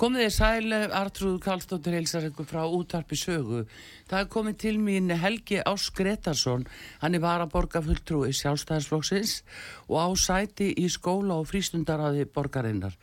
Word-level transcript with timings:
Komið 0.00 0.22
þið 0.24 0.30
sæl, 0.32 0.74
Artrúð 0.96 1.34
Karlsdóttir 1.44 1.92
heilsar 1.98 2.24
ykkur 2.30 2.46
frá 2.48 2.62
útvarpi 2.64 3.18
sögu. 3.20 3.66
Það 4.08 4.22
er 4.22 4.30
komið 4.32 4.54
til 4.62 4.78
mín 4.80 5.12
Helgi 5.12 5.58
Ás 5.60 5.90
Gretarsson, 5.92 6.64
hann 7.02 7.18
er 7.18 7.20
bara 7.20 7.44
borgarfulltrúi 7.52 8.32
sjálfstæðarsflóksins 8.38 9.42
og 9.90 10.00
á 10.00 10.08
sæti 10.16 10.70
í 10.72 10.86
skóla 10.88 11.36
og 11.36 11.50
frístundaraði 11.50 12.24
borgarinnar. 12.32 12.96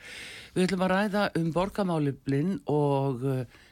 Við 0.57 0.65
ætlum 0.65 0.87
að 0.87 0.93
ræða 0.95 1.23
um 1.37 1.53
borgamáliblinn 1.53 2.57
og 2.65 3.21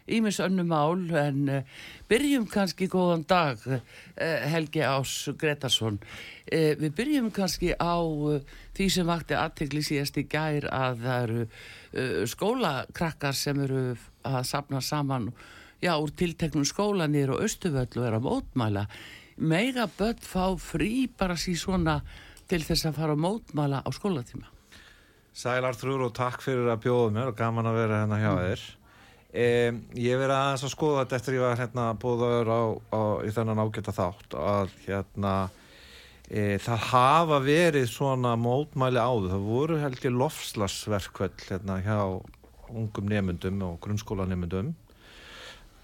ímis 0.06 0.38
uh, 0.38 0.46
önnum 0.46 0.70
mál 0.70 1.02
en 1.18 1.50
uh, 1.50 1.82
byrjum 2.06 2.46
kannski 2.46 2.86
góðan 2.94 3.26
dag 3.26 3.58
uh, 3.66 3.82
Helgi 4.22 4.86
Ás 4.86 5.16
Gretarsson. 5.34 5.98
Við 6.46 6.92
byrjum 6.94 7.32
kannski 7.34 7.72
á 7.74 7.98
því 8.78 8.86
sem 8.94 9.08
vakti 9.10 9.34
aðtegli 9.34 9.82
síðast 9.82 10.20
í 10.22 10.28
gær 10.30 10.68
að 10.70 11.00
það 11.02 11.24
eru 11.24 11.46
skólakrakkar 12.28 13.36
sem 13.38 13.60
eru 13.66 13.84
að 14.26 14.42
sapna 14.48 14.82
saman 14.84 15.30
já, 15.84 15.94
úr 15.96 16.12
tilteknum 16.18 16.66
skólanir 16.68 17.32
og 17.36 17.44
östuvöld 17.46 17.96
og 17.98 18.08
er 18.08 18.18
að 18.18 18.26
mótmæla. 18.26 18.86
Mega 19.36 19.88
börn 19.98 20.22
fá 20.24 20.56
frí 20.60 21.08
bara 21.18 21.36
síðan 21.36 21.62
svona 21.62 21.96
til 22.50 22.62
þess 22.64 22.88
að 22.88 23.00
fara 23.00 23.16
að 23.16 23.24
mótmæla 23.26 23.84
á 23.84 23.90
skólatíma? 23.94 24.48
Sælar 25.36 25.76
Þrúr 25.76 26.08
og 26.08 26.16
takk 26.16 26.40
fyrir 26.44 26.70
að 26.72 26.86
bjóða 26.86 27.12
mér. 27.12 27.32
Og 27.34 27.38
gaman 27.38 27.68
að 27.68 27.80
vera 27.82 28.02
hérna 28.04 28.20
hjá 28.22 28.32
mm. 28.32 28.42
þér. 28.46 28.66
Um, 29.36 29.80
Ég 30.00 30.20
verið 30.22 30.38
aðeins 30.38 30.64
að 30.64 30.72
skoða 30.72 31.02
þetta 31.02 31.18
eftir 31.20 31.36
ég 31.36 31.44
var 31.44 31.60
hérna 31.60 31.88
búðaður 32.00 32.52
á, 32.56 32.62
á, 32.96 33.02
í 33.28 33.34
þennan 33.36 33.64
ágæta 33.66 33.96
þátt 33.96 34.38
að 34.40 34.76
hérna 34.86 35.34
E, 36.26 36.58
það 36.58 36.88
hafa 36.90 37.38
verið 37.46 37.86
svona 37.92 38.32
mótmæli 38.40 38.98
áður, 38.98 39.30
það 39.36 39.44
voru 39.46 39.78
held 39.78 40.00
ég 40.08 40.16
lofslagsverkvöld 40.18 41.44
hérna 41.52 41.78
hjá 41.86 42.00
ungum 42.74 43.10
nefndum 43.12 43.62
og 43.68 43.80
grunnskólanemndum 43.84 44.74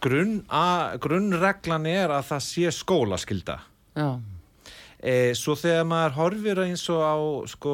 Grunn 0.02 0.40
grunnreglan 1.04 1.86
er 1.86 2.10
að 2.10 2.32
það 2.32 2.46
sé 2.48 2.72
skólaskilda 2.74 3.60
e, 4.98 5.34
svo 5.38 5.54
þegar 5.60 5.86
maður 5.92 6.16
horfir 6.18 6.62
eins 6.64 6.88
og 6.90 7.04
á 7.06 7.16
sko 7.52 7.74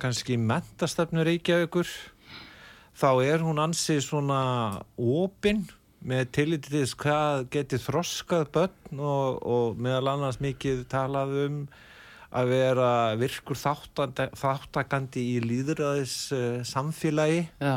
kannski 0.00 0.38
mentastefnur 0.40 1.28
Reykjavíkur 1.28 1.90
þá 2.96 3.10
er 3.26 3.44
hún 3.44 3.60
ansið 3.60 4.00
svona 4.06 4.40
opinn 4.96 5.66
með 6.08 6.30
tilliti 6.38 6.70
til 6.70 6.80
þess 6.86 6.96
hvað 7.02 7.44
getið 7.52 7.84
þroskað 7.84 8.48
börn 8.54 9.02
og, 9.02 9.44
og 9.44 9.76
meðal 9.76 10.14
annars 10.14 10.40
mikið 10.40 10.86
talað 10.88 11.36
um 11.44 11.60
að 12.28 12.52
vera 12.52 12.90
virkur 13.16 13.56
þáttakandi 13.58 15.24
í 15.36 15.38
líðræðis 15.44 16.16
uh, 16.36 16.60
samfélagi 16.66 17.46
Já. 17.56 17.76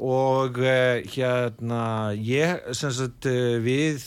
og 0.00 0.60
uh, 0.62 1.02
hérna 1.12 1.82
ég, 2.16 2.64
sem 2.76 2.94
sagt 2.96 3.28
uh, 3.28 3.58
við 3.64 4.00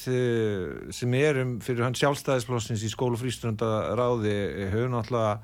sem 0.96 1.16
erum 1.20 1.60
fyrir 1.66 1.86
hann 1.86 1.98
sjálfstæðisflossins 2.00 2.86
í 2.86 2.90
skólu 2.90 3.20
fríströndaráði 3.22 4.36
höfum 4.74 4.98
náttúrulega 4.98 5.38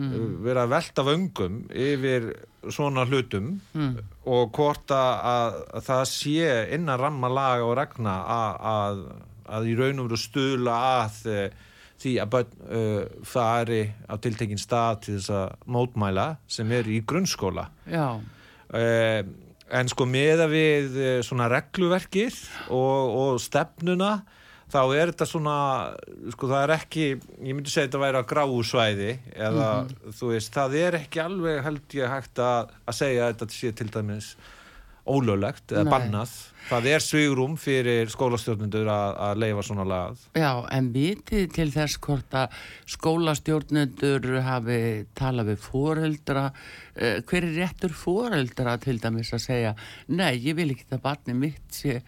mm. 0.00 0.26
verið 0.46 0.62
að 0.64 0.72
velta 0.72 1.06
vöngum 1.06 1.62
yfir 1.76 2.32
svona 2.72 3.04
hlutum 3.04 3.58
mm. 3.76 3.94
og 4.32 4.50
hvort 4.56 4.96
að, 4.96 5.60
að 5.76 5.88
það 5.90 6.04
sé 6.14 6.50
innan 6.74 7.00
ramma 7.04 7.30
laga 7.30 7.68
og 7.68 7.76
regna 7.78 8.18
að, 8.24 8.66
að, 8.72 9.06
að 9.58 9.70
í 9.70 9.78
raun 9.78 10.02
og 10.02 10.08
veru 10.08 10.24
stula 10.24 10.82
að 10.96 11.24
því 12.02 12.12
að 12.22 12.30
börn 12.34 12.54
uh, 12.66 13.02
fari 13.24 13.82
á 14.04 14.14
tiltekinn 14.20 14.60
stað 14.60 15.02
til 15.06 15.16
þess 15.18 15.32
að 15.32 15.68
mótmæla 15.76 16.28
sem 16.50 16.72
er 16.76 16.88
í 16.92 17.00
grunnskóla 17.08 17.68
uh, 17.88 19.20
en 19.66 19.92
sko 19.92 20.06
meða 20.08 20.48
við 20.52 20.98
uh, 21.00 21.12
svona 21.26 21.48
regluverkir 21.52 22.34
og, 22.68 23.14
og 23.16 23.40
stefnuna 23.42 24.18
þá 24.72 24.80
er 24.98 25.12
þetta 25.12 25.28
svona 25.30 25.56
sko 26.34 26.50
það 26.50 26.64
er 26.64 26.74
ekki, 26.74 27.06
ég 27.14 27.54
myndi 27.54 27.70
segja 27.70 27.86
þetta 27.86 28.00
að 28.00 28.04
væri 28.04 28.20
á 28.22 28.30
gráusvæði 28.32 29.10
eða 29.32 29.68
mm 29.70 29.88
-hmm. 29.88 30.14
þú 30.18 30.30
veist, 30.32 30.52
það 30.54 30.76
er 30.82 30.98
ekki 31.00 31.22
alveg 31.22 31.62
held 31.62 31.96
ég 32.00 32.12
hægt 32.12 32.42
að, 32.42 32.74
að 32.84 32.98
segja 33.00 33.30
þetta 33.30 33.48
sé 33.54 33.72
til 33.72 33.88
dæmis 33.94 34.34
ólöglegt 35.06 35.72
eða 35.72 35.86
Nei. 35.86 35.92
bannað 35.92 36.34
það 36.66 36.88
er 36.90 37.04
svigrum 37.04 37.56
fyrir 37.60 38.10
skólastjórnendur 38.12 38.88
að, 38.90 39.14
að 39.28 39.40
leifa 39.42 39.64
svona 39.66 39.86
lagað 39.88 40.24
Já, 40.38 40.50
en 40.76 40.90
vitið 40.94 41.46
til 41.56 41.68
þess 41.74 42.00
hvort 42.06 42.36
að 42.38 42.56
skólastjórnendur 42.96 44.28
hafi 44.46 44.80
talað 45.18 45.52
við 45.52 45.66
fóreldra 45.66 46.46
eh, 46.50 47.20
hver 47.26 47.48
er 47.48 47.58
réttur 47.60 47.94
fóreldra 47.96 48.76
til 48.82 48.98
dæmis 49.02 49.34
að 49.36 49.44
segja 49.46 49.74
Nei, 50.10 50.34
ég 50.42 50.58
vil 50.58 50.72
ekki 50.74 50.88
það 50.90 51.04
barni 51.06 51.38
mitt 51.46 51.78
sé 51.80 52.00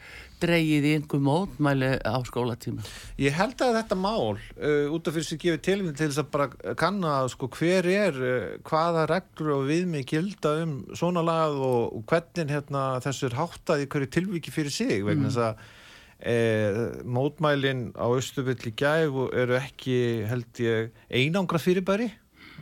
dreyið 0.42 0.88
í 0.88 0.92
einhver 0.98 1.22
mótmæli 1.24 1.90
á 2.02 2.16
skólatíma? 2.26 2.84
Ég 3.20 3.36
held 3.36 3.58
að 3.64 3.80
þetta 3.80 3.98
mál 3.98 4.36
uh, 4.36 4.86
út 4.94 5.08
af 5.10 5.16
fyrir 5.16 5.28
sig 5.28 5.42
gefið 5.44 5.64
tilvíð 5.68 5.96
til 5.98 6.10
þess 6.10 6.22
að 6.22 6.30
bara 6.36 6.74
kanna 6.78 7.16
sko, 7.32 7.50
hver 7.58 7.88
er, 7.92 8.20
uh, 8.20 8.52
hvaða 8.68 9.08
reglur 9.10 9.56
og 9.58 9.66
viðmið 9.70 10.06
gilda 10.12 10.54
um 10.62 10.78
svona 10.98 11.24
lagað 11.26 11.64
og, 11.70 11.82
og 11.98 12.06
hvernig 12.12 12.54
hérna, 12.56 12.86
þessu 13.04 13.28
er 13.30 13.40
háttað 13.40 13.84
í 13.84 13.90
hverju 13.92 14.14
tilvíki 14.18 14.54
fyrir 14.54 14.74
sig 14.74 15.04
vegna 15.06 15.28
þess 15.28 15.42
mm. 15.42 15.50
að 15.50 15.76
Eh, 16.18 16.98
mótmælin 17.06 17.92
á 17.94 18.10
Östuvill 18.10 18.58
í 18.66 18.72
gæf 18.74 19.14
eru 19.38 19.54
ekki 19.54 20.26
held 20.26 20.58
ég 20.58 20.88
einangra 21.14 21.60
fyrirbæri 21.62 22.08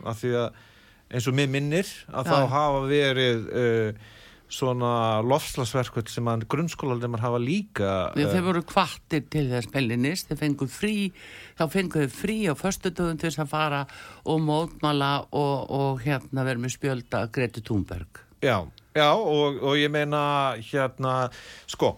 af 0.04 0.18
því 0.20 0.32
að 0.42 0.58
eins 1.08 1.28
og 1.30 1.36
mér 1.38 1.48
minnir 1.48 1.88
að 2.12 2.28
ja. 2.28 2.34
þá 2.34 2.52
hafa 2.52 2.82
verið 2.90 3.46
uh, 3.48 4.02
svona 4.52 5.22
lofslagsverkvöld 5.26 6.10
sem 6.10 6.28
að 6.30 6.46
grunnskólarleimar 6.52 7.22
hafa 7.24 7.40
líka 7.42 7.90
Þeir 8.14 8.38
uh, 8.38 8.46
voru 8.46 8.62
kvartir 8.66 9.24
til 9.32 9.48
þess 9.50 9.70
pellinist 9.72 10.30
þeir 10.30 10.40
fenguð 10.44 10.72
frí 10.74 10.96
þá 11.58 11.64
fenguð 11.72 12.14
frí 12.14 12.38
á 12.46 12.54
förstu 12.58 12.92
dögum 12.94 13.18
til 13.18 13.30
þess 13.30 13.42
að 13.42 13.52
fara 13.52 13.82
og 14.24 14.40
mótmala 14.46 15.12
og, 15.34 15.56
og 15.66 16.02
hérna 16.06 16.46
verður 16.46 16.66
með 16.66 16.76
spjölda 16.76 17.26
Greti 17.34 17.64
Thunberg. 17.66 18.22
Já, 18.44 18.62
já 18.94 19.10
og, 19.16 19.58
og 19.62 19.78
ég 19.80 19.90
meina 19.90 20.22
hérna, 20.62 21.26
sko 21.66 21.96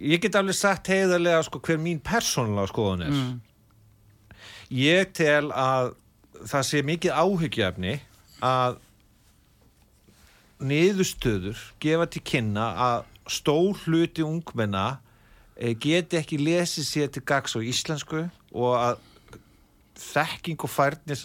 ég 0.00 0.22
get 0.22 0.36
alveg 0.38 0.56
sagt 0.56 0.90
heiðarlega 0.90 1.44
sko 1.46 1.60
hver 1.64 1.80
mín 1.82 2.00
persónulega 2.04 2.70
skoðun 2.70 3.06
er. 3.06 3.16
Mm. 3.16 3.40
ég 4.80 5.10
tel 5.16 5.50
að 5.52 5.96
það 6.48 6.68
sé 6.70 6.80
mikið 6.86 7.18
áhyggjafni 7.20 7.98
að 8.40 8.78
niðurstöður 10.60 11.60
gefa 11.82 12.08
til 12.10 12.22
kynna 12.26 12.66
að 12.86 13.06
stór 13.30 13.78
hluti 13.84 14.24
ungmenna 14.26 15.00
e, 15.56 15.74
geti 15.74 16.18
ekki 16.20 16.40
lesið 16.40 16.86
sér 16.88 17.12
til 17.14 17.24
gags 17.26 17.56
á 17.56 17.60
íslensku 17.60 18.26
og 18.50 18.72
að 18.76 19.04
þekking 20.00 20.64
og 20.64 20.72
færni 20.72 21.16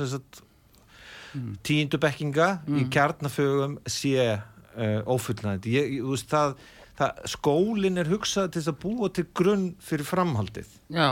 mm. 1.35 1.55
tíundubekkinga 1.65 2.49
mm. 2.65 2.79
í 2.79 2.87
kjarnafögum 2.93 3.77
sé 3.89 4.35
uh, 4.35 5.01
ófullnægandi 5.07 5.75
það, 6.29 6.55
það, 6.99 7.25
skólin 7.35 8.01
er 8.01 8.11
hugsað 8.11 8.53
til 8.55 8.65
að 8.65 8.79
búa 8.83 9.11
til 9.15 9.27
grunn 9.37 9.67
fyrir 9.83 10.07
framhaldið 10.07 10.71
Já. 10.93 11.09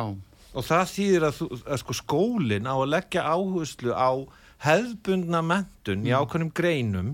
og 0.53 0.67
það 0.67 0.87
þýðir 0.95 1.27
að, 1.29 1.43
að 1.63 1.83
sko, 1.83 1.97
skólin 1.99 2.69
á 2.69 2.75
að 2.75 2.89
leggja 2.95 3.27
áherslu 3.27 3.95
á 3.95 4.11
hefðbundna 4.63 5.43
mentun 5.43 6.03
mm. 6.03 6.09
í 6.09 6.15
ákveðnum 6.15 6.53
greinum 6.55 7.13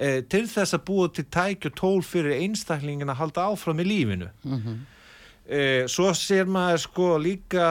eh, 0.00 0.22
til 0.30 0.46
þess 0.48 0.76
að 0.76 0.86
búa 0.88 1.10
til 1.12 1.26
tæk 1.30 1.68
og 1.70 1.76
tól 1.78 2.00
fyrir 2.06 2.38
einstaklingin 2.40 3.12
að 3.12 3.20
halda 3.20 3.50
áfram 3.52 3.82
í 3.82 3.86
lífinu 3.86 4.30
mm 4.44 4.56
-hmm. 4.56 4.78
eh, 5.46 5.84
svo 5.86 6.10
sér 6.16 6.48
maður 6.48 6.80
sko 6.86 7.18
líka 7.18 7.66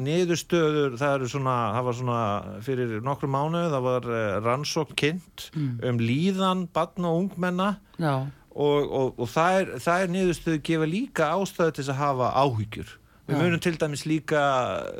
niðurstöður 0.00 0.96
það 0.98 1.28
svona, 1.28 1.56
það 1.76 1.84
var 1.84 1.94
svona 1.94 2.22
fyrir 2.60 3.00
nokkru 3.02 3.28
mánu, 3.28 3.62
það 3.70 3.82
var 3.90 4.02
eh, 4.02 4.40
rannsók 4.44 4.96
kynnt 4.96 5.50
mm. 5.54 5.80
um 5.82 5.98
líðan 5.98 6.68
barn 6.72 7.04
og 7.04 7.16
ungmenna 7.18 7.76
Já. 7.98 8.26
og, 8.50 8.92
og, 8.92 9.14
og 9.18 9.28
það 9.28 9.60
er, 9.60 9.66
er 10.02 10.08
niðurstöðu 10.08 10.60
gefa 10.62 10.84
líka 10.84 11.32
ástæðu 11.32 11.70
til 11.70 11.90
að 11.90 12.00
hafa 12.02 12.32
áhyggjur 12.32 12.98
við 13.26 13.40
munum 13.40 13.60
til 13.60 13.76
dæmis 13.80 14.04
líka 14.06 14.40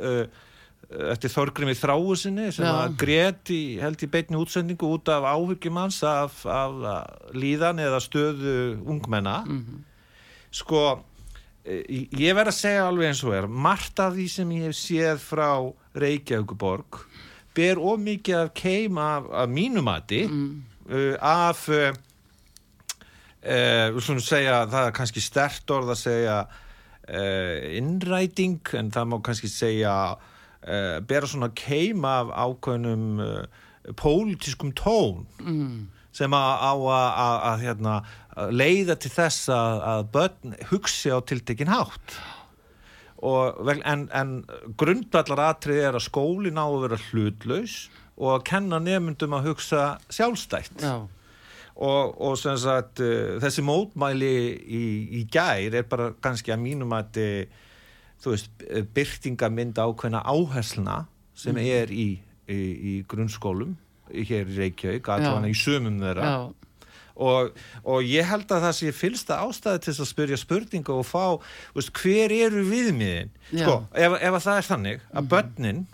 uh, 0.01 0.25
eftir 0.89 1.33
Þorgrimi 1.33 1.73
Þráusinni 1.77 2.51
sem 2.53 2.67
að 2.69 2.95
grét 3.01 3.51
í, 3.53 3.77
held 3.81 4.03
í 4.05 4.09
beinni 4.11 4.39
útsendingu 4.39 4.91
út 4.97 5.09
af 5.09 5.25
áhyggjum 5.25 5.81
hans 5.81 6.01
af, 6.05 6.43
af 6.45 7.33
líðan 7.33 7.81
eða 7.81 8.01
stöðu 8.03 8.55
ungmenna. 8.85 9.41
Sko 10.55 10.83
eh, 11.65 12.05
ég 12.13 12.35
verð 12.37 12.53
að 12.53 12.59
segja 12.59 12.87
alveg 12.87 13.11
eins 13.11 13.23
og 13.25 13.33
er 13.35 13.47
margt 13.49 13.99
af 13.99 14.13
því 14.15 14.27
sem 14.31 14.51
ég 14.55 14.69
hef 14.69 14.77
séð 14.77 15.23
frá 15.23 15.49
Reykjavíkuborg 15.95 17.01
ber 17.55 17.79
of 17.79 17.99
mikið 18.03 18.41
af 18.41 18.53
keim 18.57 18.97
af, 18.97 19.29
af 19.31 19.49
mínumati 19.49 20.25
uh, 20.27 21.15
af 21.21 21.69
uh, 21.69 21.89
uh, 23.45 23.99
svona 24.01 24.23
segja 24.23 24.65
það 24.67 24.89
er 24.89 24.95
kannski 24.99 25.23
stert 25.23 25.75
orð 25.75 25.95
að 25.95 26.03
segja 26.03 26.45
innræting 27.05 28.63
en 28.73 28.87
það 28.89 29.09
má 29.11 29.19
kannski 29.21 29.45
segja 29.45 29.91
uh, 30.65 30.99
bera 31.07 31.29
svona 31.29 31.51
keim 31.55 32.05
af 32.09 32.31
ákveðnum 32.33 33.21
uh, 33.23 33.63
pólitískum 33.99 34.73
tón 34.77 35.25
mm. 35.41 35.87
sem 36.15 36.33
að, 36.33 36.53
á 36.65 36.73
að, 36.95 37.65
hérna, 37.65 37.97
leiða 38.49 38.97
til 38.99 39.11
þess 39.13 39.49
að, 39.53 39.83
að 39.91 40.07
börn 40.15 40.55
hugsi 40.71 41.13
á 41.13 41.19
tiltekin 41.21 41.71
hátt. 41.71 42.17
Og, 43.25 43.69
en, 43.71 44.07
en 44.13 44.31
grundvallar 44.77 45.41
atrið 45.51 45.83
er 45.87 45.97
að 45.97 46.07
skólinn 46.09 46.59
á 46.59 46.65
að 46.65 46.81
vera 46.83 47.03
hlutlaus 47.09 47.75
og 48.15 48.35
að 48.35 48.47
kenna 48.51 48.79
nefndum 48.83 49.37
að 49.37 49.51
hugsa 49.51 49.85
sjálfstætt. 50.13 50.81
Já, 50.83 51.05
og, 51.75 52.15
og 52.23 52.37
sagt 52.39 53.01
uh, 53.03 53.35
þessi 53.43 53.63
mótmæli 53.65 54.35
í, 54.63 54.83
í 55.19 55.23
gær 55.31 55.75
er 55.81 55.87
bara 55.89 56.13
kannski 56.23 56.53
að 56.55 56.63
mínum 56.63 56.93
að 56.95 57.21
þú 58.23 58.35
veist, 58.35 58.51
byrtingamynd 58.95 59.79
ákveðna 59.79 60.21
áhersluna 60.25 60.99
sem 61.35 61.57
er 61.61 61.91
í, 61.91 62.07
í, 62.47 62.59
í 62.59 62.93
grunnskólum 63.09 63.75
hér 64.13 64.47
í 64.47 64.59
Reykjavík, 64.59 65.09
allavega 65.09 65.49
í 65.49 65.57
sumum 65.57 65.97
þeirra. 66.01 66.29
Og, 67.15 67.55
og 67.87 68.03
ég 68.03 68.27
held 68.27 68.49
að 68.51 68.65
það 68.65 68.73
sé 68.77 68.91
fylsta 68.91 69.37
ástæði 69.45 69.85
til 69.85 69.93
að 69.93 70.09
spyrja 70.09 70.39
spurninga 70.39 70.95
og 70.95 71.05
fá, 71.07 71.37
veist, 71.75 71.93
hver 71.95 72.33
eru 72.35 72.65
viðmiðin? 72.67 73.31
Sko, 73.53 73.77
ef, 73.95 74.17
ef 74.19 74.39
að 74.39 74.41
það 74.47 74.59
er 74.59 74.67
þannig 74.69 75.05
að 75.15 75.29
börnin 75.31 75.85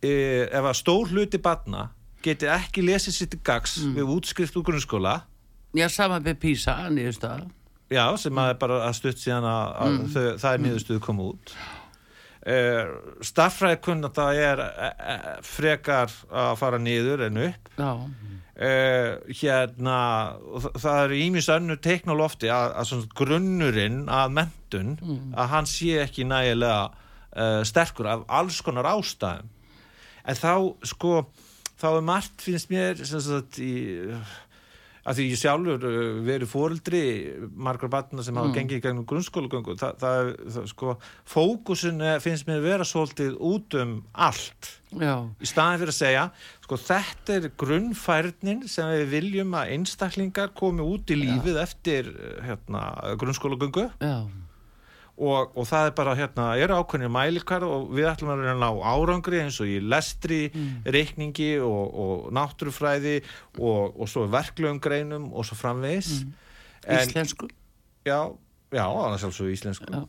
e, 0.00 0.14
ef 0.48 0.62
að 0.62 0.78
stór 0.80 1.12
hluti 1.12 1.40
barna 1.42 1.90
geti 2.24 2.48
ekki 2.48 2.84
lesið 2.86 3.18
sitt 3.18 3.36
gags 3.44 3.76
við 3.82 4.08
útskrift 4.14 4.56
úr 4.56 4.64
grunnskóla 4.70 5.18
já, 5.76 5.88
saman 5.92 6.24
með 6.24 6.40
Písa, 6.46 6.78
nýðust 6.92 7.24
það. 7.24 7.44
Já, 7.92 8.04
sem 8.20 8.40
að 8.42 8.56
bara 8.62 8.80
að 8.86 8.98
stutt 8.98 9.22
síðan 9.22 9.46
að, 9.48 9.70
að 9.84 9.96
þau, 10.14 10.26
það 10.42 10.50
er 10.52 10.66
niðurstuð 10.66 11.00
koma 11.04 11.30
út. 11.32 11.54
Uh, 12.42 12.88
staffræði 13.22 13.78
kunna 13.84 14.08
það 14.10 14.38
er 14.42 14.60
e, 14.66 14.86
e, 14.90 15.16
frekar 15.46 16.10
að 16.26 16.56
fara 16.58 16.80
niður 16.82 17.22
en 17.28 17.38
upp. 17.44 17.68
Já, 17.78 17.92
uh, 18.66 19.36
hérna 19.42 19.98
það 20.74 21.04
eru 21.04 21.20
ímis 21.22 21.50
önnu 21.54 21.78
lofti 22.18 22.50
að, 22.50 22.74
að 22.82 23.06
grunnurinn 23.14 24.08
að 24.10 24.34
mentun 24.40 24.96
að 25.36 25.52
hann 25.54 25.70
sé 25.70 26.02
ekki 26.02 26.26
nægilega 26.26 26.90
uh, 26.90 27.62
sterkur 27.62 28.10
af 28.10 28.26
alls 28.26 28.60
konar 28.60 28.90
ástæðum. 28.90 29.50
En 30.26 30.38
þá 30.38 30.54
sko 30.86 31.14
þá 31.78 31.88
er 31.96 32.04
margt 32.06 32.42
finnst 32.42 32.70
mér 32.70 32.98
sagt 33.02 33.58
í 33.62 33.74
að 35.02 35.18
því 35.18 35.24
ég 35.32 35.38
sjálfur 35.40 35.86
uh, 35.88 35.96
verið 36.26 36.50
fóreldri 36.52 37.00
margar 37.58 37.90
batna 37.90 38.22
sem 38.22 38.36
hafa 38.38 38.52
gengið 38.54 38.78
í 38.78 38.84
gegnum 38.84 39.06
grunnskólagöngu. 39.10 39.74
Það, 39.80 39.96
það, 40.02 40.30
það 40.54 40.68
sko 40.70 40.94
fókusin 41.34 42.00
er- 42.06 42.20
finnst 42.22 42.46
mér 42.46 42.62
vera 42.62 42.86
svolítið 42.86 43.34
út 43.42 43.74
um 43.82 43.96
allt. 44.14 44.70
Já, 44.92 45.14
í 45.40 45.48
staðin 45.48 45.80
fyrir 45.80 45.94
að 45.94 45.96
segja 45.98 46.24
sko 46.62 46.76
þetta 46.76 47.36
er 47.38 47.46
grunnfærnin 47.62 48.66
sem 48.68 48.90
við 48.92 49.06
viljum 49.16 49.54
að 49.56 49.70
einstaklingar 49.78 50.50
komi 50.58 50.84
út 50.84 51.10
í 51.10 51.16
lífið 51.22 51.58
eftir 51.62 52.10
eh, 52.12 52.38
hérna, 52.50 52.82
grunnskólagöngu. 53.20 53.88
Já, 54.04 54.16
og, 55.18 55.52
og 55.56 55.66
það 55.68 55.88
er 55.88 55.94
bara 55.98 56.14
hérna, 56.16 56.46
eru 56.56 56.78
ákveðnir 56.80 57.12
mælikar 57.12 57.66
og 57.66 57.90
við 57.92 58.08
ætlum 58.10 58.32
að 58.32 58.42
reyna 58.42 58.54
að 58.54 58.62
ná 58.62 58.86
árangri 58.92 59.42
eins 59.42 59.58
og 59.60 59.68
í 59.68 59.76
lestri, 59.84 60.40
reikningi 60.88 61.52
og, 61.62 61.82
og 62.04 62.32
náttúrufræði 62.34 63.18
og, 63.58 63.92
og 63.92 64.08
svo 64.10 64.24
verklegum 64.32 64.80
greinum 64.82 65.28
og 65.32 65.46
svo 65.46 65.58
framvegis. 65.58 66.22
En, 66.86 67.04
íslensku. 67.04 67.50
já, 68.08 68.32
já, 68.72 68.84
annars 68.88 69.22
sjálfsög 69.22 69.52
íslensku. 69.52 69.92
Já. 69.92 70.02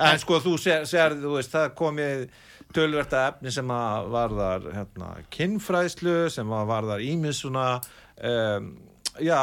en 0.00 0.18
sko 0.18 0.40
þú 0.40 0.56
sér, 0.58 1.16
þú 1.20 1.34
veist, 1.36 1.52
það 1.52 1.66
er 1.66 1.74
komið 1.76 2.22
tölverta 2.74 3.24
efni 3.30 3.52
sem 3.52 3.70
að 3.72 4.10
varðar 4.12 4.68
hérna, 4.74 5.10
kinnfræðslu, 5.32 6.16
sem 6.32 6.52
að 6.52 6.70
varðar 6.72 7.04
ímis 7.04 7.42
svona 7.44 7.66
um, 8.16 8.72
já, 9.20 9.40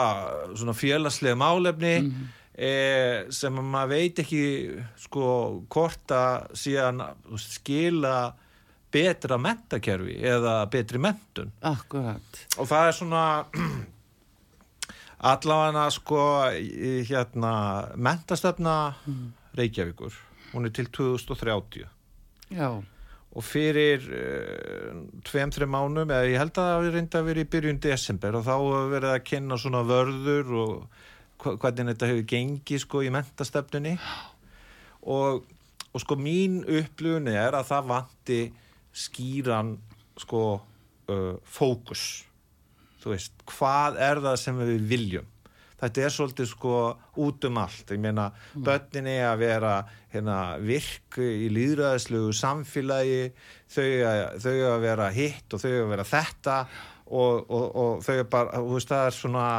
svona 0.57 0.75
félagslega 0.77 1.37
málefni 1.39 1.95
eh, 2.55 3.25
sem 3.33 3.59
að 3.59 3.69
maður 3.73 3.91
veit 3.93 4.23
ekki 4.23 4.43
sko 5.05 5.27
hvort 5.71 6.15
að 6.15 6.55
síðan 6.63 7.03
skila 7.41 8.15
betra 8.95 9.37
mentakerfi 9.41 10.15
eða 10.23 10.55
betri 10.71 11.01
mentun 11.03 11.51
Akkurat. 11.67 12.39
og 12.57 12.69
það 12.69 12.87
er 12.87 12.97
svona 12.99 13.25
allavega 15.31 15.85
sko 15.93 16.21
hérna 17.09 17.53
mentastöfna 17.95 18.75
Reykjavíkur. 19.55 20.15
Hún 20.51 20.67
er 20.67 20.73
til 20.75 20.87
2030 20.91 21.85
Já, 22.55 22.69
og 23.35 23.43
fyrir 23.43 24.03
uh, 24.05 24.99
tveim, 25.27 25.51
þreim 25.51 25.71
mánum 25.73 26.11
eða 26.11 26.27
ég 26.29 26.39
held 26.39 26.53
að 26.53 26.61
það 26.61 26.75
hafi 26.75 26.91
reynda 26.93 27.19
að 27.19 27.29
vera 27.29 27.43
í 27.43 27.49
byrjun 27.55 27.81
desember 27.83 28.37
og 28.37 28.45
þá 28.45 28.53
hefur 28.53 28.91
verið 28.93 29.11
að 29.15 29.25
kynna 29.31 29.57
svona 29.59 29.81
vörður 29.87 30.53
og 30.61 31.01
hvernig 31.41 31.91
þetta 31.93 32.09
hefur 32.11 32.29
gengið 32.31 32.81
sko 32.83 33.01
í 33.05 33.11
mentastöfnunni 33.13 33.95
og, 35.05 35.43
og 35.91 36.03
sko 36.03 36.17
mín 36.19 36.61
upplifun 36.63 37.29
er 37.31 37.57
að 37.57 37.69
það 37.71 37.91
vanti 37.91 38.39
skýran 38.95 39.75
sko 40.19 40.41
uh, 40.55 41.35
fókus. 41.43 42.23
Þú 43.03 43.13
veist, 43.13 43.33
hvað 43.51 43.99
er 44.01 44.21
það 44.23 44.37
sem 44.41 44.59
við 44.63 44.85
viljum? 44.89 45.31
Þetta 45.75 46.01
er 46.01 46.13
svolítið 46.15 46.47
sko 46.49 46.75
út 47.21 47.45
um 47.49 47.57
allt. 47.59 47.91
Ég 47.91 48.01
meina, 48.01 48.29
börnin 48.55 49.09
er 49.11 49.25
að 49.27 49.41
vera 49.43 49.73
hérna, 50.13 50.37
virk 50.63 51.19
í 51.19 51.49
líðræðislegu 51.51 52.31
samfélagi. 52.33 53.25
Þau 53.75 53.89
að, 54.07 54.21
þau 54.45 54.55
að 54.71 54.77
vera 54.87 55.09
hitt 55.13 55.53
og 55.53 55.61
þau 55.61 55.73
að 55.73 55.89
vera 55.91 56.07
þetta. 56.09 56.57
Og, 57.05 57.43
og, 57.43 57.65
og 57.83 58.05
þau 58.07 58.15
er 58.15 58.29
bara, 58.31 58.63
þú 58.63 58.77
veist, 58.77 58.93
það 58.93 59.09
er 59.09 59.17
svona 59.19 59.49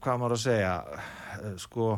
hvað 0.00 0.18
maður 0.22 0.36
að 0.36 0.42
segja 0.44 0.72
uh, 0.84 1.56
sko, 1.58 1.88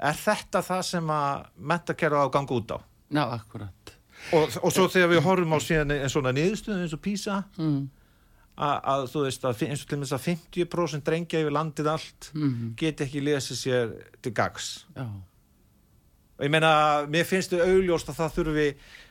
er 0.00 0.18
þetta 0.24 0.62
það 0.66 0.82
sem 0.90 1.10
að 1.14 1.46
mentakerfa 1.72 2.20
á 2.20 2.24
að 2.26 2.34
ganga 2.36 2.58
út 2.58 2.74
á 2.74 2.78
já, 3.10 3.24
akkurat. 3.36 3.94
og, 4.36 4.58
og 4.62 4.72
svo 4.74 4.88
þegar 4.92 5.10
við 5.14 5.24
horfum 5.26 5.56
á 5.56 5.58
síðan 5.60 5.94
en 5.96 6.12
svona 6.12 6.32
niðurstöðu 6.36 6.84
eins 6.84 6.94
og 6.96 7.02
PISA 7.04 7.40
Mm. 7.58 7.80
að, 8.60 8.76
að 8.92 9.04
þú 9.12 9.22
veist 9.24 9.44
að 9.48 9.62
eins 9.68 9.82
og 9.84 9.88
til 9.88 9.98
þess 10.02 10.16
að 10.18 10.24
50% 10.28 11.04
drengja 11.06 11.40
yfir 11.44 11.54
landið 11.56 11.88
allt 11.94 12.30
Mm. 12.34 12.74
geti 12.76 13.04
ekki 13.06 13.22
lesið 13.24 13.60
sér 13.64 13.94
til 14.22 14.32
gags 14.36 14.84
Já, 14.96 15.06
og 16.40 16.44
ég 16.46 16.50
meina, 16.52 17.06
mér 17.08 17.24
finnst 17.28 17.52
þau 17.52 17.60
augljóst 17.66 18.08
að 18.12 18.18
það 18.22 18.34
þurfi 18.38 18.66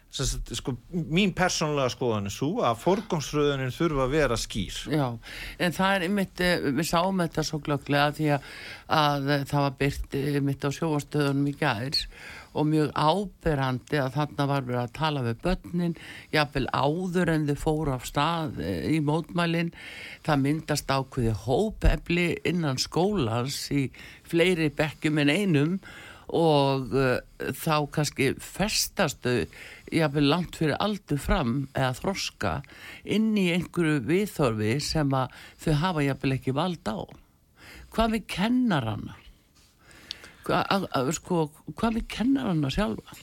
sem 0.09 0.25
sagt, 0.25 0.49
sko, 0.57 0.73
mín 0.89 1.35
persónulega 1.37 1.91
skoðan 1.93 2.29
er 2.29 2.33
svo 2.33 2.63
að 2.65 2.81
forgangsröðunin 2.81 3.75
þurfa 3.75 4.07
að 4.07 4.15
vera 4.15 4.39
skýr. 4.41 4.79
Já, 4.89 5.05
en 5.61 5.75
það 5.75 5.95
er 5.95 6.05
einmitt, 6.07 6.41
eh, 6.41 6.65
við 6.65 6.89
sáum 6.89 7.21
þetta 7.21 7.45
svo 7.45 7.61
glögglega 7.65 8.15
því 8.17 8.29
að, 8.33 8.49
að 8.99 9.31
eh, 9.35 9.47
það 9.51 9.65
var 9.67 9.79
byrt 9.83 10.19
einmitt 10.23 10.65
á 10.65 10.69
sjóastöðunum 10.79 11.51
í 11.51 11.55
gær 11.59 12.03
og 12.57 12.65
mjög 12.65 12.89
áberandi 12.97 13.99
að 14.01 14.15
þarna 14.17 14.49
var 14.49 14.65
verið 14.65 14.81
að 14.81 14.95
tala 14.97 15.23
við 15.27 15.41
börnin, 15.45 15.95
jafnvel 16.33 16.65
áður 16.73 17.33
en 17.35 17.47
þau 17.51 17.59
fóru 17.61 17.93
af 17.93 18.09
stað 18.09 18.59
eh, 18.65 18.89
í 18.95 18.99
mótmælin, 19.05 19.69
það 20.25 20.45
myndast 20.47 20.89
ákveði 20.89 21.37
hópefli 21.45 22.29
innan 22.49 22.81
skólans 22.81 23.67
í 23.69 23.91
fleiri 24.29 24.71
bekkjum 24.73 25.21
en 25.21 25.35
einum 25.37 25.81
og 26.35 26.93
uh, 26.93 27.17
þá 27.55 27.75
kannski 27.95 28.33
festastu 28.43 29.45
jafnvel 29.93 30.29
langt 30.29 30.59
fyrir 30.59 30.77
aldur 30.79 31.21
fram 31.21 31.55
eða 31.73 31.95
þroska 31.97 32.53
inn 33.05 33.31
í 33.39 33.49
einhverju 33.55 34.03
viðþorfi 34.09 34.75
sem 34.83 35.15
að 35.17 35.39
þau 35.63 35.73
hafa 35.83 36.05
jafnvel 36.05 36.35
ekki 36.37 36.55
vald 36.57 36.91
á. 36.91 36.99
Hvað 37.89 38.13
við 38.17 38.27
kennar 38.35 38.85
hana? 38.85 39.17
Hva, 40.45 40.61
að, 40.65 40.85
að, 40.97 41.11
sko, 41.17 41.49
hvað 41.77 41.99
við 41.99 42.07
kennar 42.13 42.51
hana 42.51 42.71
sjálfa? 42.73 43.17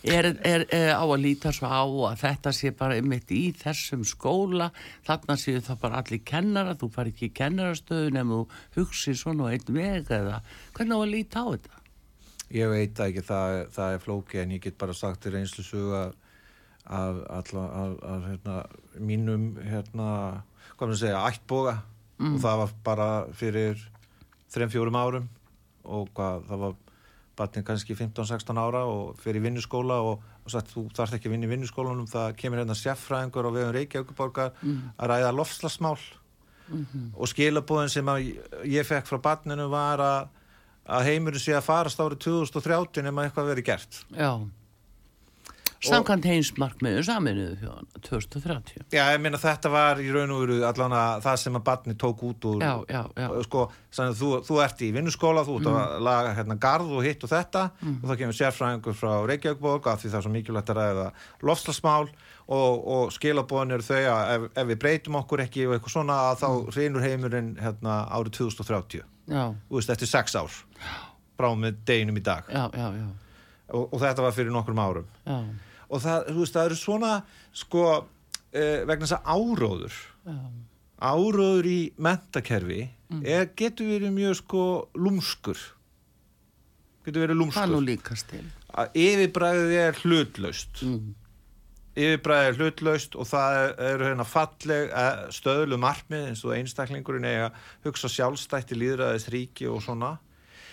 Er, 0.00 0.30
er, 0.48 0.62
er 0.72 0.94
á 0.96 1.04
að 1.04 1.20
líta 1.26 1.50
svo 1.52 1.68
á 1.68 1.84
að 1.84 2.22
þetta 2.22 2.52
sé 2.56 2.70
bara 2.72 2.96
einmitt 2.96 3.28
í 3.36 3.50
þessum 3.52 4.00
skóla 4.08 4.70
þarna 5.04 5.36
séu 5.36 5.60
það 5.60 5.82
bara 5.82 6.00
allir 6.00 6.22
kennara 6.24 6.72
þú 6.80 6.88
fari 6.94 7.12
ekki 7.12 7.28
í 7.28 7.34
kennarastöðu 7.36 8.14
nefnum 8.16 8.46
þú 8.72 8.78
hugsi 8.86 9.12
svona 9.12 9.50
einn 9.52 9.76
veg 9.76 10.08
eða 10.16 10.38
hvernig 10.72 10.96
á 10.96 11.00
að 11.04 11.12
líta 11.12 11.44
á 11.44 11.46
þetta? 11.52 11.79
Ég 12.54 12.72
veit 12.72 13.00
ekki, 13.04 13.22
það, 13.26 13.56
það 13.76 13.94
er 13.94 14.04
flóki 14.04 14.42
en 14.42 14.54
ég 14.56 14.64
get 14.64 14.78
bara 14.80 14.96
sagt 14.96 15.22
til 15.24 15.34
reynslu 15.34 15.64
sög 15.66 15.94
að, 15.98 16.12
af, 16.84 17.22
alla, 17.38 17.64
af, 17.82 17.96
af 18.14 18.28
hérna, 18.28 18.58
mínum 18.98 19.50
hérna, 19.62 20.10
hvað 20.74 20.86
maður 20.86 20.96
að 20.96 21.02
segja, 21.04 21.24
ættboga. 21.30 21.76
Og 22.20 22.40
það 22.42 22.58
var 22.60 22.72
bara 22.84 23.08
fyrir 23.32 23.78
þrem 24.52 24.70
fjórum 24.72 24.98
árum 25.00 25.28
og 25.88 26.10
hvað, 26.12 26.42
það 26.50 26.64
var 26.66 26.74
batnið 27.40 27.64
kannski 27.64 27.96
15-16 27.96 28.58
ára 28.60 28.82
og 28.90 29.14
fyrir 29.22 29.40
vinnuskóla 29.40 30.00
og, 30.04 30.20
og 30.44 30.52
sagt 30.52 30.72
þú 30.74 30.88
þarft 30.96 31.16
ekki 31.16 31.30
að 31.30 31.34
vinna 31.36 31.48
í 31.48 31.52
vinnuskólanum 31.54 32.08
það 32.10 32.34
kemur 32.36 32.60
hérna 32.60 32.76
sérfræðingur 32.76 33.48
á 33.48 33.50
vegum 33.54 33.72
Reykjavíkuborgar 33.76 34.50
að 34.98 35.12
ræða 35.12 35.30
lofslagsmál 35.32 35.96
og 37.16 37.30
skilabóðin 37.30 37.90
sem 37.90 38.10
ég 38.68 38.86
fekk 38.86 39.08
frá 39.08 39.18
batninu 39.24 39.68
var 39.72 40.02
að, 40.04 40.28
að 40.88 41.10
heimurinn 41.10 41.42
sé 41.42 41.52
að 41.58 41.66
farast 41.68 42.00
árið 42.00 42.22
2030 42.24 43.04
nema 43.08 43.26
eitthvað 43.28 43.52
verið 43.54 43.68
gert 43.72 44.00
Já. 44.16 44.32
Samkvæmt 45.80 46.26
heimsmarkmiðu 46.28 47.02
saminuðu 47.06 47.54
þjóðan 47.62 47.86
2030. 48.04 48.82
Já, 48.92 49.00
ég 49.14 49.20
meina 49.24 49.38
þetta 49.40 49.70
var 49.72 50.00
í 50.04 50.10
raun 50.12 50.34
og 50.34 50.42
veru 50.42 50.58
allan 50.68 50.92
að 50.92 51.22
það 51.24 51.38
sem 51.40 51.56
að 51.56 51.62
batni 51.70 51.94
tók 51.96 52.24
út 52.28 52.44
úr 52.50 52.60
Já, 52.60 52.72
já, 52.84 53.00
já. 53.16 53.28
sko, 53.46 53.62
þú, 53.96 54.28
þú 54.44 54.58
ert 54.60 54.82
í 54.84 54.90
vinnuskóla, 54.92 55.46
þú 55.48 55.54
ert 55.62 55.70
að 55.70 55.94
laga 56.04 56.34
hérna 56.36 56.58
garð 56.60 56.92
og 56.98 57.06
hitt 57.08 57.24
og 57.24 57.32
þetta 57.32 57.62
og 57.80 58.04
þá 58.10 58.14
kemur 58.20 58.38
sérfræðingur 58.42 58.98
frá 59.00 59.14
Reykjavíkborg 59.32 59.88
af 59.94 60.02
því 60.04 60.12
það 60.12 60.18
er 60.20 60.26
svo 60.28 60.34
mikilvægt 60.36 60.74
að 60.74 60.82
ræða 60.82 61.06
lofslagsmál 61.48 62.12
og, 62.50 62.82
og 62.90 63.14
skilabóðin 63.14 63.76
eru 63.76 63.86
þau 63.86 64.00
að 64.00 64.34
ef, 64.34 64.44
ef 64.58 64.68
við 64.72 64.78
breytum 64.82 65.18
okkur 65.20 65.44
ekki 65.44 65.68
og 65.68 65.76
eitthvað 65.76 65.94
svona 65.94 66.18
að 66.30 66.42
þá 66.42 66.48
reynur 66.76 67.06
heimurinn 67.06 67.50
hérna 67.62 68.02
árið 68.10 68.36
2030 68.40 69.04
Já, 69.30 69.42
þú 69.68 69.78
veist, 69.78 69.90
eftir 69.94 70.10
sex 70.10 70.36
ár. 70.38 70.54
Brá 71.38 71.50
með 71.56 71.82
deginum 71.86 72.18
í 72.18 72.22
dag. 72.24 72.48
Já, 72.50 72.64
já, 72.74 72.86
já. 72.98 73.08
og, 73.70 73.84
og 73.86 74.00
þetta 74.02 74.24
var 74.26 74.34
fyrir 74.36 74.54
nokkrum 74.54 74.80
árum. 74.82 75.10
Já, 75.22 75.36
og 75.86 76.02
það, 76.02 76.32
veist, 76.40 76.56
það 76.56 76.70
eru 76.70 76.78
svona 76.80 77.12
sko, 77.62 77.84
eh, 78.50 78.80
vegna 78.88 79.06
þess 79.06 79.18
að 79.20 79.30
áróður 79.36 80.00
já. 80.26 80.40
áróður 81.10 81.70
í 81.70 81.80
mentakerfi 82.02 82.80
er, 83.22 83.48
getur 83.58 83.92
verið 83.94 84.16
mjög 84.16 84.40
sko 84.42 84.64
lúmskur. 84.98 85.62
Getur 87.06 87.26
verið 87.26 87.40
lúmskur. 87.40 87.62
Yfirbræðið 88.94 89.78
er 89.80 90.02
hlutlaust. 90.02 90.82
Mm. 90.86 91.14
Yfirbræðið 91.98 92.48
er 92.48 92.58
hlutlaust 92.58 93.16
og 93.18 93.28
það 93.28 93.58
eru 93.90 94.08
hérna 94.08 94.26
falleg 94.28 94.92
eh, 94.94 95.22
stöðlu 95.34 95.78
markmið 95.82 96.28
eins 96.30 96.42
og 96.46 96.54
einstaklingurinn 96.54 97.26
eiga 97.26 97.50
hugsa 97.86 98.10
sjálfstætti 98.12 98.78
líðræðis 98.78 99.30
ríki 99.34 99.68
og 99.70 99.82
svona. 99.84 100.16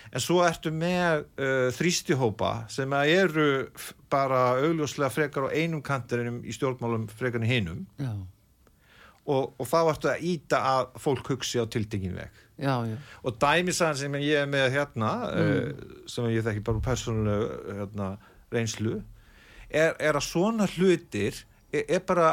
En 0.08 0.22
svo 0.24 0.38
ertu 0.40 0.70
með 0.72 1.26
uh, 1.36 1.66
þrýstihópa 1.76 2.52
sem 2.72 2.94
eru 2.96 3.68
bara 4.08 4.54
augljóslega 4.62 5.10
frekar 5.12 5.50
á 5.50 5.52
einum 5.52 5.82
kantinum 5.84 6.38
í 6.48 6.54
stjórnmálum 6.56 7.04
frekar 7.12 7.42
en 7.42 7.50
hinum. 7.50 7.82
Já, 8.00 8.14
og, 9.28 9.52
og 9.60 9.68
þá 9.68 9.78
ertu 9.82 10.08
að 10.08 10.24
íta 10.30 10.62
að 10.64 10.96
fólk 11.04 11.28
hugsi 11.34 11.60
á 11.60 11.68
tildingin 11.68 12.16
veg. 12.16 12.40
Og 13.22 13.36
dæmisagan 13.38 14.00
sem 14.00 14.16
ég 14.22 14.46
er 14.46 14.48
með 14.50 14.72
hérna 14.78 15.12
uh, 15.28 15.84
sem 16.10 16.30
ég 16.32 16.46
þekki 16.46 16.64
bara 16.66 16.84
persónulega 16.88 17.76
hérna, 17.82 18.10
reynslu 18.54 18.96
er, 19.70 19.94
er 19.98 20.18
að 20.18 20.26
svona 20.26 20.68
hlutir 20.76 21.42
er, 21.72 21.84
er 21.84 22.04
bara, 22.08 22.30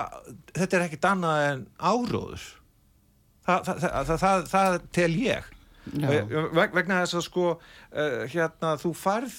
þetta 0.55 0.77
er 0.77 0.85
ekkit 0.87 1.09
annað 1.11 1.47
en 1.49 1.65
áróður 1.79 2.45
Þa, 3.45 3.59
það, 3.61 3.83
það, 3.83 4.15
það, 4.17 4.45
það, 4.49 4.75
tel 4.95 5.11
ég. 5.21 5.49
Eh, 6.01 6.31
veg, 6.57 6.71
vegna 6.73 7.03
þess 7.03 7.17
að 7.19 7.25
sko 7.27 7.43
uh, 7.53 8.23
hérna 8.31 8.71
þú 8.81 8.89
farð 8.97 9.35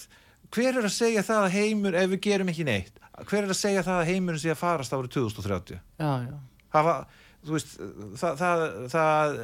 hver 0.55 0.76
er 0.79 0.87
að 0.87 0.93
segja 0.95 1.25
það 1.26 1.47
að 1.49 1.57
heimur 1.57 1.97
ef 1.99 2.12
við 2.12 2.21
gerum 2.29 2.53
ekki 2.53 2.67
neitt 2.69 3.00
hver 3.26 3.41
er 3.43 3.50
að 3.50 3.59
segja 3.59 3.83
það 3.83 4.03
að 4.03 4.11
heimurinn 4.12 4.43
sé 4.45 4.53
að 4.53 4.61
farast 4.61 4.95
árið 4.95 5.17
2030 5.17 5.81
Já, 5.99 6.12
já. 6.23 6.37
það, 6.76 6.87
var, 6.87 7.00
þú 7.49 7.57
veist, 7.57 7.75
það, 8.23 8.38
það, 8.45 8.62
það 8.95 9.41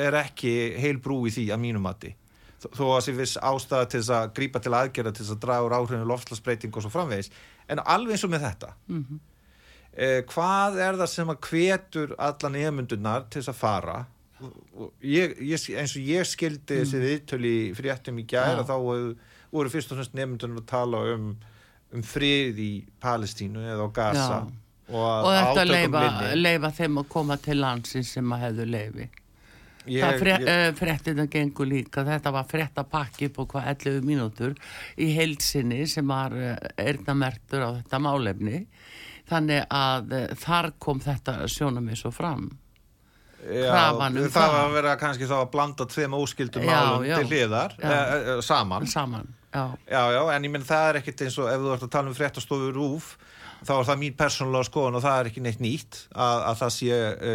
er 0.00 0.18
ekki 0.24 0.54
heil 0.82 0.96
brú 1.04 1.20
í 1.30 1.34
því 1.36 1.46
að 1.54 1.62
mínum 1.68 1.86
mati 1.86 2.10
þó 2.68 2.84
að 2.96 3.02
sé 3.06 3.12
viss 3.16 3.36
ástæða 3.40 3.88
til 3.92 4.00
þess 4.02 4.12
að 4.18 4.30
grípa 4.36 4.60
til 4.64 4.74
aðgerða 4.76 5.12
til 5.16 5.24
þess 5.24 5.34
að 5.36 5.42
draga 5.46 5.66
úr 5.68 5.76
áhrifinu 5.78 6.08
loftslagsbreyting 6.10 6.76
og 6.76 6.84
svo 6.84 6.90
framvegis 6.92 7.30
en 7.72 7.82
alveg 7.84 8.16
eins 8.16 8.24
og 8.28 8.32
með 8.34 8.44
þetta 8.48 8.72
eh, 9.96 10.22
hvað 10.30 10.78
er 10.84 10.98
það 11.00 11.10
sem 11.14 11.32
að 11.34 11.40
hvetur 11.48 12.14
alla 12.18 12.50
nefnundunar 12.56 13.28
til 13.30 13.40
þess 13.42 13.52
að 13.54 13.60
fara 13.60 13.98
ég, 15.04 15.34
ég, 15.44 15.66
eins 15.76 15.96
og 15.98 16.06
ég 16.08 16.28
skildi 16.28 16.78
þessi 16.82 17.00
viðtölu 17.02 17.50
í 17.50 17.62
fréttum 17.76 18.20
í 18.22 18.24
gæra 18.28 18.62
Já. 18.62 18.68
þá 18.70 18.76
voru- 19.52 19.72
fyrst 19.72 19.92
og 19.92 19.98
fremst 20.00 20.14
nefnundunar 20.16 20.62
að 20.62 20.68
tala 20.70 21.02
um, 21.14 21.30
um 21.92 22.02
frið 22.06 22.60
í 22.64 22.70
Palestínu 23.02 23.64
eða 23.74 23.84
á 23.84 23.88
Gaza 23.92 24.26
Já. 24.28 24.38
og, 24.90 25.26
Og 25.26 25.32
þetta 25.34 25.64
átökum 25.64 25.72
leifa, 25.74 26.34
leifa 26.40 26.70
þeim 26.80 27.00
að 27.02 27.08
koma 27.12 27.36
til 27.36 27.58
landsins 27.60 28.12
sem 28.16 28.32
að 28.32 28.40
hefðu 28.46 28.68
leifi. 28.70 29.08
Ég- 29.88 30.04
það 30.04 30.18
fre, 30.20 30.32
ég- 30.36 30.48
ég... 30.48 30.74
fréttina 30.76 31.26
gengur 31.32 31.66
líka, 31.70 32.04
þetta 32.04 32.32
var 32.34 32.48
fréttapakki 32.50 33.30
på 33.32 33.46
hvað 33.48 33.70
11 33.74 34.02
mínútur 34.04 34.56
í 35.00 35.08
heilsinni 35.16 35.86
sem 35.88 36.06
var 36.06 36.34
erðnamerktur 36.76 37.64
á 37.64 37.70
þetta 37.80 38.00
málefni. 38.04 38.66
Þannig 39.30 39.62
að 39.70 40.12
eh, 40.18 40.26
þar 40.42 40.72
kom 40.82 41.00
þetta 41.00 41.36
sjónamið 41.48 42.00
svo 42.02 42.10
fram. 42.12 42.50
Já, 43.40 43.70
krafan 43.70 44.18
um 44.20 44.26
það 44.28 44.34
það. 44.36 44.52
var 44.52 44.64
að 44.66 44.74
vera 44.76 44.94
kannski 45.00 45.24
þá 45.30 45.36
að 45.38 45.50
blanda 45.54 45.86
tveim 45.88 46.16
óskildum 46.18 46.66
málum 46.68 47.06
já. 47.08 47.14
til 47.16 47.30
hliðar 47.30 47.72
Já. 47.78 47.88
e, 47.88 48.18
e, 48.18 48.34
saman 48.44 48.84
Saman, 48.86 49.30
já. 49.54 49.62
já, 49.88 50.02
en 50.34 50.44
ég 50.44 50.52
menn 50.52 50.66
það 50.68 50.88
er 50.90 50.98
ekkit 51.00 51.22
eins 51.24 51.38
og 51.40 51.48
ef 51.48 51.62
þú 51.62 51.70
ert 51.72 51.86
að 51.86 51.92
tala 51.94 52.12
um 52.12 52.18
fréttastofur 52.18 52.76
rúf 52.76 53.14
þá 53.64 53.72
er 53.78 53.88
það 53.88 53.98
mín 54.02 54.18
persónulega 54.20 54.68
skoðun 54.68 54.98
og 55.00 55.04
það 55.06 55.22
er 55.22 55.30
ekki 55.32 55.44
neitt 55.46 55.64
nýtt 55.64 56.02
að, 56.12 56.44
að 56.50 56.60
það 56.60 56.74
sé 56.76 57.00
e, 57.00 57.32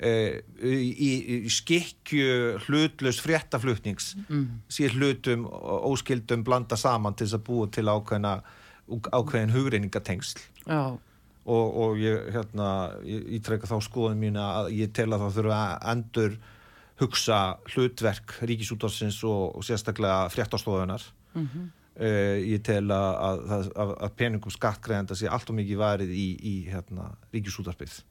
e, 0.00 0.42
í, 0.60 0.76
í, 0.92 1.38
skikju 1.52 2.60
hlutlaus 2.66 3.20
fréttaflutnings 3.24 4.12
mm. 4.26 4.46
sé 4.68 4.90
hlutum 4.92 5.46
og 5.48 5.90
óskildum 5.92 6.44
blanda 6.46 6.78
saman 6.80 7.16
til 7.16 7.28
þess 7.28 7.38
að 7.40 7.46
búa 7.48 7.70
til 7.72 7.86
ákveðna 7.88 8.36
ákveðin 8.86 9.54
hugreiningatengsl 9.54 10.42
Já, 10.66 10.82
og, 11.46 11.66
og 11.82 12.02
ég 12.02 12.28
hérna, 12.34 12.68
ítrekka 13.06 13.70
þá 13.70 13.78
skoðum 13.86 14.22
mína 14.26 14.50
að 14.60 14.74
ég 14.80 14.92
tel 14.94 15.08
að 15.12 15.26
það 15.26 15.40
þurfa 15.40 15.62
að 15.64 15.88
endur 15.94 16.36
hugsa 17.00 17.40
hlutverk 17.74 18.38
ríkisútvarsins 18.48 19.18
og, 19.28 19.58
og 19.58 19.66
sérstaklega 19.66 20.30
fréttastofunar 20.32 21.10
mm 21.36 21.48
ég 21.96 22.60
tel 22.60 22.90
að, 22.92 23.38
að, 23.48 23.68
að, 23.72 24.10
peningum 24.18 24.52
skattgreðenda 24.52 25.16
sé 25.16 25.30
allt 25.32 25.48
og 25.48 25.56
mikið 25.56 25.78
varið 25.80 26.10
í, 26.12 26.26
í 26.36 26.54
hérna, 26.68 27.08
ríkisútvarpið 27.32 28.02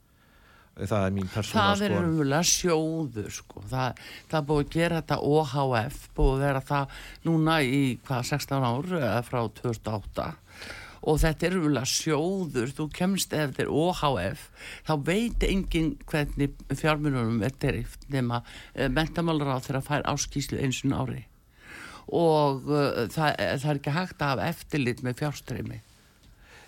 það 0.75 1.05
er 1.05 1.13
mín 1.15 1.29
persónulega 1.31 1.75
það 1.75 1.83
er 1.85 1.93
umvöla 2.01 2.39
sjóður 2.45 3.29
sko. 3.31 3.61
það, 3.71 4.01
það 4.31 4.39
er 4.39 4.47
búið 4.49 4.65
að 4.65 4.73
gera 4.75 5.01
þetta 5.01 5.19
OHF 5.31 6.01
búið 6.17 6.33
að 6.33 6.43
vera 6.45 6.63
það 6.71 6.97
núna 7.27 7.59
í 7.63 7.83
hvað 8.07 8.25
16 8.31 8.67
ár 8.71 8.97
eða 8.99 9.21
frá 9.29 9.39
2008 9.61 10.27
og 11.05 11.21
þetta 11.21 11.47
er 11.47 11.55
umvöla 11.59 11.85
sjóður. 11.85 12.73
Þú 12.73 12.87
kemst 12.97 13.33
ef 13.37 13.53
þetta 13.53 13.65
er 13.65 13.71
OHF 13.71 14.45
þá 14.87 14.93
veit 15.05 15.45
engin 15.47 15.93
hvernig 16.09 16.55
fjármununum 16.73 17.43
er 17.45 17.55
derift 17.61 18.07
nema 18.11 18.41
uh, 18.41 18.87
mentamálur 18.89 19.53
á 19.53 19.61
þeirra 19.61 19.83
fær 19.85 20.05
áskýslu 20.09 20.59
eins 20.61 20.81
og 20.87 20.95
ári. 20.97 21.25
Og 22.09 22.65
uh, 22.69 23.05
það, 23.13 23.37
það 23.61 23.69
er 23.69 23.79
ekki 23.79 23.97
hægt 23.99 24.17
að 24.21 24.33
hafa 24.33 24.49
eftirlit 24.53 25.05
með 25.05 25.21
fjárstreymi 25.21 25.83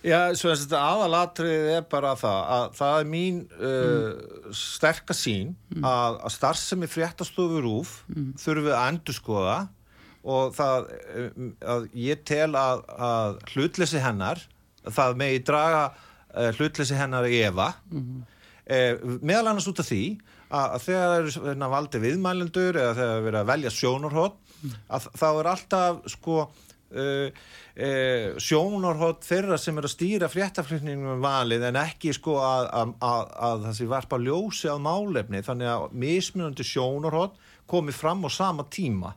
Já, 0.06 0.20
svo 0.38 0.51
þess 0.51 0.62
að 0.62 0.66
þetta 0.66 0.82
aðalatrið 0.92 1.70
er 1.74 1.88
bara 1.89 2.12
það 2.20 2.42
að 2.58 2.66
það 2.77 2.98
er 3.00 3.08
mín 3.13 3.39
uh, 3.58 4.51
sterka 4.54 5.16
sín 5.18 5.56
að, 5.82 6.20
að 6.22 6.36
starfsemi 6.36 6.89
fréttastofu 6.92 7.63
rúf 7.66 7.96
þurfum 8.38 8.68
við 8.68 8.75
að 8.77 8.92
endurskoða 8.92 9.58
og 10.27 10.54
það 10.58 10.92
um, 11.24 11.51
að 11.74 11.89
ég 11.98 12.24
tel 12.27 12.51
að, 12.60 12.84
að 13.10 13.38
hlutleysi 13.54 14.04
hennar 14.04 14.44
það 14.88 15.20
megi 15.20 15.44
draga 15.48 15.84
uh, 15.92 16.51
hlutleysi 16.58 16.98
hennar 16.98 17.27
í 17.27 17.42
efa. 17.48 17.72
Eh, 18.68 19.00
meðal 19.24 19.54
annars 19.54 19.68
út 19.70 19.80
af 19.80 19.88
því 19.88 20.01
að, 20.51 20.74
þegar 20.84 21.06
það 21.08 21.18
eru 21.22 21.34
hérna, 21.48 21.68
valdi 21.72 22.01
viðmælendur 22.04 22.75
eða 22.75 22.96
þegar 22.98 23.08
það 23.08 23.18
er 23.18 23.25
verið 23.27 23.39
að 23.39 23.51
velja 23.51 23.72
sjónarhótt 23.72 24.42
að 24.92 25.06
þá 25.22 25.27
er 25.30 25.50
alltaf 25.54 26.01
sko 26.12 26.36
uh, 26.96 27.27
uh, 27.27 28.38
sjónarhótt 28.41 29.27
þeirra 29.27 29.60
sem 29.62 29.77
er 29.77 29.88
að 29.88 29.94
stýra 29.94 30.29
fréttaflutningum 30.32 31.15
um 31.17 31.24
valið 31.25 31.67
en 31.70 31.79
ekki 31.82 32.13
sko 32.15 32.38
að, 32.44 32.70
að, 32.82 32.94
að, 33.10 33.24
að 33.50 33.65
það 33.67 33.77
sé 33.79 33.89
varpa 33.94 34.22
ljósi 34.22 34.72
á 34.72 34.77
málefni. 34.82 35.44
Þannig 35.46 35.72
að 35.74 35.98
mismunandi 36.06 36.67
sjónarhótt 36.67 37.41
komi 37.67 37.96
fram 37.96 38.24
á 38.25 38.29
sama 38.32 38.67
tíma. 38.72 39.15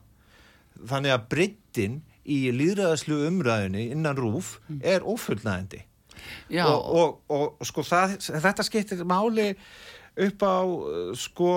Þannig 0.81 1.15
að 1.15 1.29
brittin 1.31 2.01
í 2.27 2.43
líðræðaslu 2.53 3.23
umræðinni 3.29 3.87
innan 3.93 4.19
rúf 4.19 4.59
er 4.85 5.01
ófullnæðandi 5.01 5.85
Já, 6.51 6.65
og, 6.67 7.21
og, 7.29 7.55
og 7.59 7.67
sko 7.67 7.83
það, 7.85 8.17
þetta 8.43 8.65
skiptir 8.65 9.03
máli 9.07 9.51
upp 10.21 10.43
á 10.43 10.57
sko 11.17 11.51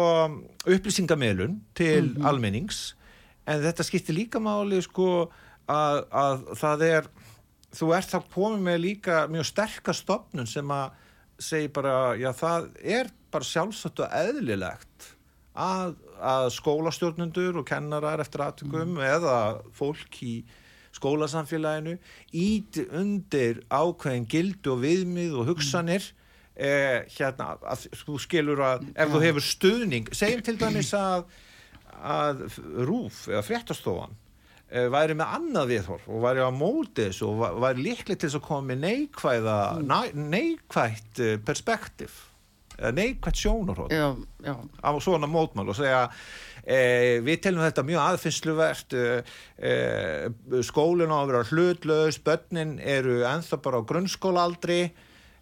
upplýsingamilun 0.70 1.58
til 1.76 2.14
almennings. 2.24 2.94
En 3.44 3.60
þetta 3.64 3.84
skiptir 3.84 4.16
líka 4.16 4.40
máli 4.40 4.80
sko 4.84 5.28
að, 5.70 6.00
að 6.10 6.44
það 6.60 6.86
er 6.88 7.08
þú 7.74 7.90
ert 7.96 8.12
þá 8.12 8.18
komið 8.34 8.64
með 8.68 8.80
líka 8.82 9.24
mjög 9.32 9.48
sterkast 9.50 10.04
stopnun 10.04 10.48
sem 10.48 10.70
að 10.74 11.02
segi 11.42 11.70
bara, 11.74 12.14
já 12.18 12.30
það 12.36 12.68
er 12.80 13.10
bara 13.34 13.48
sjálfsagt 13.48 14.02
og 14.04 14.12
eðlilegt 14.14 15.08
að, 15.58 15.94
að 16.22 16.50
skólastjórnundur 16.54 17.58
og 17.60 17.66
kennarar 17.68 18.22
eftir 18.22 18.44
aðtökum 18.44 19.00
eða 19.02 19.38
fólk 19.74 20.20
í 20.22 20.34
skólasamfélaginu 20.94 21.96
íti 22.38 22.84
undir 22.94 23.64
ákveðin 23.66 24.28
gildi 24.30 24.70
og 24.70 24.84
viðmið 24.84 25.34
og 25.40 25.50
hugsanir 25.50 26.06
eh, 26.54 27.02
hérna, 27.16 27.56
að 27.66 27.88
þú 28.04 28.20
skilur 28.22 28.62
að 28.62 28.86
ef 28.94 29.10
þú 29.10 29.24
hefur 29.24 29.46
stuðning, 29.48 30.12
segjum 30.14 30.44
til 30.46 30.56
dæmis 30.60 30.94
að 30.94 31.26
að 32.04 32.44
rúf 32.84 33.24
eða 33.30 33.42
fréttastofan 33.46 34.14
væri 34.70 35.16
með 35.18 35.34
annað 35.38 35.72
viðhorf 35.72 36.06
og 36.10 36.22
væri 36.24 36.44
á 36.44 36.50
mótis 36.54 37.20
og 37.24 37.42
væri 37.62 37.88
líklega 37.90 38.22
til 38.24 38.30
að 38.32 38.46
koma 38.46 38.72
með 38.72 38.86
neikvæða 38.86 39.58
mm. 39.80 40.22
neikvætt 40.32 41.20
eh, 41.22 41.36
perspektíf 41.44 42.22
eða 42.78 42.92
neikvætt 42.96 43.38
sjónarhótt 43.38 43.94
já, 43.94 44.08
já, 44.42 44.54
á 44.82 44.90
svona 45.02 45.28
mótmál 45.30 45.68
og 45.70 45.78
segja 45.78 46.08
e, 46.64 47.20
við 47.22 47.42
telum 47.44 47.62
þetta 47.62 47.84
mjög 47.86 48.02
aðfinnsluvert 48.02 48.96
e, 48.98 49.04
e, 49.58 49.74
skólinn 50.66 51.12
á 51.14 51.18
að 51.20 51.30
vera 51.30 51.44
hlutlaus 51.52 52.18
börnin 52.24 52.78
eru 52.80 53.20
enþá 53.28 53.60
bara 53.62 53.78
á 53.78 53.88
grunnskólaaldri 53.90 54.80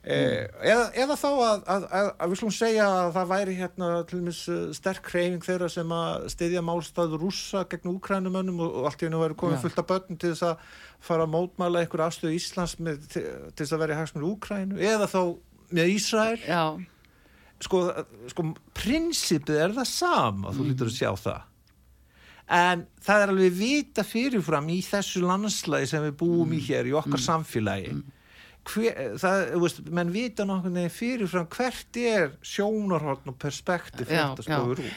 eða, 0.02 0.87
eða 0.99 1.14
þá 1.14 1.28
að, 1.30 1.61
að, 1.71 1.85
að, 1.94 2.09
að 2.18 2.32
við 2.32 2.38
slúm 2.40 2.54
segja 2.56 2.87
að 2.90 3.11
það 3.14 3.28
væri 3.30 3.52
hérna 3.54 3.90
til 4.11 4.18
dæmis 4.18 4.40
eh, 4.50 4.62
sterk 4.75 5.11
hreyfing 5.12 5.44
þeirra 5.47 5.68
sem 5.71 5.92
að 5.94 6.25
styðja 6.35 6.62
málstað 6.66 7.14
rússa 7.21 7.62
gegn 7.71 7.92
úkrænumönnum 7.92 8.64
og, 8.64 8.73
og 8.80 8.88
allt 8.90 9.04
í 9.04 9.06
hennu 9.06 9.21
væri 9.21 9.37
komið 9.38 9.61
Já. 9.61 9.62
fullt 9.62 9.78
af 9.78 9.87
börnum 9.92 10.18
til 10.18 10.32
þess 10.32 10.47
að 10.49 10.64
fara 11.06 11.26
að 11.28 11.35
mótmæla 11.37 11.85
einhver 11.85 12.02
afstöðu 12.09 12.35
Íslands 12.35 12.75
með, 12.82 13.04
til, 13.12 13.23
til 13.52 13.62
þess 13.62 13.76
að 13.76 13.85
vera 13.85 13.94
í 13.94 14.00
hagsmunni 14.00 14.30
úkrænu 14.32 14.80
eða 14.90 15.06
þá 15.12 15.21
með 15.73 15.92
Ísrael. 15.94 16.40
Já, 16.50 16.64
sko, 17.62 17.82
sko 18.32 18.47
prinsipið 18.76 19.61
er 19.68 19.76
það 19.76 19.88
sama 19.92 20.54
þú 20.56 20.66
lítur 20.66 20.90
að 20.90 20.99
sjá 20.99 21.12
það. 21.21 21.47
En 22.52 22.82
það 23.00 23.23
er 23.23 23.32
alveg 23.32 23.54
vita 23.54 24.02
fyrirfram 24.04 24.66
í 24.75 24.80
þessu 24.82 25.23
landslægi 25.23 25.92
sem 25.92 26.02
við 26.09 26.18
búum 26.21 26.50
í 26.52 26.59
hér 26.66 26.90
í 26.90 26.97
okkar 26.99 27.23
samfélagi 27.23 27.94
Hver, 28.62 29.16
það, 29.19 29.40
veist, 29.59 29.81
menn 29.90 30.12
vita 30.14 30.45
neginn 30.47 30.92
fyrirfram 30.92 31.49
hvert 31.50 31.99
er 31.99 32.28
sjónarhorn 32.47 33.33
og 33.33 33.38
perspektiv 33.42 34.12
já, 34.12 34.28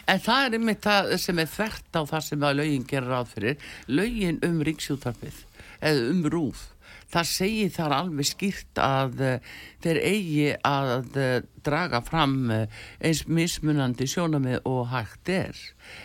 En 0.06 0.22
það 0.22 0.46
er 0.46 0.58
einmitt 0.60 0.86
það 0.86 1.16
sem 1.24 1.42
er 1.42 1.50
þvert 1.50 1.98
á 1.98 2.02
það 2.14 2.28
sem 2.28 2.46
að 2.46 2.60
lögin 2.62 2.86
gerir 2.92 3.10
ráð 3.10 3.34
fyrir. 3.34 3.68
Lögin 3.90 4.40
um 4.46 4.62
ríksjútarpið 4.68 5.42
eða 5.82 6.08
um 6.12 6.24
rúf. 6.30 6.68
Það 7.16 7.28
segir 7.30 7.74
þar 7.74 7.94
alveg 8.00 8.28
skýrt 8.28 8.80
að 8.82 9.20
uh, 9.24 9.52
þeir 9.84 10.00
eigi 10.10 10.48
að 10.68 11.20
uh, 11.22 11.36
draga 11.66 12.02
fram 12.06 12.38
uh, 12.54 12.66
eins 13.00 13.26
mismunandi 13.30 14.08
sjónamið 14.10 14.62
og 14.70 14.90
hægt 14.94 15.32
er. 15.34 15.60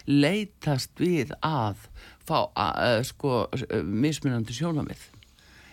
Leitast 0.09 1.01
við 1.01 1.33
að 1.45 1.89
fá 2.29 2.39
uh, 2.49 3.01
sko, 3.07 3.47
mismunandi 3.85 4.57
sjónamið. 4.57 5.09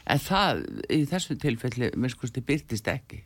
En 0.07 0.21
það 0.23 0.61
í 0.93 1.01
þessu 1.09 1.35
tilfelli 1.41 1.91
minnskusti 1.99 2.43
byrtist 2.45 2.87
ekki. 2.91 3.23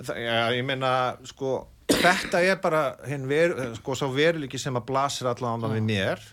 Það, 0.00 0.20
ja, 0.24 0.38
ég 0.56 0.64
meina, 0.66 0.90
sko, 1.28 1.56
þetta 1.90 2.40
er 2.44 2.58
bara 2.62 2.84
ver, 3.28 3.54
sko, 3.78 3.96
svo 3.98 4.10
veruleiki 4.14 4.60
sem 4.60 4.76
að 4.76 4.86
blasir 4.88 5.28
allan 5.30 5.64
við 5.74 5.86
mér 5.88 6.24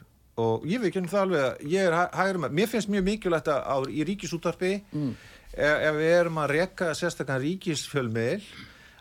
og 0.42 0.66
ég 0.68 0.80
veit 0.80 0.90
ekki 0.90 1.02
um 1.04 1.10
það 1.12 1.24
alveg 1.26 1.46
að 1.46 1.72
ég 1.74 1.88
er 1.88 1.96
hæ- 1.96 2.14
hægri 2.18 2.42
með, 2.42 2.54
mér 2.58 2.70
finnst 2.72 2.92
mjög 2.92 3.08
mikilvægt 3.10 3.50
að 3.52 3.88
í 3.92 4.06
ríkisútvarpi 4.08 4.72
mm. 4.96 5.10
ef, 5.52 5.76
ef 5.90 5.98
við 6.00 6.14
erum 6.16 6.40
að 6.42 6.54
rekka 6.56 6.92
sérstaklega 6.98 7.44
ríkisfjölmiðl 7.44 8.46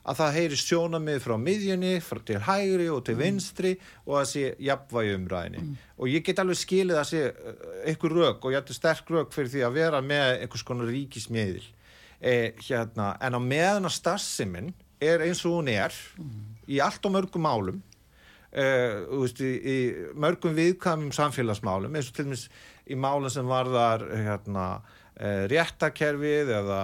að 0.04 0.21
það 0.21 0.37
heyri 0.37 0.59
sjónamið 0.61 1.19
frá 1.25 1.35
miðjunni, 1.40 1.92
frá 2.04 2.21
til 2.26 2.38
hægri 2.47 2.88
og 2.92 3.02
til 3.07 3.16
vinstri 3.19 3.75
og 4.07 4.21
að 4.23 4.28
sé 4.33 4.45
jafnvægi 4.69 5.16
umræðinni 5.19 5.64
og 5.97 6.09
ég 6.09 6.25
get 6.26 6.40
alveg 6.42 6.61
skilið 6.61 7.00
að 7.00 7.11
sé 7.11 7.25
uh, 7.28 7.66
einhver 7.85 8.16
rök 8.16 8.47
og 8.47 8.54
ég 8.54 8.62
ætti 8.62 8.76
sterk 8.76 9.12
rök 9.12 9.35
fyrir 9.35 9.52
því 9.52 9.66
að 9.66 9.76
vera 9.76 10.00
með 10.04 10.30
einhvers 10.39 10.67
konar 10.67 10.91
ríkismiðil. 10.91 11.69
Eh, 12.21 12.52
hérna, 12.67 13.15
en 13.21 13.36
á 13.36 13.41
meðan 13.41 13.89
að 13.89 13.97
starfseminn 13.97 14.75
er 15.00 15.23
eins 15.25 15.41
og 15.49 15.60
hún 15.60 15.71
er 15.73 15.95
í 16.69 16.80
allt 16.84 17.06
og 17.08 17.17
mörgum 17.17 17.49
málum 17.49 17.80
Uh, 18.50 19.04
veist, 19.21 19.39
í, 19.47 19.50
í 19.63 19.75
mörgum 20.19 20.56
viðkvæmum 20.56 21.13
samfélagsmálum 21.15 21.95
eins 21.95 22.08
og 22.10 22.17
til 22.17 22.25
dæmis 22.26 22.49
í 22.91 22.97
málum 22.99 23.30
sem 23.30 23.47
varðar 23.47 24.02
hérna, 24.10 24.65
réttakerfið 25.50 26.50
eða 26.61 26.80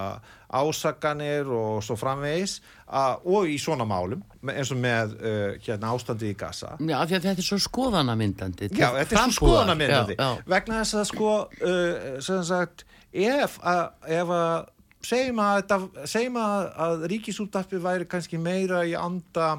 ásakanir 0.47 1.49
og 1.51 1.81
svo 1.83 1.97
framvegis 1.99 2.57
uh, 2.87 3.17
og 3.27 3.49
í 3.51 3.57
svona 3.59 3.83
málum 3.89 4.21
eins 4.47 4.69
og 4.71 4.79
með 4.79 5.15
uh, 5.17 5.57
hérna, 5.65 5.89
ástandi 5.95 6.29
í 6.31 6.37
Gaza. 6.39 6.75
Já, 6.79 7.01
því 7.09 7.17
að 7.17 7.25
þetta 7.27 7.43
er 7.43 7.47
svo 7.49 7.59
skoðanamyndandi. 7.65 8.69
Já, 8.77 8.87
þetta 8.95 9.17
er 9.17 9.23
svo 9.25 9.35
skoðanamyndandi. 9.41 10.15
Já, 10.15 10.23
já. 10.37 10.45
vegna 10.53 10.81
þess 10.83 10.99
að 11.01 11.07
sko 11.11 11.31
uh, 11.43 12.19
sem 12.23 12.43
sagt, 12.47 12.85
ef 13.11 13.57
að, 13.67 13.83
ef 14.21 14.31
að 14.37 14.69
segjum 15.07 15.41
að, 15.43 15.73
segjum 16.09 16.39
að, 16.41 16.69
að 16.87 17.03
ríkisúttarpi 17.13 17.81
væri 17.83 18.07
kannski 18.09 18.39
meira 18.41 18.85
í 18.87 18.95
anda 18.99 19.57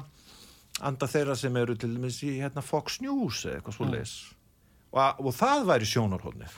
anda 0.85 1.07
þeirra 1.11 1.35
sem 1.35 1.55
eru 1.59 1.73
til 1.75 1.89
dæmis 1.97 2.21
í 2.23 2.37
hérna, 2.39 2.61
Fox 2.63 3.01
News 3.03 3.41
eða 3.45 3.57
eitthvað 3.59 3.75
svo 3.77 3.87
leis 3.91 4.11
og, 4.93 4.99
að- 5.03 5.17
og 5.27 5.33
það 5.35 5.65
væri 5.69 5.87
sjónarhóðnir 5.91 6.53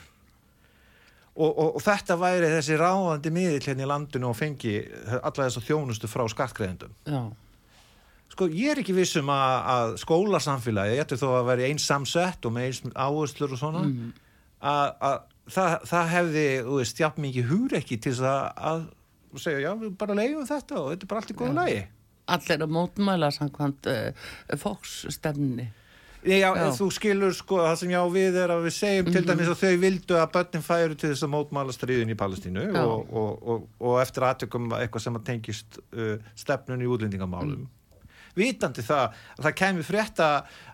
og, 1.32 1.48
og, 1.50 1.68
og 1.76 1.84
þetta 1.84 2.18
væri 2.20 2.50
þessi 2.56 2.76
ráðandi 2.80 3.32
miðill 3.34 3.62
hérna 3.64 3.86
í 3.86 3.90
landinu 3.92 4.30
og 4.30 4.36
fengi 4.38 4.76
alla 5.18 5.46
þessa 5.46 5.64
þjónustu 5.64 6.10
frá 6.10 6.26
skattgreðendum 6.30 6.94
Sko, 8.32 8.46
ég 8.48 8.72
er 8.72 8.80
ekki 8.80 8.94
viss 8.96 9.18
um 9.20 9.28
að, 9.28 9.54
að 9.74 9.90
skólasamfélagi, 10.00 10.94
ég 10.96 11.04
ætti 11.04 11.18
þó 11.20 11.26
að 11.34 11.48
vera 11.50 11.66
eins 11.68 11.84
samsett 11.84 12.46
og 12.48 12.54
með 12.56 12.68
eins 12.70 12.78
áherslur 12.94 13.52
og 13.52 13.60
svona, 13.60 13.82
að, 14.64 14.86
að 15.04 15.18
það, 15.52 15.74
það 15.90 16.12
hefði, 16.14 16.46
jafn 17.02 17.24
mikið 17.26 17.50
hugrekki 17.50 17.98
til 18.00 18.14
þess 18.14 18.30
að, 18.30 18.62
að 18.70 19.42
segja, 19.42 19.64
já, 19.66 19.70
við 19.82 19.92
bara 20.00 20.16
leiðum 20.16 20.48
þetta 20.48 20.78
og 20.80 20.88
þetta 20.94 21.06
er 21.06 21.12
bara 21.12 21.22
allt 21.22 21.34
í 21.34 21.36
góðu 21.42 21.58
lagi. 21.58 21.82
allir 22.36 22.64
að 22.64 22.74
mótmæla 22.78 23.30
samkvæmt 23.36 23.90
uh, 23.92 24.26
fóksstefni. 24.62 25.68
Já, 26.22 26.52
já, 26.54 26.66
þú 26.78 26.86
skilur, 26.94 27.32
sko, 27.34 27.56
það 27.64 27.76
sem 27.80 27.90
já 27.90 28.00
við 28.14 28.36
er 28.44 28.52
að 28.54 28.66
við 28.68 28.74
segjum 28.76 29.08
til 29.10 29.22
dæmis 29.26 29.48
að 29.50 29.62
þau 29.64 29.78
vildu 29.82 30.18
að 30.20 30.28
börnin 30.36 30.62
færu 30.62 30.94
til 30.94 31.08
þess 31.10 31.26
að 31.26 31.32
mótmála 31.32 31.74
stríðin 31.74 32.12
í 32.14 32.18
Palestínu 32.20 32.66
og, 32.78 33.08
og, 33.10 33.32
og, 33.42 33.64
og 33.82 33.96
eftir 34.04 34.28
aðtökum 34.28 34.68
eitthvað 34.78 35.06
sem 35.08 35.18
að 35.18 35.24
tengist 35.26 35.80
uh, 35.98 36.14
stefnun 36.38 36.84
í 36.84 36.90
útlendingamálum. 36.94 37.66
Vitandi 38.38 38.84
það 38.86 39.02
að 39.02 39.46
það 39.46 39.54
kemi 39.60 39.84
frétta 39.84 40.28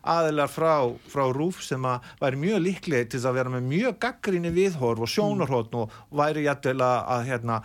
aðilar 0.09 0.51
frá, 0.53 0.73
frá 1.11 1.25
Rúf 1.35 1.61
sem 1.67 1.85
að 1.89 2.07
væri 2.21 2.41
mjög 2.45 2.61
líklega 2.65 3.09
til 3.13 3.21
að 3.25 3.39
vera 3.41 3.53
með 3.53 3.67
mjög 3.73 3.99
gaggrinni 4.05 4.53
viðhorf 4.55 5.03
og 5.05 5.11
sjónarhóttn 5.11 5.81
og 5.81 5.97
væri 6.21 6.47
jættil 6.47 6.77
að, 6.87 7.25
hérna, 7.29 7.59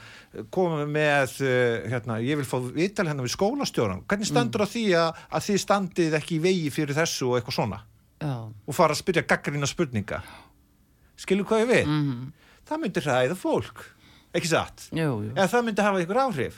koma 0.54 0.88
með, 0.90 1.38
uh, 1.46 1.86
hérna, 1.94 2.20
ég 2.26 2.42
vil 2.42 2.48
fá 2.50 2.58
viðtal 2.66 3.08
hérna 3.10 3.26
við 3.26 3.36
skólastjóran. 3.36 4.04
Hvernig 4.10 4.32
stendur 4.32 4.66
á 4.66 4.68
því 4.74 4.86
að, 4.98 5.24
að 5.30 5.48
þið 5.50 5.62
standið 5.68 6.20
ekki 6.20 6.40
í 6.40 6.44
vegi 6.48 6.74
fyrir 6.74 6.98
þessu 6.98 7.30
og 7.30 7.38
eitthvað 7.40 7.60
svona? 7.60 7.82
Já, 8.24 8.36
og 8.50 8.76
fara 8.76 8.96
að 8.96 9.04
spyrja 9.04 9.28
gaggrina 9.30 9.70
spurninga? 9.70 10.24
Skilur 11.20 11.48
hvað 11.48 11.66
ég 11.66 11.74
við 11.74 11.98
það 12.68 12.80
myndi 12.82 13.02
hræða 13.04 13.36
fólk. 13.38 13.90
Ekki 14.34 14.50
satt, 14.50 14.88
en 14.90 15.50
það 15.52 15.66
myndi 15.68 15.84
hafa 15.86 16.00
ykkur 16.02 16.20
áhrif 16.24 16.56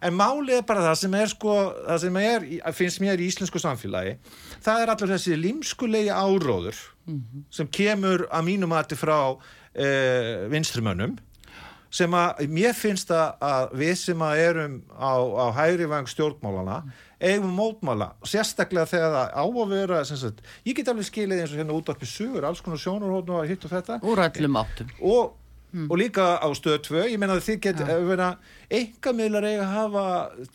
en 0.00 0.16
málið 0.18 0.60
er 0.60 0.66
bara 0.68 0.86
það 0.88 0.96
sem 1.02 1.18
er 1.20 1.32
sko, 1.32 1.58
það 1.88 2.00
sem 2.06 2.18
er, 2.22 2.48
finnst 2.78 3.02
mér 3.04 3.22
í 3.22 3.28
íslensku 3.30 3.62
samfélagi 3.62 4.16
það 4.64 4.82
er 4.82 4.94
allur 4.94 5.14
þessi 5.14 5.38
limskulegi 5.40 6.10
áróður 6.14 6.80
sem 7.52 7.68
kemur 7.68 8.26
að 8.32 8.48
mínum 8.48 8.72
mati 8.72 8.98
frá 8.98 9.18
uh, 9.34 9.38
vinstrimönnum 10.52 11.18
sem 11.94 12.14
að 12.18 12.46
mér 12.50 12.74
finnst 12.74 13.10
að, 13.14 13.74
við 13.78 13.92
sem 14.00 14.22
að 14.26 14.40
erum 14.48 14.78
á, 14.98 15.14
á 15.14 15.46
hægri 15.60 15.86
vang 15.90 16.08
stjórnmálana 16.10 16.80
eigum 17.24 17.54
mótmála, 17.54 18.10
sérstaklega 18.26 18.88
þegar 18.90 19.14
það 19.14 19.30
á 19.38 19.44
að 19.44 19.70
vera 19.70 20.00
sagt, 20.08 20.42
ég 20.66 20.76
get 20.76 20.90
alveg 20.90 21.08
skilið 21.08 21.44
eins 21.44 21.54
og 21.54 21.60
hérna 21.60 21.76
útvarpi 21.78 22.08
sugur, 22.08 22.46
alls 22.48 22.62
konar 22.64 22.82
sjónarhóðn 22.82 23.32
og 23.38 23.48
hitt 23.48 23.64
og 23.64 23.72
þetta 23.72 24.00
Úr 24.02 24.24
öllum 24.26 24.58
áttum. 24.60 24.90
og, 25.00 25.36
og 25.90 25.96
líka 25.98 26.26
á 26.38 26.48
stöð 26.54 26.78
2 26.88 27.06
ég 27.12 27.18
meina 27.18 27.38
að 27.38 27.46
þið 27.48 27.60
get, 27.66 27.80
ja. 27.82 28.28
engamidlar 28.70 29.46
eiga 29.48 29.64
að 29.64 29.74
hafa, 29.74 30.04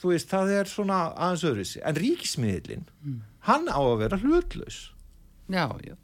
veist, 0.03 0.29
það 0.29 0.53
er 0.60 0.71
svona 0.71 0.99
aðeins 1.15 1.47
öðruvísi, 1.49 1.82
en 1.84 1.99
ríkismiðlin 1.99 2.86
hann 3.49 3.67
á 3.67 3.79
að 3.79 3.97
vera 4.05 4.21
hlutlaus 4.21 4.79
Já, 5.49 5.65
já. 5.82 5.95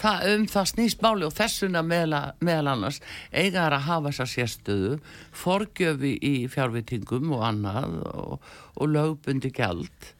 Það, 0.00 0.22
um 0.32 0.44
það 0.48 0.68
snýst 0.70 1.02
máli 1.04 1.26
og 1.26 1.34
þessuna 1.36 1.82
meðal, 1.84 2.20
meðal 2.44 2.70
annars 2.72 3.00
eiga 3.32 3.66
þær 3.66 3.76
að 3.76 3.86
hafa 3.86 4.12
þessa 4.12 4.26
sérstöðu, 4.32 4.92
forgjöfi 5.36 6.12
í 6.24 6.34
fjárvitingum 6.52 7.32
og 7.36 7.44
annað 7.44 7.98
og, 8.12 8.48
og 8.76 8.92
lögbundi 8.92 9.52
gjald 9.56 10.10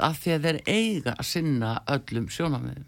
af 0.00 0.22
því 0.22 0.34
að 0.36 0.46
þeir 0.46 0.60
eiga 0.70 1.14
að 1.16 1.28
sinna 1.28 1.72
öllum 1.90 2.30
sjónamiðum. 2.30 2.86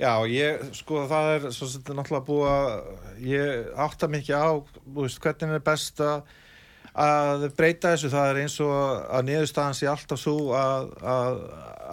Já, 0.00 0.14
ég, 0.32 0.62
sko, 0.78 1.04
það 1.10 1.30
er 1.34 1.42
svo 1.52 1.66
sem 1.68 1.82
þetta 1.82 1.92
er 1.92 1.98
náttúrulega 1.98 2.28
búið 2.30 2.46
að 2.50 3.26
ég 3.28 3.66
átta 3.84 4.08
mikið 4.08 4.40
á, 4.40 4.50
þú 4.86 5.02
veist, 5.02 5.20
hvernig 5.20 5.58
er 5.58 5.66
best 5.66 6.00
að 6.00 7.44
breyta 7.58 7.92
þessu. 7.92 8.10
Það 8.14 8.30
er 8.30 8.40
eins 8.40 8.56
og 8.64 8.72
að 9.18 9.28
niðurstaðan 9.28 9.76
sé 9.76 9.90
alltaf 9.90 10.22
svo 10.22 10.54
að, 10.56 10.88
að 11.04 11.44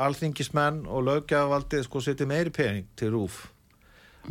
alþingismenn 0.08 0.86
og 0.88 1.06
löggjafaldið 1.10 1.86
sko 1.86 2.02
setja 2.06 2.30
meiri 2.30 2.54
pening 2.54 2.88
til 2.98 3.12
rúf 3.16 3.46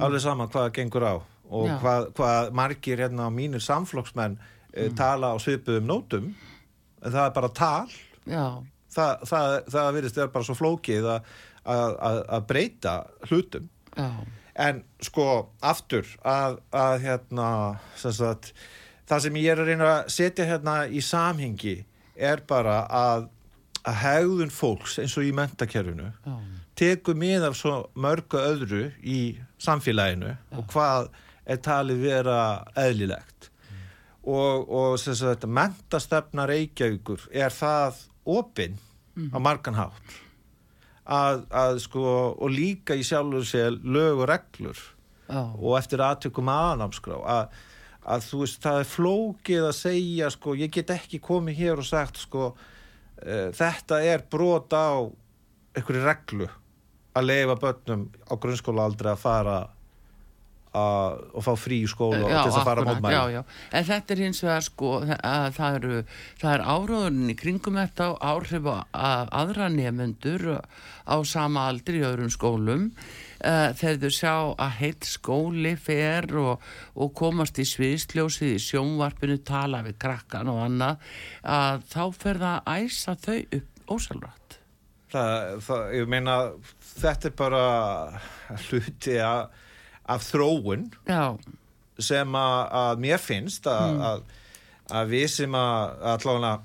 alveg 0.02 0.22
sama 0.22 0.46
hvað 0.52 0.72
gengur 0.76 1.06
á 1.06 1.14
og 1.46 1.68
hvað, 1.80 2.08
hvað 2.16 2.52
margir 2.58 3.00
hérna 3.00 3.28
mínir 3.30 3.62
samflokksmenn 3.62 4.34
mm. 4.36 4.96
tala 4.98 5.32
á 5.32 5.36
svipuðum 5.40 5.86
nótum. 5.88 6.32
En 7.04 7.12
það 7.12 7.28
er 7.28 7.36
bara 7.36 7.50
tal. 7.54 7.92
Það, 8.96 9.26
það, 9.30 9.52
það 9.74 9.90
virðist 9.98 10.18
vera 10.18 10.32
bara 10.32 10.48
svo 10.48 10.56
flókið 10.58 11.06
að, 11.12 11.30
að, 11.66 11.96
að, 12.08 12.18
að 12.38 12.48
breyta 12.50 12.96
hlutum. 13.28 13.70
Já, 13.96 14.10
en 14.56 14.82
sko 15.04 15.28
aftur 15.64 16.08
að, 16.24 16.58
að 16.74 16.98
hérna 17.04 17.48
sem 18.00 18.14
sagt, 18.16 18.52
það 19.08 19.24
sem 19.26 19.38
ég 19.42 19.52
er 19.52 19.62
að 19.62 19.70
reyna 19.70 19.88
að 19.92 20.12
setja 20.16 20.46
hérna 20.48 20.76
í 20.88 21.02
samhengi 21.04 21.76
er 22.16 22.42
bara 22.48 22.78
að, 22.88 23.28
að 23.84 23.98
hegðun 24.02 24.54
fólks 24.54 24.96
eins 25.02 25.16
og 25.20 25.28
í 25.28 25.34
mentakerfinu 25.36 26.08
já, 26.08 26.36
tekur 26.78 27.18
mið 27.20 27.50
af 27.50 27.58
svo 27.58 27.76
mörgu 28.00 28.40
öðru 28.40 28.82
í 29.04 29.20
samfélaginu 29.62 30.32
og 30.56 30.66
hvað 30.72 31.10
er 31.46 31.60
talið 31.62 32.02
vera 32.02 32.40
eðlilegt. 32.76 33.50
Og, 34.26 34.64
og 34.66 34.96
sem 34.98 35.14
sagt 35.14 35.44
mentastefna 35.46 36.48
Reykjavíkur 36.50 37.28
er 37.30 37.54
það 37.54 38.00
opinn 38.26 38.80
á 39.30 39.38
margan 39.38 39.78
hátt 39.78 40.16
að, 41.06 41.46
að 41.50 41.80
sko 41.84 42.04
og 42.34 42.52
líka 42.52 42.96
í 42.98 43.04
sjálfur 43.06 43.46
sér 43.46 43.78
lög 43.84 44.24
og 44.24 44.30
reglur. 44.30 44.82
Já, 45.26 45.42
og 45.42 45.78
eftir 45.78 46.02
aðtökum 46.06 46.50
aðnámskrá 46.52 47.16
að, 47.26 47.54
að 48.06 48.26
þú 48.28 48.42
veist 48.44 48.60
það 48.62 48.80
er 48.80 48.90
flókið 48.92 49.64
að 49.66 49.78
segja 49.80 50.28
sko 50.30 50.54
ég 50.54 50.70
get 50.74 50.92
ekki 50.94 51.18
komið 51.22 51.62
hér 51.62 51.82
og 51.82 51.88
sagt 51.88 52.20
sko 52.22 52.52
uh, 52.52 53.48
þetta 53.56 53.98
er 54.06 54.22
brot 54.30 54.70
á 54.70 55.02
einhverju 55.74 56.04
reglu 56.04 56.46
að 57.16 57.26
leifa 57.26 57.56
börnum 57.58 58.06
á 58.22 58.32
grunnskólaaldri 58.38 59.10
að 59.10 59.24
fara 59.24 59.56
og 60.76 61.44
fá 61.44 61.52
frí 61.58 61.80
í 61.84 61.90
skóla 61.90 62.22
og 62.22 62.30
til 62.30 62.40
þess 62.46 62.60
að 62.60 62.68
fara 62.68 62.86
að 62.92 63.08
já, 63.14 63.20
já. 63.34 63.42
En 63.72 63.86
þetta 63.90 64.14
er 64.14 64.22
hins 64.24 64.42
vegar 64.44 64.66
sko 64.66 64.90
að 65.16 65.46
það 65.56 65.78
eru, 65.80 66.00
það 66.40 66.54
er 66.54 66.64
áráðurinn 66.66 67.32
í 67.32 67.36
kringum 67.42 67.78
þetta 67.80 68.08
og 68.12 68.26
áhrif 68.32 68.68
á 68.70 68.76
að 69.10 69.32
aðra 69.42 69.70
nefnendur 69.76 70.48
á 71.06 71.16
sama 71.28 71.68
aldri 71.70 72.02
í 72.02 72.06
öðrum 72.08 72.32
skólum. 72.32 72.90
Uh, 73.36 73.68
þegar 73.76 73.98
þau 74.00 74.14
sjá 74.16 74.34
að 74.64 74.76
heilt 74.80 75.06
skóli 75.06 75.74
fer 75.76 76.24
og, 76.40 76.62
og 76.96 77.12
komast 77.18 77.60
í 77.60 77.66
sviðsljósið 77.68 78.54
í 78.54 78.62
sjónvarpinu 78.64 79.36
tala 79.44 79.82
við 79.84 79.98
krakkan 80.00 80.48
og 80.48 80.62
annað 80.64 81.04
að 81.44 81.84
þá 81.92 82.02
fer 82.16 82.40
það 82.40 82.56
að 82.56 82.86
æsa 82.86 83.16
þau 83.26 83.36
upp 83.60 83.92
ósælrætt 83.92 84.56
það, 85.12 85.60
það, 85.66 85.84
ég 85.98 86.10
meina 86.10 86.36
þetta 86.96 87.30
er 87.30 87.36
bara 87.38 87.62
hluti 88.66 89.16
af, 89.22 89.62
af 90.08 90.22
þróun 90.32 90.88
Já, 91.08 91.36
sem 91.98 92.32
að, 92.38 92.58
að 92.80 92.98
mér 93.06 93.18
finnst 93.22 93.66
að, 93.66 93.92
Mm. 93.92 94.00
að, 94.00 94.22
að 95.00 95.08
við 95.10 95.28
sem 95.32 95.52
að 95.52 96.02
allavega 96.14 96.60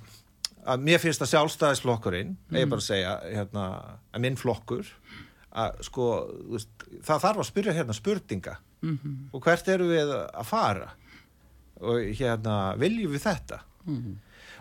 að 0.71 0.83
mér 0.85 0.99
finnst 1.01 1.21
að 1.25 1.31
sjálfstæðisflokkurinn 1.33 2.35
Mm. 2.51 2.57
ég 2.59 2.69
bara 2.69 2.81
segja 2.81 3.15
hérna, 3.25 3.63
að 4.13 4.19
minn 4.21 4.35
flokkur 4.37 4.85
að 5.51 5.81
sko 5.83 6.09
það 7.03 7.23
þarf 7.25 7.39
að 7.41 7.49
spyrja 7.49 7.73
hérna 7.73 7.93
spurninga 7.97 8.57
Mhm. 8.81 9.29
og 9.33 9.41
hvert 9.43 9.67
eru 9.67 9.87
við 9.89 10.09
að 10.33 10.45
fara 10.45 10.91
og 11.81 11.97
hérna 12.17 12.75
viljum 12.77 13.11
við 13.13 13.25
þetta 13.25 13.59
Mhm. 13.87 14.15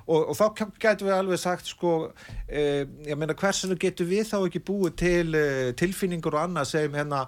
og, 0.09 0.29
og 0.31 0.37
þá 0.37 0.73
getum 0.81 1.09
við 1.09 1.15
alveg 1.19 1.39
sagt 1.39 1.67
sko 1.67 2.13
eh, 2.49 2.85
ég 3.07 3.17
meina 3.17 3.35
hversinu 3.35 3.77
getur 3.79 4.07
við 4.07 4.25
þá 4.29 4.47
ekki 4.49 4.61
búið 4.65 4.97
til 4.97 5.35
eh, 5.35 5.73
tilfinningur 5.73 6.35
og 6.35 6.49
annað 6.49 6.67
sem 6.67 6.93
hérna 6.93 7.27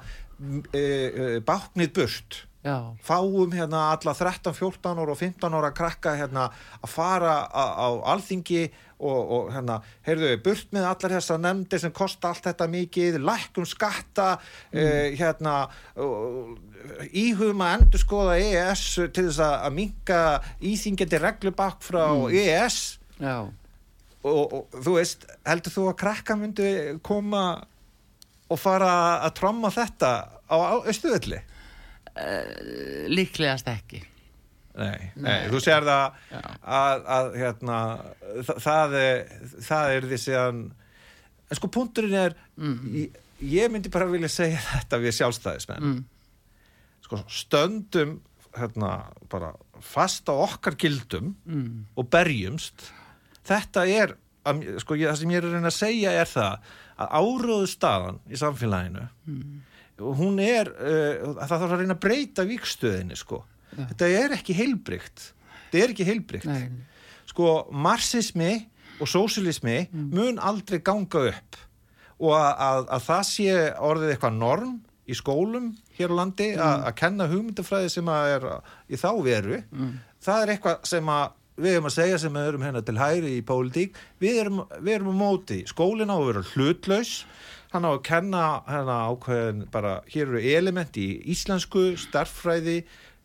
eh, 0.73 0.81
eh, 0.81 1.37
báknið 1.45 1.93
burt. 1.99 2.43
Já, 2.63 2.95
fáum 3.03 3.51
hérna 3.51 3.91
alla 3.91 4.13
13, 4.15 4.55
14 4.55 4.95
ára 4.95 5.11
og 5.11 5.19
15 5.19 5.51
ára 5.51 5.73
krakka 5.75 6.13
hérna 6.15 6.45
að 6.79 6.93
fara 6.93 7.33
á, 7.51 7.65
á 7.75 7.89
alþingi 8.15 8.69
og, 9.03 9.33
og 9.35 9.49
hérna, 9.51 9.81
heyrðu, 10.07 10.37
burt 10.45 10.69
með 10.71 10.87
allar 10.87 11.15
þessar 11.17 11.41
nefndir 11.43 11.83
sem 11.83 11.95
kosta 11.95 12.31
allt 12.31 12.47
þetta 12.47 12.69
mikið, 12.71 13.19
lækkum 13.27 13.67
skatta 13.67 14.29
eh, 14.71 15.11
hérna 15.19 15.57
og, 15.99 16.55
íhugum 17.11 17.65
að 17.67 17.75
endur 17.81 18.05
skoða 18.05 18.39
EES 18.39 18.85
til 19.11 19.27
þess 19.27 19.43
að, 19.43 19.67
minka 19.75 20.21
íþingjandi 20.63 21.23
reglubakk 21.25 21.83
frá 21.83 22.05
EES 22.31 22.79
já. 23.19 23.37
Og, 24.23 24.43
og 24.55 24.83
þú 24.85 24.97
veist, 25.01 25.27
heldur 25.43 25.75
þú 25.75 25.91
að 25.91 25.99
krakka 25.99 26.39
myndi 26.39 26.73
koma 27.03 27.45
og 28.53 28.61
fara 28.61 28.93
að 29.27 29.35
tromma 29.41 29.71
þetta 29.75 30.13
á 30.53 30.57
austuðalli? 30.85 31.41
líklegast 33.13 33.69
ekki 33.73 34.03
Nei, 34.73 35.13
nei, 35.21 35.27
Nei. 35.27 35.49
þú 35.53 35.59
sér 35.61 35.85
það 35.85 36.15
Já. 36.33 36.41
að, 36.77 37.03
að 37.13 37.27
hérna, 37.37 37.79
það, 38.49 38.61
það 38.65 38.95
er 39.01 39.19
það 39.67 39.91
er 39.97 40.07
því 40.09 40.19
síðan 40.23 40.61
en 41.53 41.59
sko 41.59 41.69
punkturinn 41.77 42.17
er 42.23 42.37
ég, 42.97 43.19
ég 43.53 43.73
myndi 43.75 43.93
bara 43.93 44.09
vilja 44.09 44.31
segja 44.33 44.63
þetta 44.71 45.01
við 45.03 45.17
sjálfstæðismenn 45.19 45.89
mm. 45.91 46.01
sko 47.05 47.21
stöndum 47.29 48.15
hérna 48.57 48.95
bara 49.33 49.53
fast 49.85 50.29
á 50.33 50.35
okkar 50.37 50.77
gildum 50.81 51.35
Mm. 51.45 51.85
og 51.97 52.09
berjumst 52.13 52.87
þetta 53.49 53.85
er 53.89 54.17
sko 54.81 54.97
ég, 54.97 55.09
það 55.13 55.21
sem 55.21 55.33
ég 55.37 55.43
er 55.43 55.51
að 55.51 55.59
reyna 55.59 55.69
að 55.73 55.81
segja 55.83 56.17
er 56.23 56.33
það 56.33 56.73
að 57.03 57.13
áróðu 57.21 57.69
staðan 57.71 58.21
í 58.31 58.39
samfélaginu 58.41 59.07
og 60.03 60.17
hún 60.19 60.39
er 60.43 60.71
uh, 60.73 61.35
það 61.43 61.53
þarf 61.53 61.67
að 61.69 61.81
reyna 61.83 61.95
að 61.95 62.03
breyta 62.03 62.45
vikstöðinni 62.49 63.17
sko. 63.19 63.43
Þetta 63.77 64.09
er 64.09 64.35
ekki 64.39 64.57
heilbrygt 64.59 65.29
þetta 65.71 65.83
er 65.85 65.93
ekki 65.95 66.07
heilbrygt 66.09 66.49
sko 67.33 67.51
marxismi 67.73 68.55
og 69.01 69.09
sósialismi 69.09 69.77
mun 69.93 70.39
aldrei 70.39 70.81
ganga 70.85 71.29
upp. 71.33 71.61
Og 72.23 72.35
að, 72.37 72.51
að, 72.63 72.83
að 72.97 73.07
það 73.09 73.23
sé 73.33 73.55
orðið 73.83 74.11
eitthvað 74.15 74.35
norm 74.39 74.75
í 75.11 75.15
skólum 75.19 75.71
hér 75.97 76.13
á 76.15 76.19
landi 76.21 76.51
að, 76.55 76.85
að 76.87 76.93
kenna 77.01 77.27
hugmyndafræði 77.27 77.89
sem 77.91 78.11
að 78.13 78.35
er 78.37 78.45
í 78.95 78.99
þá 79.01 79.09
veru 79.25 79.57
það 80.23 80.43
er 80.45 80.53
eitthvað 80.55 80.85
sem 80.87 81.09
að 81.11 81.33
við 81.61 81.75
erum 81.77 81.89
að 81.91 81.97
segja 81.99 82.19
sem 82.23 82.33
við 82.37 82.49
erum 82.53 82.63
hérna 82.67 82.83
til 82.87 82.99
hæri 83.01 83.33
í 83.39 83.45
pólitík 83.47 83.99
við 84.23 84.41
erum, 84.45 84.63
við 84.81 84.95
erum 84.97 85.13
á 85.13 85.23
móti 85.23 85.59
skólinn 85.69 86.13
á 86.13 86.17
að 86.17 86.27
vera 86.31 86.45
hlutlaus 86.55 87.13
hann 87.73 87.87
á 87.89 87.91
að 87.93 88.03
kenna 88.09 88.43
hérna 88.69 88.97
ákveðin 89.13 89.65
bara 89.73 89.95
hér 90.13 90.29
eru 90.29 90.43
element 90.57 90.97
í 91.01 91.07
íslensku 91.33 91.93
starffræði, 92.01 92.83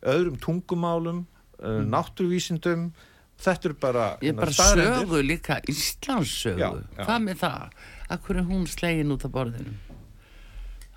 öðrum 0.08 0.38
tungumálum 0.40 1.24
uh, 1.60 1.80
náttúruvísindum 1.84 2.90
þetta 3.38 3.68
eru 3.70 3.76
bara, 3.80 4.06
Ég 4.20 4.32
er 4.32 4.32
hérna, 4.32 4.40
bara 4.44 4.56
staðreyndir. 4.56 5.02
sögu 5.04 5.20
líka, 5.22 5.58
Íslandssögu. 5.70 6.58
Já, 6.58 6.70
já. 6.96 7.04
Hvað 7.04 7.20
með 7.26 7.36
það? 7.44 7.76
Akkur 8.16 8.40
er 8.40 8.46
hún 8.48 8.64
slegin 8.66 9.12
út 9.14 9.26
af 9.28 9.34
borðinu? 9.36 9.74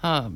Það, 0.02 0.32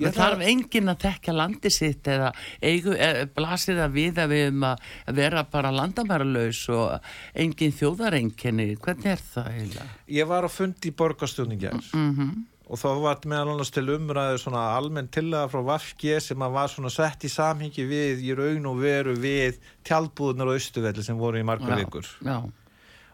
það 0.00 0.18
þarf 0.20 0.44
enginn 0.50 0.92
að 0.92 0.98
tekja 1.06 1.36
landi 1.36 1.72
sitt 1.72 2.10
eða 2.12 2.32
eigu, 2.62 2.96
e, 2.96 3.28
það 3.36 3.94
við 3.96 4.20
að 4.22 4.34
við 4.34 4.50
um 4.50 4.66
að 4.70 4.90
vera 5.20 5.46
bara 5.52 5.72
landamæralaus 5.74 6.64
og 6.74 7.14
enginn 7.34 7.76
þjóðarenginni. 7.76 8.68
Hvernig 8.82 9.14
er 9.14 9.24
það 9.32 9.48
eiginlega? 9.54 9.88
Ég 10.18 10.28
var 10.28 10.46
á 10.46 10.50
fundi 10.52 10.92
í 10.92 10.96
borgarstjóningar 10.96 11.80
Mm 11.92 12.44
og 12.66 12.80
þá 12.80 12.88
var 13.02 13.26
meðal 13.30 13.54
annars 13.54 13.70
til 13.74 13.86
umræðu 13.94 14.40
svona 14.42 14.62
almenn 14.74 15.10
tillaga 15.14 15.50
frá 15.52 15.62
Vafki 15.68 16.16
sem 16.22 16.42
að 16.42 16.56
var 16.56 16.72
svona 16.72 16.90
sett 16.90 17.26
í 17.26 17.30
samhengi 17.30 17.86
við 17.86 18.24
í 18.26 18.34
raun 18.36 18.66
og 18.72 18.80
veru 18.82 19.14
við 19.22 19.60
tjaldbúðunar 19.86 20.50
og 20.50 20.58
austuvelli 20.58 21.04
sem 21.06 21.20
voru 21.20 21.42
í 21.42 21.46
margar 21.46 21.78
vikur 21.84 22.08
Já, 22.26 22.40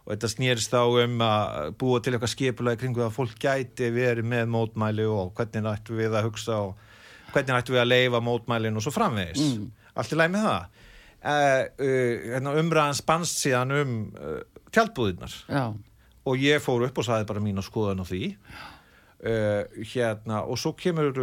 og 0.02 0.10
þetta 0.10 0.30
snýrist 0.32 0.72
þá 0.72 0.80
um 1.04 1.20
að 1.24 1.68
búa 1.78 2.00
til 2.02 2.14
eitthvað 2.14 2.32
skipulega 2.32 2.80
kringu 2.80 3.04
að 3.04 3.14
fólk 3.14 3.36
gæti 3.42 3.90
verið 3.94 4.26
með 4.26 4.48
mótmæli 4.50 5.06
og 5.06 5.30
hvernig 5.38 5.68
ættu 5.70 5.98
við 5.98 6.16
að 6.18 6.26
hugsa 6.26 6.58
og 6.66 7.30
hvernig 7.32 7.54
ættu 7.58 7.76
við 7.76 7.82
að 7.84 7.92
leifa 7.92 8.22
mótmælin 8.24 8.78
og 8.78 8.84
svo 8.84 8.94
framvegis. 8.94 9.44
Mm. 9.46 9.70
allt 9.94 10.12
í 10.14 10.18
læg 10.18 10.34
með 10.34 10.48
það? 10.48 10.80
Uh, 11.22 11.62
uh, 11.86 12.52
umræðan 12.58 12.98
spannst 12.98 13.38
síðan 13.44 13.76
um 13.78 13.96
uh, 14.18 14.40
tjaldbúðunar 14.74 15.34
já, 15.46 15.64
og 16.26 16.42
ég 16.42 16.62
fór 16.64 16.88
upp 16.88 16.98
og 16.98 17.06
saði 17.06 17.28
bara 17.28 17.42
mína 17.44 17.62
skoðan 17.64 18.02
á 18.02 18.06
því. 18.08 18.34
Hérna 19.22 20.40
og 20.50 20.56
svo 20.58 20.72
kemur 20.74 21.14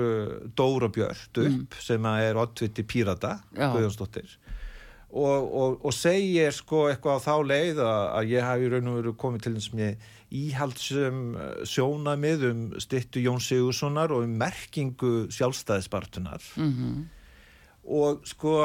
Dóra 0.55 0.87
Björt 0.87 1.35
upp 1.41 1.73
sem 1.83 2.05
að 2.07 2.27
er 2.29 2.37
oddviti 2.39 2.85
Pírata. 2.87 3.33
Guðjónsdóttir 3.51 4.37
og, 5.09 5.53
og, 5.61 5.77
og 5.85 5.93
segir 5.95 6.53
sko 6.53 6.85
eitthvað 6.89 7.17
á 7.17 7.25
þá 7.25 7.35
leið 7.49 7.81
að, 7.81 8.01
að 8.19 8.33
ég 8.35 8.45
hafi 8.45 8.69
raun 8.69 8.91
og 8.91 8.97
veru 8.99 9.13
komið 9.17 9.45
til 9.45 9.53
þess 9.57 9.73
með 9.79 10.09
íhaldsum 10.39 11.21
uh, 11.33 11.47
sjónamið 11.65 12.45
um 12.51 12.61
styttu 12.81 13.23
Jón 13.23 13.41
Sigurssonar 13.41 14.13
og 14.13 14.27
um 14.27 14.35
merkingu 14.41 15.13
sjálfstæðisbartunar 15.33 16.45
mhm, 16.61 17.07
og 17.89 18.21
sko 18.29 18.55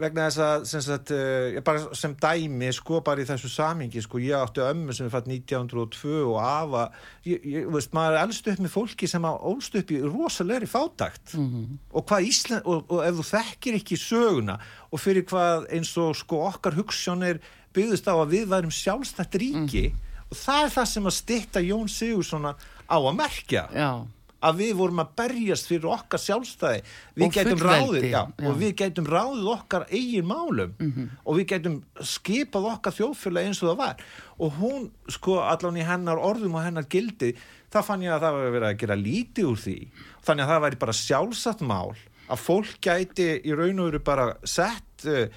vegna 0.00 0.26
þess 0.28 0.40
að 0.44 0.64
sem, 0.68 0.82
sagt, 0.84 1.12
uh, 1.14 1.56
bara 1.64 1.96
sem 1.96 2.14
dæmi 2.20 2.68
sko 2.76 3.00
bara 3.04 3.22
í 3.22 3.28
þessu 3.28 3.50
samingi 3.52 4.02
sko 4.04 4.20
ég 4.20 4.36
átti 4.38 4.64
ömmu 4.64 4.94
sem 4.96 5.08
er 5.08 5.12
fætt 5.14 5.28
1902 5.30 6.16
og 6.26 6.38
afa 6.42 6.86
ég, 7.26 7.44
ég, 7.44 7.68
veist, 7.72 7.94
maður 7.96 8.18
er 8.18 8.26
elst 8.26 8.50
upp 8.52 8.62
með 8.64 8.74
fólki 8.74 9.10
sem 9.10 9.28
ólst 9.28 9.78
upp 9.80 9.92
í 9.94 10.00
rosalegri 10.04 10.68
fátakt 10.70 11.36
mm 11.36 11.46
-hmm. 11.46 11.78
og 11.92 12.08
hvað 12.08 12.28
Ísland 12.30 12.62
og, 12.64 12.84
og 12.90 13.04
ef 13.06 13.20
þú 13.20 13.28
þekkir 13.30 13.78
ekki 13.80 14.00
söguna 14.00 14.58
og 14.90 15.00
fyrir 15.00 15.24
hvað 15.24 15.68
eins 15.72 15.96
og 15.96 16.16
sko 16.16 16.42
okkar 16.50 16.76
hugssjónir 16.76 17.40
byggðist 17.72 18.08
á 18.08 18.14
að 18.16 18.32
við 18.36 18.50
værum 18.52 18.70
sjálfstætt 18.72 19.34
ríki 19.34 19.88
mm 19.88 19.92
-hmm. 19.92 20.28
og 20.30 20.36
það 20.36 20.64
er 20.64 20.70
það 20.76 20.86
sem 20.86 21.06
að 21.06 21.18
stitta 21.20 21.60
Jón 21.60 21.88
Sigursson 21.88 22.46
á 22.46 22.54
að 22.96 23.16
merkja 23.16 23.68
Já 23.72 24.06
að 24.46 24.62
við 24.62 24.72
vorum 24.78 25.02
að 25.02 25.12
berjast 25.20 25.68
fyrir 25.70 25.88
okkar 25.96 26.22
sjálfstæði 26.22 26.80
við 27.18 27.34
gætum 27.36 27.62
ráðið 27.66 28.08
já, 28.08 28.22
já. 28.22 28.46
og 28.46 28.58
við 28.60 28.72
gætum 28.80 29.10
ráðið 29.10 29.50
okkar 29.56 29.86
eigin 29.90 30.28
málum 30.30 30.74
mm 30.78 30.92
-hmm. 30.92 31.08
og 31.24 31.38
við 31.38 31.46
gætum 31.52 31.76
skipað 32.00 32.70
okkar 32.72 32.96
þjóðfjöla 32.98 33.44
eins 33.44 33.62
og 33.62 33.70
það 33.70 33.78
var 33.82 34.04
og 34.38 34.58
hún 34.60 34.90
sko 35.08 35.38
allan 35.42 35.80
í 35.80 35.86
hennar 35.86 36.18
orðum 36.18 36.54
og 36.54 36.64
hennar 36.64 36.88
gildi 36.88 37.34
það 37.72 37.86
fann 37.88 38.02
ég 38.02 38.12
að 38.14 38.24
það 38.24 38.36
var 38.36 38.54
verið 38.56 38.68
að 38.68 38.80
gera 38.82 38.96
lítið 38.96 39.50
úr 39.50 39.60
því 39.60 39.78
þannig 40.26 40.44
að 40.44 40.50
það 40.52 40.64
væri 40.66 40.82
bara 40.84 41.00
sjálfsagt 41.00 41.62
mál 41.66 41.96
að 42.26 42.42
fólk 42.42 42.80
gæti 42.82 43.28
í 43.44 43.54
raun 43.54 43.80
og 43.80 43.90
veru 43.90 44.02
bara 44.04 44.26
sett 44.44 45.06
uh, 45.06 45.28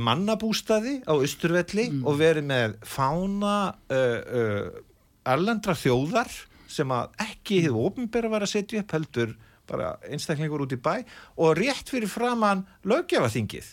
mannabústaði 0.00 0.98
á 1.08 1.14
Östurvelli 1.16 1.88
mm. 1.90 2.02
og 2.04 2.18
verið 2.20 2.48
með 2.50 2.74
fána 2.84 3.54
uh, 3.72 4.20
uh, 4.20 4.82
erlendra 5.24 5.76
þjóðar 5.78 6.32
sem 6.74 6.94
að 6.94 7.12
ekki 7.24 7.60
hefur 7.64 7.90
ofinbæra 7.90 8.30
var 8.32 8.46
að 8.46 8.54
setja 8.54 8.82
upp 8.82 8.94
heldur 8.96 9.34
bara 9.68 9.94
einstaklingur 10.10 10.64
út 10.66 10.74
í 10.76 10.80
bæ 10.80 10.96
og 11.40 11.54
rétt 11.58 11.92
fyrir 11.92 12.10
framann 12.10 12.64
löggefaþingið 12.84 13.70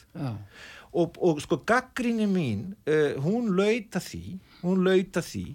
og, 0.91 1.17
og 1.17 1.41
sko 1.43 1.59
gaggrinni 1.67 2.27
mín 2.31 2.71
uh, 2.87 3.17
hún 3.23 3.51
lauta 3.57 3.99
því 4.03 4.37
hún 4.61 4.85
lauta 4.87 5.23
því 5.25 5.45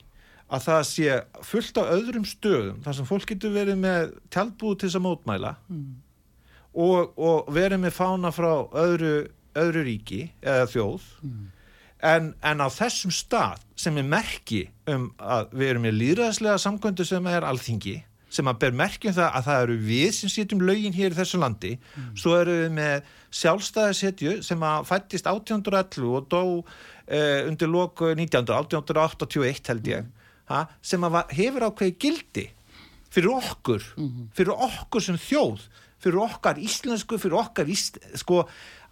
að 0.46 0.66
það 0.68 0.82
sé 0.90 1.14
fullt 1.46 1.80
á 1.82 1.84
öðrum 1.96 2.26
stöðum 2.28 2.82
þar 2.84 2.98
sem 2.98 3.08
fólk 3.08 3.30
getur 3.32 3.54
verið 3.56 3.80
með 3.82 4.12
tjálbúð 4.30 4.76
til 4.76 4.88
þess 4.88 5.00
að 5.00 5.06
mótmæla 5.08 5.56
mm. 5.66 5.88
og, 6.84 7.16
og 7.18 7.50
verið 7.54 7.82
með 7.82 7.96
fána 7.96 8.30
frá 8.34 8.52
öðru, 8.78 9.14
öðru 9.58 9.82
ríki 9.88 10.20
eða 10.44 10.68
þjóð. 10.70 11.08
Mm 11.26 11.44
en, 12.04 12.34
en 12.42 12.60
á 12.60 12.68
þessum 12.72 13.12
stað 13.14 13.62
sem 13.78 13.96
er 14.00 14.08
merki 14.08 14.66
um 14.90 15.08
að 15.16 15.54
við 15.56 15.70
erum 15.70 15.86
með 15.86 15.98
líðræðslega 16.00 16.60
samkvöndu 16.60 17.06
sem 17.08 17.30
er 17.30 17.46
alþingi 17.46 17.96
sem 18.36 18.48
að 18.50 18.58
ber 18.64 18.74
merkjum 18.76 19.14
það 19.16 19.38
að 19.38 19.46
það 19.46 19.62
eru 19.62 19.76
við 19.86 20.08
sem 20.16 20.32
setjum 20.32 20.64
lögin 20.66 20.96
hér 20.96 21.14
í 21.14 21.16
þessu 21.16 21.40
landi 21.40 21.72
mm. 21.78 22.10
svo 22.18 22.34
eru 22.40 22.58
við 22.64 22.74
með 22.76 23.14
sjálfstæðarsetju 23.38 24.34
sem 24.44 24.66
að 24.66 24.90
fættist 24.90 25.30
1811 25.30 26.10
og 26.10 26.28
dó 26.32 26.42
eh, 27.06 27.46
undir 27.46 27.70
loku 27.70 28.10
19. 28.12 28.42
1881 28.42 29.72
held 29.72 29.90
ég 29.92 30.04
mm. 30.04 30.12
ha, 30.52 30.66
sem 30.82 31.06
að 31.06 31.22
hefur 31.38 31.68
ákveði 31.70 31.96
gildi 32.02 32.46
fyrir 33.14 33.32
okkur 33.38 33.84
mm. 33.96 34.30
fyrir 34.36 34.66
okkur 34.68 35.06
sem 35.06 35.20
þjóð 35.20 35.68
fyrir 36.06 36.22
okkar 36.22 36.58
íslensku, 36.60 37.18
fyrir 37.18 37.38
okkar 37.40 37.70
ísl, 37.72 37.96
sko, 38.20 38.42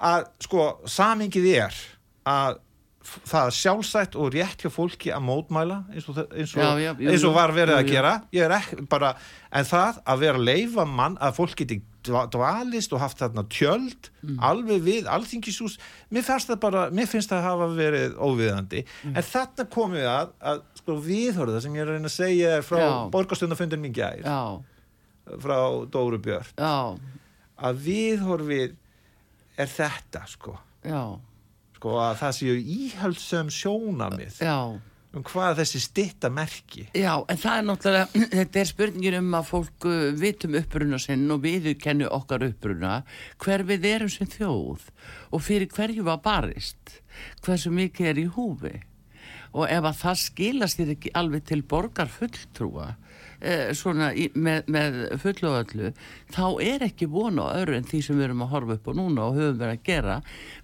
að 0.02 0.28
sko 0.42 0.68
samingið 0.90 1.50
er 1.52 1.82
að 2.26 2.62
það 3.04 3.48
er 3.48 3.56
sjálfsætt 3.58 4.14
og 4.18 4.30
rétt 4.34 4.62
hjá 4.64 4.70
fólki 4.72 5.10
að 5.12 5.24
mótmæla 5.26 5.80
eins 5.92 6.06
og, 6.08 6.20
eins 6.32 6.54
og, 6.56 6.60
já, 6.62 6.68
já, 6.80 6.90
jú, 6.98 7.08
eins 7.12 7.24
og 7.28 7.34
var 7.36 7.52
verið 7.54 7.76
að 7.76 7.90
gera. 7.90 8.12
Ekki, 8.58 8.86
bara, 8.90 9.10
en 9.54 9.66
það 9.68 9.98
að 10.12 10.22
vera 10.24 10.40
að 10.40 10.46
leifa 10.48 10.86
mann 10.88 11.18
að 11.20 11.36
fólk 11.38 11.56
geti 11.60 11.80
dvalist 12.04 12.92
og 12.92 13.00
haft 13.00 13.20
þarna 13.20 13.46
tjöld 13.52 14.10
mm. 14.24 14.38
alveg 14.44 14.82
við 14.84 15.08
alþingisús 15.08 15.78
mér 16.12 16.26
mér 16.92 17.08
finnst 17.08 17.32
það 17.32 17.38
að 17.38 17.46
hafa 17.48 17.68
verið 17.78 18.16
óviðandi, 18.20 18.84
mm. 18.84 19.14
en 19.16 19.28
þarna 19.30 19.66
komum 19.72 19.96
við 19.96 20.08
að, 20.12 20.32
að 20.52 20.62
sko 20.80 20.96
viðhörða 21.06 21.62
sem 21.64 21.76
ég 21.78 21.84
er 21.84 21.92
að 21.92 21.98
reyna 21.98 22.10
að 22.10 22.16
segja 22.18 22.54
frá 22.66 22.82
borgarstundafundin 23.14 23.80
mín 23.80 23.96
gæð 23.96 24.28
frá 25.40 25.58
Dóru 25.88 26.20
Björn 26.20 26.60
að 27.54 27.84
viðhörfið 27.86 28.74
er 29.56 29.70
þetta 29.70 30.26
sko. 30.28 30.58
Já 30.84 31.16
sko 31.84 32.00
að 32.00 32.20
það 32.22 32.36
séu 32.38 32.60
íhaldsum 32.74 33.48
sjónamið 33.52 34.38
Já. 34.40 34.56
um 35.12 35.24
hvað 35.28 35.58
þessi 35.58 35.80
stitta 35.84 36.30
merki 36.32 36.86
Já, 36.96 37.20
en 37.28 37.40
það 37.42 37.58
er 37.58 37.66
náttúrulega, 37.68 38.22
þetta 38.38 38.62
er 38.62 38.70
spurningin 38.70 39.18
um 39.18 39.36
að 39.36 39.50
fólk 39.50 39.88
uh, 39.90 40.06
vitum 40.16 40.56
uppruna 40.56 41.00
sinn 41.02 41.28
og 41.34 41.42
við 41.44 41.74
kennu 41.82 42.08
okkar 42.08 42.46
uppruna 42.48 43.02
hver 43.44 43.66
við 43.68 43.84
erum 43.90 44.12
sem 44.14 44.30
þjóð 44.32 44.88
og 45.28 45.44
fyrir 45.44 45.68
hverju 45.76 46.08
var 46.08 46.24
barist 46.24 47.02
hversu 47.44 47.74
mikið 47.74 48.12
er 48.14 48.24
í 48.24 48.26
húfi 48.32 48.74
og 49.52 49.68
ef 49.68 49.84
að 49.84 50.00
það 50.00 50.22
skilast 50.24 50.80
þér 50.80 50.94
ekki 50.96 51.12
alveg 51.20 51.44
til 51.52 51.60
borgar 51.68 52.08
fulltrúa 52.08 52.94
svona 53.76 54.10
í, 54.16 54.28
með, 54.34 54.70
með 54.72 54.96
fullu 55.22 55.50
og 55.50 55.58
öllu 55.62 55.90
þá 56.32 56.44
er 56.64 56.86
ekki 56.86 57.08
vonu 57.12 57.44
á 57.44 57.60
öru 57.60 57.76
en 57.78 57.88
því 57.88 58.00
sem 58.06 58.18
við 58.18 58.28
erum 58.28 58.44
að 58.46 58.54
horfa 58.54 58.78
upp 58.78 58.88
á 58.88 58.92
núna 58.96 59.26
og 59.28 59.36
höfum 59.38 59.60
verið 59.60 59.74
að 59.76 59.84
gera 59.88 60.16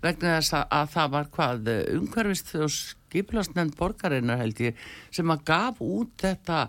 vegna 0.04 0.36
þess 0.38 0.56
að, 0.56 0.64
að 0.78 0.90
það 0.94 1.12
var 1.16 1.30
hvað 1.36 1.70
umhverfist 1.98 2.54
og 2.60 2.72
skiplastnend 3.10 3.76
borgarinnar 3.78 4.40
held 4.40 4.62
ég 4.62 4.88
sem 5.10 5.30
að 5.32 5.44
gaf 5.50 5.82
út 5.84 6.14
þetta 6.22 6.62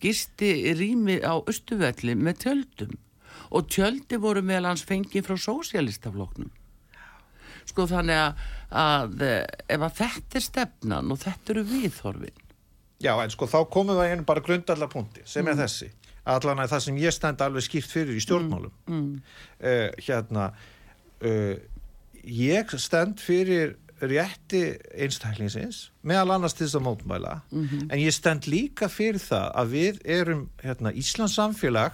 gisti 0.00 0.52
rými 0.78 1.18
á 1.22 1.34
Östuvelli 1.42 2.14
með 2.16 2.44
tjöldum. 2.46 2.98
Og 3.52 3.68
tjöldi 3.68 4.16
voru 4.20 4.40
meðal 4.44 4.70
hans 4.70 4.84
fengið 4.88 5.26
frá 5.26 5.36
sósialistafloknum 5.36 6.52
sko 7.68 7.84
þannig 7.86 8.18
að, 8.18 8.40
að 8.74 9.20
ef 9.22 9.84
að 9.86 9.98
þetta 10.00 10.38
er 10.38 10.44
stefnan 10.46 11.12
og 11.14 11.20
þetta 11.22 11.52
eru 11.54 11.62
viðhorfin 11.68 12.41
Já, 13.02 13.12
en 13.18 13.34
sko 13.34 13.48
þá 13.50 13.58
komum 13.72 13.98
við 13.98 14.14
einu 14.14 14.26
bara 14.28 14.44
grundallar 14.44 14.90
punkti 14.92 15.24
sem 15.26 15.46
er 15.46 15.56
mm. 15.56 15.62
þessi, 15.64 15.90
allan 16.34 16.62
að 16.62 16.74
það 16.74 16.84
sem 16.86 17.02
ég 17.02 17.16
stend 17.16 17.44
alveg 17.44 17.66
skýrt 17.66 17.90
fyrir 17.90 18.18
í 18.18 18.24
stjórnmálum 18.24 18.74
mm. 18.86 18.98
Mm. 18.98 19.38
Uh, 19.62 19.88
hérna 20.06 20.50
uh, 21.26 21.54
ég 22.22 22.76
stend 22.78 23.22
fyrir 23.22 23.76
rétti 24.02 24.64
einstaklingsins 24.98 25.84
meðal 26.06 26.36
annars 26.36 26.56
til 26.58 26.66
þess 26.66 26.78
að 26.80 26.86
mótmæla 26.88 27.34
-hmm. 27.52 27.84
en 27.86 27.98
ég 28.02 28.14
stend 28.14 28.48
líka 28.50 28.88
fyrir 28.90 29.22
það 29.22 29.52
að 29.54 29.68
við 29.76 30.00
erum 30.04 30.48
hérna, 30.62 30.90
Íslands 30.90 31.36
samfélag 31.38 31.92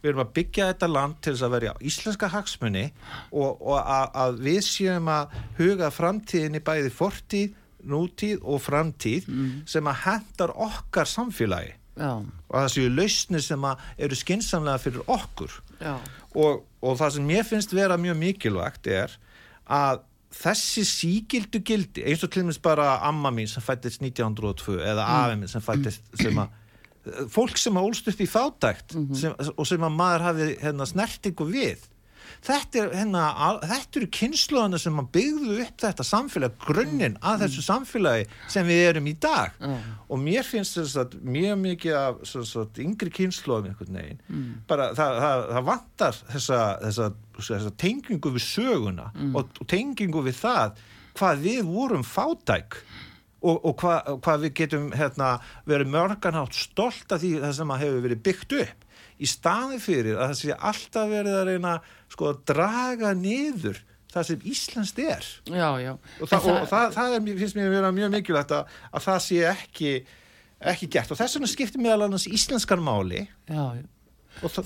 við 0.00 0.12
erum 0.12 0.24
að 0.24 0.32
byggja 0.38 0.68
þetta 0.70 0.88
land 0.90 1.18
til 1.20 1.34
þess 1.34 1.46
að 1.46 1.54
verja 1.56 1.74
íslenska 1.80 2.30
hagsmunni 2.32 2.84
og, 3.30 3.60
og 3.60 3.78
að, 3.80 4.06
að 4.24 4.42
við 4.46 4.60
séum 4.64 5.10
að 5.12 5.34
huga 5.58 5.90
framtíðinni 5.94 6.62
bæði 6.64 6.92
fortíð 6.94 7.56
nútíð 7.86 8.42
og 8.42 8.62
framtíð 8.64 9.28
mm. 9.28 9.50
sem 9.70 9.86
að 9.90 10.02
hendar 10.04 10.54
okkar 10.56 11.08
samfélagi 11.08 11.74
Já. 12.00 12.12
og 12.20 12.54
það 12.54 12.68
séu 12.74 12.92
lausni 12.92 13.40
sem 13.44 13.66
eru 13.98 14.16
skinsamlega 14.16 14.80
fyrir 14.80 15.02
okkur 15.10 15.56
og, 16.34 16.62
og 16.80 16.94
það 17.00 17.16
sem 17.16 17.34
ég 17.34 17.48
finnst 17.48 17.74
vera 17.76 17.98
mjög 18.00 18.16
mikilvægt 18.20 18.88
er 18.92 19.16
að 19.66 20.06
þessi 20.30 20.84
sígildu 20.86 21.60
gildi 21.66 22.04
eins 22.06 22.22
og 22.22 22.30
til 22.30 22.44
og 22.44 22.50
meins 22.50 22.62
bara 22.62 23.00
amma 23.06 23.32
mín 23.34 23.50
sem 23.50 23.64
fættist 23.64 24.02
1902 24.02 24.78
eða 24.78 25.04
mm. 25.06 25.14
afi 25.18 25.38
mín 25.40 25.50
sem 25.50 25.64
fættist 25.64 26.12
sem 26.22 26.38
að 26.38 26.56
fólk 27.32 27.58
sem 27.58 27.78
að 27.80 27.86
ólst 27.88 28.10
upp 28.12 28.20
í 28.20 28.28
fátækt 28.28 28.94
mm 28.94 29.06
-hmm. 29.06 29.20
sem, 29.20 29.34
og 29.56 29.66
sem 29.66 29.82
að 29.82 29.96
maður 29.96 30.26
hafi 30.28 30.48
hérna, 30.60 30.86
snertingu 30.86 31.46
við 31.48 31.88
þetta, 32.44 32.82
er, 32.82 32.92
hérna, 32.96 33.24
þetta 33.68 34.00
eru 34.00 34.08
kynsluðana 34.16 34.80
sem 34.80 35.00
byggðu 35.14 35.56
upp 35.64 35.82
þetta 35.84 36.06
samfélag 36.06 36.56
grunninn 36.64 37.18
að 37.20 37.34
mm. 37.34 37.42
þessu 37.44 37.64
samfélagi 37.66 38.28
sem 38.54 38.68
við 38.68 38.82
erum 38.88 39.10
í 39.10 39.14
dag 39.20 39.58
mm. 39.60 39.90
og 40.08 40.22
mér 40.22 40.46
finnst 40.46 40.78
þess 40.78 41.00
að 41.02 41.18
mjög 41.36 41.60
mikið 41.64 41.98
af 42.00 42.22
svo, 42.30 42.44
svo, 42.48 42.64
yngri 42.84 43.12
kynsluðum 43.20 43.70
einhvern 43.72 44.00
veginn 44.00 44.22
mm. 44.28 44.48
bara 44.70 44.90
það, 44.96 45.20
það, 45.24 45.44
það 45.50 45.68
vantar 45.68 46.22
þessa, 46.22 46.62
þessa, 46.86 47.10
þessa 47.50 47.74
tengingu 47.84 48.34
við 48.38 48.46
söguna 48.46 49.10
mm. 49.12 49.36
og, 49.36 49.54
og 49.60 49.70
tengingu 49.70 50.24
við 50.26 50.40
það 50.40 50.82
hvað 51.20 51.46
við 51.46 51.62
vorum 51.68 52.06
fátæk 52.06 52.80
og, 53.40 53.56
og 53.56 53.74
hvað 53.80 54.14
hva 54.24 54.36
við 54.42 54.54
getum 54.62 54.90
hérna, 54.96 55.34
verið 55.68 55.92
mörganátt 55.94 56.56
stolt 56.56 57.12
af 57.12 57.22
því 57.22 57.38
það 57.44 57.56
sem 57.56 57.74
hefur 57.82 58.06
verið 58.06 58.24
byggt 58.28 58.56
upp 58.64 58.86
í 59.20 59.28
staði 59.28 59.78
fyrir 59.82 60.16
að 60.16 60.32
það 60.32 60.38
sé 60.40 60.56
alltaf 60.70 61.12
verið 61.12 61.38
að 61.38 61.50
reyna 61.50 61.76
sko 62.10 62.30
að 62.32 62.42
draga 62.50 63.12
niður 63.18 63.82
það 64.10 64.26
sem 64.26 64.46
Íslands 64.50 64.94
er. 64.98 65.26
Já, 65.46 65.68
já. 65.78 65.92
og, 65.94 66.26
það, 66.26 66.48
og 66.56 66.66
það, 66.70 66.86
það 66.96 67.16
er, 67.16 67.28
finnst 67.42 67.58
mér 67.58 67.68
að 67.68 67.76
vera 67.76 67.92
mjög 67.94 68.14
mikilvægt 68.16 68.54
að, 68.56 68.78
að 68.90 69.06
það 69.06 69.20
sé 69.26 69.40
ekki 69.52 69.92
ekki 70.60 70.90
gert. 70.92 71.12
Og 71.12 71.20
þess 71.20 71.38
vegna 71.38 71.50
skiptir 71.50 71.82
meðal 71.82 72.06
annars 72.08 72.26
íslenskan 72.28 72.82
máli. 72.84 73.24
Já, 73.48 73.80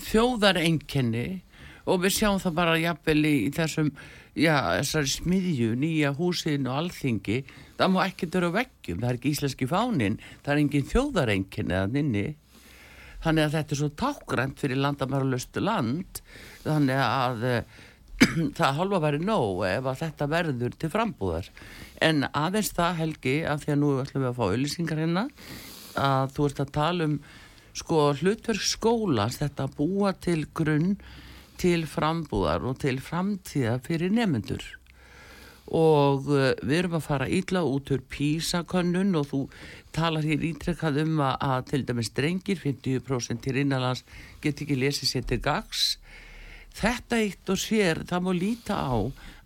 þjóðar 0.09 0.59
enkenni 0.65 1.43
og 1.85 2.01
við 2.03 2.17
sjáum 2.19 2.41
það 2.43 2.57
bara 2.57 2.77
jafnvel 2.81 3.21
í 3.29 3.37
þessum 3.55 3.91
já, 4.35 4.57
þessari 4.81 5.13
smiðju, 5.13 5.75
nýja 5.79 6.13
húsin 6.17 6.69
og 6.69 6.79
alþingi, 6.81 7.43
það 7.79 7.93
má 7.93 8.01
ekki 8.07 8.29
dörra 8.33 8.51
veggjum, 8.55 9.03
það 9.03 9.11
er 9.11 9.19
ekki 9.19 9.35
íslenski 9.35 9.69
fánin 9.71 10.19
það 10.45 10.53
er 10.55 10.63
engin 10.63 10.89
þjóðarenginni 10.91 11.79
að 11.79 11.95
nynni 11.99 12.25
þannig 13.25 13.47
að 13.47 13.57
þetta 13.57 13.75
er 13.75 13.81
svo 13.81 13.91
tákgrænt 14.03 14.61
fyrir 14.61 14.81
landamæralöstu 14.85 15.63
land 15.65 16.21
þannig 16.65 17.01
að 17.01 17.47
það 18.59 18.77
halva 18.79 19.01
væri 19.03 19.21
nóg 19.25 19.65
ef 19.69 19.89
að 19.91 20.01
þetta 20.05 20.29
verður 20.31 20.77
til 20.79 20.91
frambúðar. 20.93 21.49
En 22.05 22.29
aðeins 22.31 22.71
það 22.77 23.01
Helgi 23.01 23.37
af 23.49 23.65
því 23.65 23.75
að 23.75 23.81
nú 23.81 23.91
ætlum 24.03 24.25
við 24.25 24.31
að 24.31 24.39
fá 24.39 24.45
auðlýsingar 24.47 25.03
hérna 25.03 25.25
að 26.05 26.37
þú 26.37 26.47
ert 26.49 26.63
að 26.63 26.73
tala 26.79 27.09
um 27.09 27.19
sko 27.75 28.01
hlutverk 28.21 28.63
skólans 28.63 29.41
þetta 29.41 29.67
að 29.67 29.77
búa 29.81 30.15
til 30.15 30.41
grunn 30.55 30.95
til 31.59 31.85
frambúðar 31.91 32.67
og 32.67 32.79
til 32.83 32.99
framtíða 33.03 33.79
fyrir 33.83 34.15
nefnendur 34.15 34.63
og 35.73 36.29
uh, 36.29 36.53
við 36.61 36.79
erum 36.79 36.99
að 36.99 37.07
fara 37.09 37.31
ítla 37.31 37.65
út 37.65 37.93
úr 37.95 38.05
písakönnun 38.13 39.17
og 39.21 39.29
þú 39.31 39.43
talar 39.97 40.27
hér 40.27 40.45
ítrekkað 40.51 41.03
um 41.05 41.21
að, 41.25 41.35
að 41.41 41.67
til 41.71 41.83
dæmis 41.89 42.13
drengir 42.17 42.61
50% 42.61 43.45
til 43.45 43.61
innanlands 43.63 44.05
get 44.45 44.61
ekki 44.61 44.77
lesið 44.77 45.11
sér 45.11 45.29
til 45.31 45.41
gags 45.45 45.95
þetta 46.75 47.21
eitt 47.23 47.53
og 47.53 47.61
sér 47.61 48.03
það 48.09 48.27
má 48.27 48.33
líta 48.35 48.77
á 48.77 48.97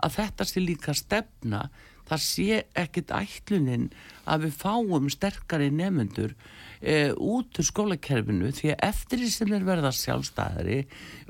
að 0.04 0.16
þetta 0.16 0.46
sé 0.48 0.62
líka 0.64 0.94
stefna. 0.96 1.68
Það 2.09 2.22
sé 2.24 2.61
ekkit 2.78 3.11
ætlunin 3.12 3.90
að 4.24 4.46
við 4.46 4.54
fáum 4.62 5.11
sterkari 5.12 5.68
nefnendur 5.68 6.33
e, 6.81 7.11
út 7.12 7.61
úr 7.61 7.68
skólakerfinu 7.68 8.48
því 8.57 8.72
að 8.72 8.85
eftir 8.88 9.20
því 9.20 9.33
sem 9.35 9.52
er 9.52 9.66
verða 9.66 9.92
sjálfstæðari 9.92 10.78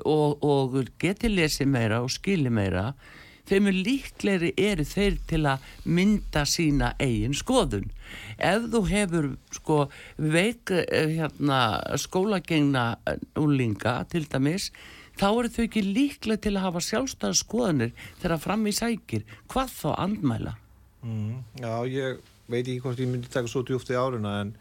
og, 0.07 0.39
og 0.39 0.77
geti 1.01 1.31
lesið 1.33 1.73
meira 1.73 1.99
og 2.05 2.13
skili 2.15 2.53
meira 2.53 2.93
þeim 3.49 3.69
er 3.71 3.79
líkleri 3.87 4.51
eru 4.57 4.85
þeir 4.87 5.17
til 5.29 5.41
að 5.49 5.65
mynda 5.85 6.45
sína 6.49 6.93
eigin 7.01 7.35
skoðun. 7.37 7.89
Ef 8.37 8.69
þú 8.73 8.83
hefur 8.89 9.27
sko 9.55 9.81
veik 10.17 10.73
eh, 10.75 11.15
hérna, 11.17 11.59
skólagengna 11.99 12.85
úlinga 13.39 13.99
til 14.11 14.25
dæmis, 14.29 14.69
þá 15.19 15.27
eru 15.31 15.53
þau 15.53 15.63
ekki 15.65 15.85
líklega 15.85 16.45
til 16.45 16.55
að 16.55 16.65
hafa 16.67 16.85
sjálfstæða 16.87 17.41
skoðanir 17.41 17.93
þegar 18.21 18.43
fram 18.45 18.65
í 18.69 18.75
sækir. 18.75 19.27
Hvað 19.51 19.75
þá 19.75 19.89
andmæla? 19.97 20.55
Mm, 21.03 21.43
já, 21.59 21.73
ég 21.89 22.23
veit 22.49 22.65
ekki 22.65 22.81
hvort 22.83 22.99
ég 22.99 23.11
myndi 23.11 23.31
taka 23.31 23.49
svo 23.49 23.63
djúft 23.67 23.91
í 23.91 23.97
áruna 23.99 24.39
en 24.43 24.55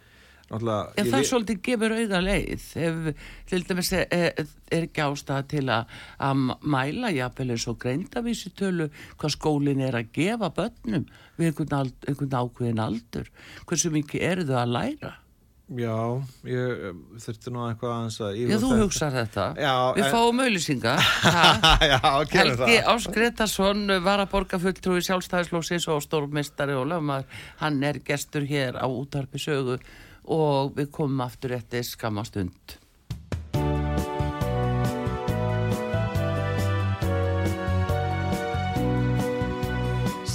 náttúrulega... 0.48 0.94
En 0.96 1.10
það 1.12 1.26
svolítið 1.30 1.60
gefur 1.68 1.94
auða 1.98 2.20
leið 2.24 2.66
ef 2.88 2.98
til 3.50 3.62
dæmis 3.68 3.92
er, 3.96 4.08
er, 4.14 4.50
ekki 4.80 5.04
ástæða 5.04 5.46
til 5.52 5.64
að, 5.74 5.94
að 6.28 6.42
mæla 6.74 7.12
jáfnvel 7.14 7.54
eins 7.54 7.68
og 7.70 7.78
greindavísi 7.84 8.52
tölu 8.58 8.90
hvað 9.20 9.36
skólinn 9.36 9.84
er 9.84 10.00
að 10.00 10.12
gefa 10.16 10.52
börnum 10.56 11.08
við 11.38 11.52
einhvern, 11.52 11.78
ald, 11.82 11.96
einhvern 12.08 12.36
ákveðin 12.42 12.84
aldur 12.84 13.32
hversu 13.68 13.94
mikið 13.94 14.28
eru 14.32 14.46
þau 14.48 14.60
að 14.64 14.76
læra? 14.76 15.14
Já, 15.68 16.16
ég 16.48 16.94
þurfti 17.20 17.50
nú 17.52 17.66
eitthvað 17.66 17.90
aðeins 17.92 18.14
að... 18.24 18.36
Já, 18.40 18.54
þú 18.54 18.68
þetta. 18.70 18.78
hugsað 18.80 19.16
þetta. 19.18 19.42
Já, 19.60 19.72
Við 19.98 20.06
en... 20.06 20.14
fáum 20.14 20.40
auðlýsinga. 20.40 20.94
Já, 21.90 21.98
gerum 22.30 22.54
það. 22.54 22.62
Helgi 22.62 22.78
Áskretarsson 22.94 23.82
var 24.06 24.22
að 24.24 24.30
borga 24.32 24.62
fulltrúi 24.62 25.04
sjálfstæðislósins 25.04 25.88
og 25.92 26.00
stórmistari 26.06 26.72
og 26.72 26.88
lögmaður. 26.88 27.44
Hann 27.60 27.84
er 27.84 28.00
gestur 28.00 28.48
hér 28.48 28.80
á 28.80 28.88
útarpi 28.88 29.42
sögu 29.44 29.76
og 30.28 30.76
við 30.76 30.92
komum 30.92 31.24
aftur 31.24 31.56
eftir 31.56 31.86
skamastund. 31.86 32.76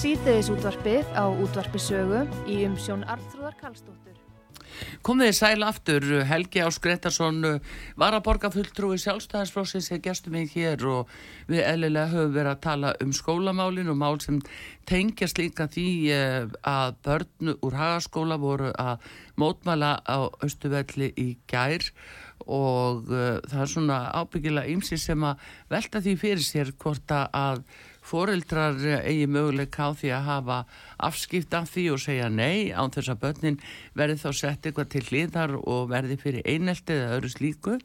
Sýteðis 0.03 0.49
útvarpið 0.51 1.13
á 1.15 1.25
útvarpisögu 1.31 2.25
í 2.49 2.63
umsjón 2.67 3.05
Arnþróðar 3.07 3.55
Kallstóttur. 3.61 4.22
Komið 5.05 5.29
þið 5.29 5.37
sæl 5.37 5.67
aftur, 5.67 6.07
Helgi 6.29 6.63
Ás 6.63 6.79
Gretarsson 6.83 7.41
var 7.99 8.17
að 8.17 8.25
borga 8.27 8.51
fulltrúi 8.53 8.99
sjálfstæðarsflósins 9.03 9.89
sem 9.91 10.01
gestum 10.03 10.37
við 10.37 10.57
hér 10.57 10.85
og 10.89 11.13
við 11.49 11.63
eðlilega 11.67 12.11
höfum 12.13 12.35
verið 12.37 12.51
að 12.53 12.63
tala 12.67 12.93
um 13.03 13.13
skólamálin 13.15 13.91
og 13.93 13.99
mál 13.99 14.19
sem 14.23 14.41
tengjast 14.89 15.39
líka 15.39 15.67
því 15.71 15.87
eh, 16.13 16.51
að 16.67 16.99
börn 17.05 17.55
úr 17.63 17.79
hagaskóla 17.79 18.39
voru 18.41 18.73
að 18.79 19.07
mótmæla 19.39 19.95
á 20.03 20.29
Östuvelli 20.45 21.13
í 21.19 21.33
gær 21.49 21.85
og 22.43 23.07
uh, 23.07 23.39
það 23.47 23.61
er 23.63 23.71
svona 23.71 23.97
ábyggilega 24.19 24.71
ymsi 24.73 24.97
sem 24.99 25.23
að 25.23 25.41
velta 25.71 26.01
því 26.03 26.15
fyrir 26.19 26.43
sér 26.43 26.73
hvort 26.75 27.13
að 27.15 27.63
foreldrar 28.03 28.79
eigi 29.03 29.27
möguleika 29.31 29.87
á 29.87 29.91
því 29.95 30.11
að 30.15 30.27
hafa 30.27 30.57
afskipt 31.09 31.55
af 31.57 31.69
því 31.71 31.85
og 31.93 32.03
segja 32.03 32.27
nei 32.31 32.73
án 32.75 32.91
þess 32.93 33.13
að 33.13 33.21
börnin 33.23 33.61
verði 33.95 34.19
þá 34.23 34.29
sett 34.39 34.67
eitthvað 34.67 34.91
til 34.93 35.05
hlýðar 35.07 35.55
og 35.61 35.87
verði 35.93 36.19
fyrir 36.19 36.45
einelti 36.45 36.97
eða 36.97 37.17
öðru 37.17 37.33
slíku. 37.33 37.79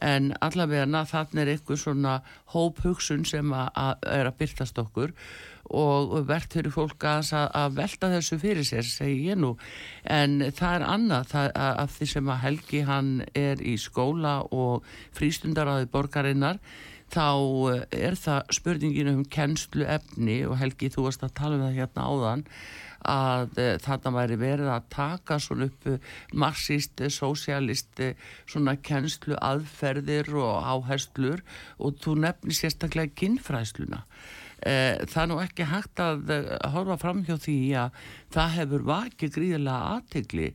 En 0.00 0.30
allavega 0.40 1.04
þannig 1.04 1.42
er 1.42 1.52
eitthvað 1.54 1.80
svona 1.82 2.20
hóphugsun 2.54 3.24
sem 3.28 3.52
að, 3.52 3.68
að 3.76 4.04
er 4.16 4.28
að 4.30 4.38
byrtast 4.38 4.78
okkur 4.80 5.12
og 5.70 6.14
verðt 6.26 6.56
fyrir 6.56 6.74
fólk 6.74 7.04
að, 7.06 7.30
að 7.54 7.74
velta 7.76 8.10
þessu 8.10 8.38
fyrir 8.42 8.66
sér, 8.66 8.86
segi 8.86 9.28
ég 9.28 9.38
nú. 9.38 9.52
En 10.02 10.40
það 10.56 10.76
er 10.76 10.86
annað 10.86 11.28
það, 11.34 11.50
af 11.84 11.98
því 11.98 12.08
sem 12.14 12.30
að 12.32 12.40
Helgi 12.44 12.80
hann 12.88 13.10
er 13.38 13.62
í 13.62 13.76
skóla 13.78 14.40
og 14.50 14.88
frístundaráði 15.18 15.90
borgarinnar 15.92 16.58
þá 17.10 17.26
eh, 17.72 17.82
er 18.08 18.18
það 18.18 18.54
spurningin 18.56 19.12
um 19.12 19.24
kennslu 19.24 19.86
efni 19.88 20.40
og 20.46 20.58
Helgi 20.60 20.92
þú 20.94 21.08
varst 21.08 21.26
að 21.26 21.36
tala 21.40 21.58
um 21.58 21.66
það 21.66 21.78
hérna 21.80 22.06
áðan 22.06 22.46
að 23.08 23.56
e, 23.60 23.68
þarna 23.84 24.12
væri 24.16 24.40
verið 24.40 24.72
að 24.74 24.90
taka 24.92 25.38
svona 25.40 25.70
upp 25.70 25.88
marxist, 26.32 27.00
sósialist 27.08 28.02
svona 28.44 28.76
kennslu 28.76 29.38
aðferðir 29.40 30.34
og 30.36 30.60
áherslur 30.74 31.44
og 31.78 31.98
þú 32.02 32.20
nefnir 32.26 32.60
sérstaklega 32.60 33.14
kinnfræsluna 33.16 34.04
það 34.60 35.22
er 35.22 35.28
nú 35.30 35.36
ekki 35.40 35.64
hægt 35.64 36.00
að 36.04 36.32
horfa 36.74 36.98
fram 37.00 37.22
hjá 37.24 37.38
því 37.40 37.56
að 37.80 37.94
það 38.34 38.50
hefur 38.58 38.82
vakið 38.90 39.30
gríðilega 39.38 39.94
aðtegli 39.94 40.48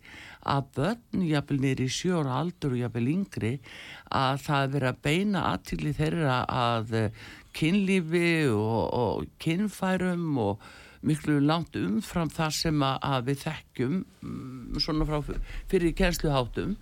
að 0.45 0.67
börn, 0.77 1.25
jáfnvel 1.25 1.57
nýri 1.63 1.87
sjóra 1.89 2.39
aldur 2.43 2.75
og 2.75 2.81
jáfnvel 2.83 3.11
yngri 3.15 3.53
að 4.13 4.43
það 4.45 4.73
verið 4.75 4.89
að 4.91 5.01
beina 5.07 5.45
aðtili 5.51 5.93
þeirra 5.97 6.39
að 6.45 6.95
eh, 6.99 7.21
kynlífi 7.55 8.31
og, 8.53 8.83
og 8.93 9.29
kynfærum 9.41 10.27
og 10.43 10.67
miklu 11.05 11.37
langt 11.43 11.75
umfram 11.79 12.31
það 12.33 12.55
sem 12.59 12.85
að 12.85 13.29
við 13.29 13.43
þekkjum 13.43 13.99
mm, 13.99 14.79
svona 14.83 15.07
frá 15.09 15.37
fyrir 15.71 15.95
kjænsluháttum 15.97 16.75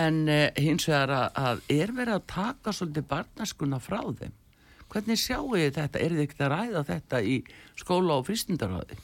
en 0.00 0.20
eh, 0.30 0.50
hins 0.60 0.86
vegar 0.88 1.14
að, 1.16 1.40
að 1.44 1.62
er 1.76 1.94
verið 1.94 2.18
að 2.18 2.28
taka 2.34 2.74
svolítið 2.74 3.08
barnaskuna 3.10 3.80
frá 3.82 4.02
þeim? 4.20 4.36
Hvernig 4.90 5.22
sjáu 5.22 5.54
þið 5.54 5.72
þetta, 5.78 6.02
er 6.02 6.14
þið 6.16 6.24
ekkert 6.24 6.44
að 6.44 6.52
ræða 6.54 6.84
þetta 6.88 7.22
í 7.22 7.38
skóla 7.78 8.18
og 8.18 8.26
fristindarhaði? 8.26 8.98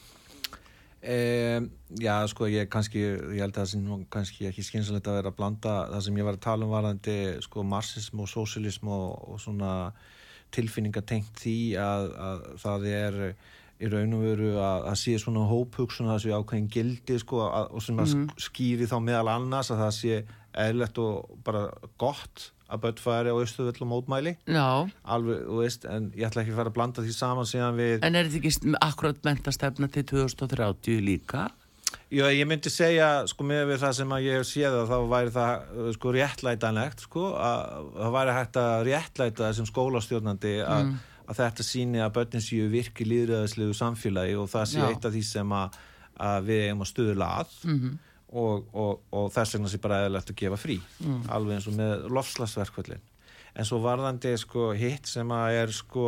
Um, 1.07 1.67
já, 2.01 2.25
sko, 2.27 2.47
ég 2.51 2.67
kannski, 2.73 2.99
ég 2.99 3.39
held 3.39 3.53
að 3.53 3.61
það 3.61 3.69
sem 3.71 4.05
kannski 4.11 4.47
ekki 4.49 4.63
skynsalegt 4.65 5.07
að 5.07 5.19
vera 5.21 5.31
að 5.31 5.37
blanda 5.37 5.75
það 5.93 6.01
sem 6.03 6.17
ég 6.19 6.27
var 6.27 6.35
að 6.35 6.43
tala 6.43 6.65
um 6.65 6.73
varðandi, 6.73 7.17
sko, 7.45 7.63
marxism 7.63 8.23
og 8.23 8.31
sósilism 8.31 8.89
og, 8.91 9.05
og 9.29 9.39
svona 9.39 9.71
tilfinningatengt 10.55 11.39
því 11.43 11.59
að, 11.79 12.09
að 12.27 12.43
það 12.63 12.87
er 12.97 13.19
í 13.77 13.89
raun 13.91 14.17
og 14.17 14.25
veru 14.25 14.51
að, 14.57 14.85
að 14.91 14.99
sé 15.03 15.15
svona 15.21 15.45
hóphugsun 15.49 16.07
að 16.09 16.15
það 16.15 16.23
sé 16.23 16.35
ákveðin 16.37 16.69
gildi, 16.73 17.17
sko, 17.21 17.41
að, 17.45 17.71
og 17.77 17.85
sem 17.85 18.01
að 18.01 18.13
mm. 18.15 18.27
skýri 18.47 18.89
þá 18.89 18.97
meðal 19.05 19.33
annars 19.35 19.71
að 19.73 19.83
það 19.83 19.95
sé 19.99 20.21
eðlert 20.57 21.01
og 21.03 21.35
bara 21.45 21.67
gott 22.01 22.51
að 22.67 22.81
börn 22.83 22.99
færi 22.99 23.31
á 23.31 23.35
Östuðvöld 23.37 23.83
og 23.85 23.89
mótmæli 23.91 24.33
Já 24.43 24.65
Alveg, 25.07 25.45
þú 25.45 25.59
veist, 25.61 25.85
en 25.87 26.09
ég 26.17 26.27
ætla 26.27 26.43
ekki 26.43 26.51
að 26.55 26.59
fara 26.59 26.73
að 26.73 26.77
blanda 26.79 27.05
því 27.05 27.13
saman 27.15 27.47
síðan 27.47 27.77
við 27.79 28.03
En 28.03 28.17
er 28.17 28.27
þetta 28.27 28.41
ekki 28.41 28.73
akkurat 28.89 29.21
mentastefna 29.29 29.89
til 29.93 30.03
2030 30.09 30.99
líka? 31.05 31.45
Já, 32.11 32.25
ég 32.31 32.47
myndi 32.47 32.71
segja, 32.71 33.07
sko, 33.27 33.43
með 33.47 33.65
við 33.71 33.81
það 33.83 33.93
sem 33.97 34.13
að 34.15 34.25
ég 34.25 34.37
hef 34.37 34.47
séð 34.47 34.75
að 34.81 34.89
þá 34.91 34.97
væri 35.11 35.31
það, 35.35 35.69
sko, 35.95 36.11
réttlætanlegt, 36.15 37.03
sko, 37.03 37.23
að 37.35 37.89
það 37.97 38.13
væri 38.15 38.35
hægt 38.37 38.59
að 38.61 38.75
réttlæta 38.87 39.45
þessum 39.45 39.67
skólastjórnandi 39.67 40.53
að, 40.63 40.85
mm. 40.85 41.16
Að 41.27 41.39
þetta 41.41 41.67
síni 41.67 42.01
að 42.03 42.15
börnin 42.17 42.43
séu 42.43 42.67
virki 42.71 43.07
líðræðislegu 43.07 43.75
samfélagi 43.75 44.35
og 44.39 44.49
það 44.51 44.67
sé 44.71 44.81
Já. 44.81 44.87
eitt 44.87 45.07
af 45.07 45.15
því 45.15 45.23
sem 45.27 45.55
að, 45.57 45.79
að 46.27 46.49
við 46.49 46.65
eigum 46.65 46.85
að 46.85 46.91
stuðla 46.93 47.31
að 47.41 47.57
mm 47.63 47.79
-hmm 47.79 47.97
og, 48.27 48.65
og, 48.75 49.03
og 49.15 49.29
þess 49.31 49.55
vegna 49.55 49.69
sé 49.71 49.79
bara 49.83 50.01
eðlert 50.05 50.31
að 50.31 50.39
gefa 50.41 50.59
frí 50.59 50.77
mm. 50.99 51.21
alveg 51.33 51.57
eins 51.57 51.69
og 51.69 51.77
með 51.77 52.09
lofslagsverkvöldin 52.17 53.05
en 53.57 53.67
svo 53.67 53.79
varðandi 53.83 54.33
sko, 54.39 54.71
hitt 54.77 55.07
sem 55.09 55.31
að 55.33 55.61
er 55.61 55.73
sko 55.75 56.07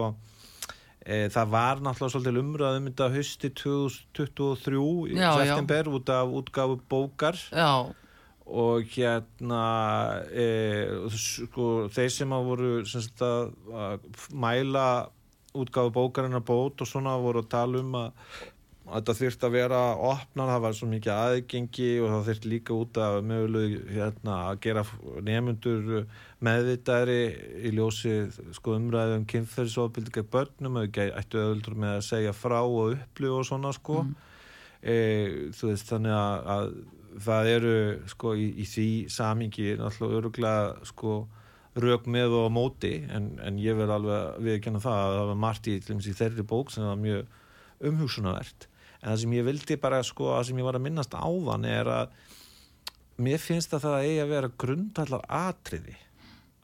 e, 0.99 1.29
það 1.31 1.53
var 1.53 1.81
náttúrulega 1.85 2.13
svolítið 2.15 2.41
umröðum 2.43 2.89
þetta 2.91 3.09
hösti 3.15 3.53
2023 3.61 4.83
í 5.15 5.17
september 5.23 5.91
út 5.95 6.13
af 6.13 6.35
útgáfu 6.41 6.79
bókar 6.91 7.39
já. 7.49 7.71
Og 8.49 8.85
hérna 8.95 9.63
e, 10.33 10.45
sko 11.13 11.87
þeir 11.93 12.13
sem 12.13 12.33
að 12.33 12.47
voru 12.49 12.69
sem 12.89 13.25
að, 13.25 13.51
að 13.69 14.07
mæla 14.33 14.85
útgáfu 15.57 15.93
bókarinnar 15.93 16.45
bót 16.45 16.81
og 16.81 16.89
svona 16.89 17.17
voru 17.21 17.43
að 17.43 17.51
tala 17.53 17.83
um 17.83 17.99
að 17.99 18.09
þetta 18.89 19.15
þurft 19.19 19.43
að 19.45 19.53
vera 19.53 19.79
opnar, 19.93 20.49
það 20.49 20.63
var 20.63 20.75
svo 20.77 20.87
mikið 20.89 21.11
aðgengi 21.13 21.89
og 22.01 22.09
það 22.09 22.29
þurft 22.29 22.47
líka 22.49 22.77
út 22.77 22.99
að 23.05 23.17
möguleg 23.29 23.75
hérna, 23.93 24.37
að 24.49 24.61
gera 24.65 24.83
nefnundur 25.27 25.91
meðvitaðri 26.45 27.19
í 27.69 27.73
ljósi 27.75 28.15
sko 28.57 28.77
umræðum 28.79 29.27
kynferðisofbildi 29.29 30.15
gegn 30.15 30.31
börnum 30.33 30.79
ættu 30.81 31.41
öðuldur 31.41 31.77
með 31.77 31.97
að 31.99 32.07
segja 32.09 32.33
frá 32.33 32.59
og 32.63 32.95
upplifu 32.95 33.41
og 33.41 33.49
svona 33.49 33.73
sko 33.77 34.01
mm. 34.05 34.15
e, 34.81 34.97
þú 35.59 35.73
veist 35.73 35.93
þannig 35.93 36.17
að, 36.17 36.49
að 36.55 36.71
það 37.17 37.51
eru 37.55 37.75
sko 38.11 38.33
í, 38.37 38.47
í 38.61 38.65
því 38.69 38.89
samingi 39.11 39.75
náttúrulega 39.79 40.19
öruglega 40.19 40.87
sko 40.87 41.19
rauk 41.79 42.07
með 42.09 42.35
og 42.39 42.49
móti 42.53 42.95
en, 43.11 43.31
en 43.45 43.59
ég 43.61 43.77
verð 43.77 43.95
alveg 43.95 44.41
viðkjanna 44.45 44.81
það 44.83 44.99
að 45.03 45.15
það 45.15 45.29
var 45.29 45.39
margt 45.45 45.69
í, 45.69 45.77
í 45.79 46.17
þeirri 46.21 46.45
bók 46.49 46.73
sem 46.73 46.85
var 46.87 46.99
mjög 46.99 47.89
umhugsunavert 47.89 48.67
en 48.99 49.11
það 49.11 49.19
sem 49.23 49.35
ég 49.37 49.47
vildi 49.47 49.79
bara 49.79 50.01
sko 50.03 50.33
að 50.35 50.49
sem 50.49 50.59
ég 50.59 50.67
var 50.67 50.79
að 50.79 50.85
minnast 50.87 51.15
áðan 51.15 51.67
er 51.69 51.91
að 51.93 52.15
mér 53.19 53.41
finnst 53.41 53.73
að 53.75 53.85
það 53.85 54.05
eigi 54.05 54.23
að 54.23 54.33
vera 54.33 54.53
grundallar 54.63 55.27
atriði 55.39 55.97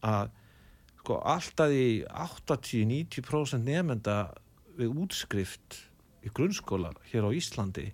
að 0.05 0.31
sko 1.01 1.19
alltaf 1.35 1.73
í 1.75 1.89
80-90% 2.09 3.61
nefnda 3.65 4.17
við 4.75 4.97
útskrift 5.05 5.83
í 6.25 6.31
grunnskóla 6.33 6.91
hér 7.11 7.29
á 7.29 7.31
Íslandi 7.35 7.91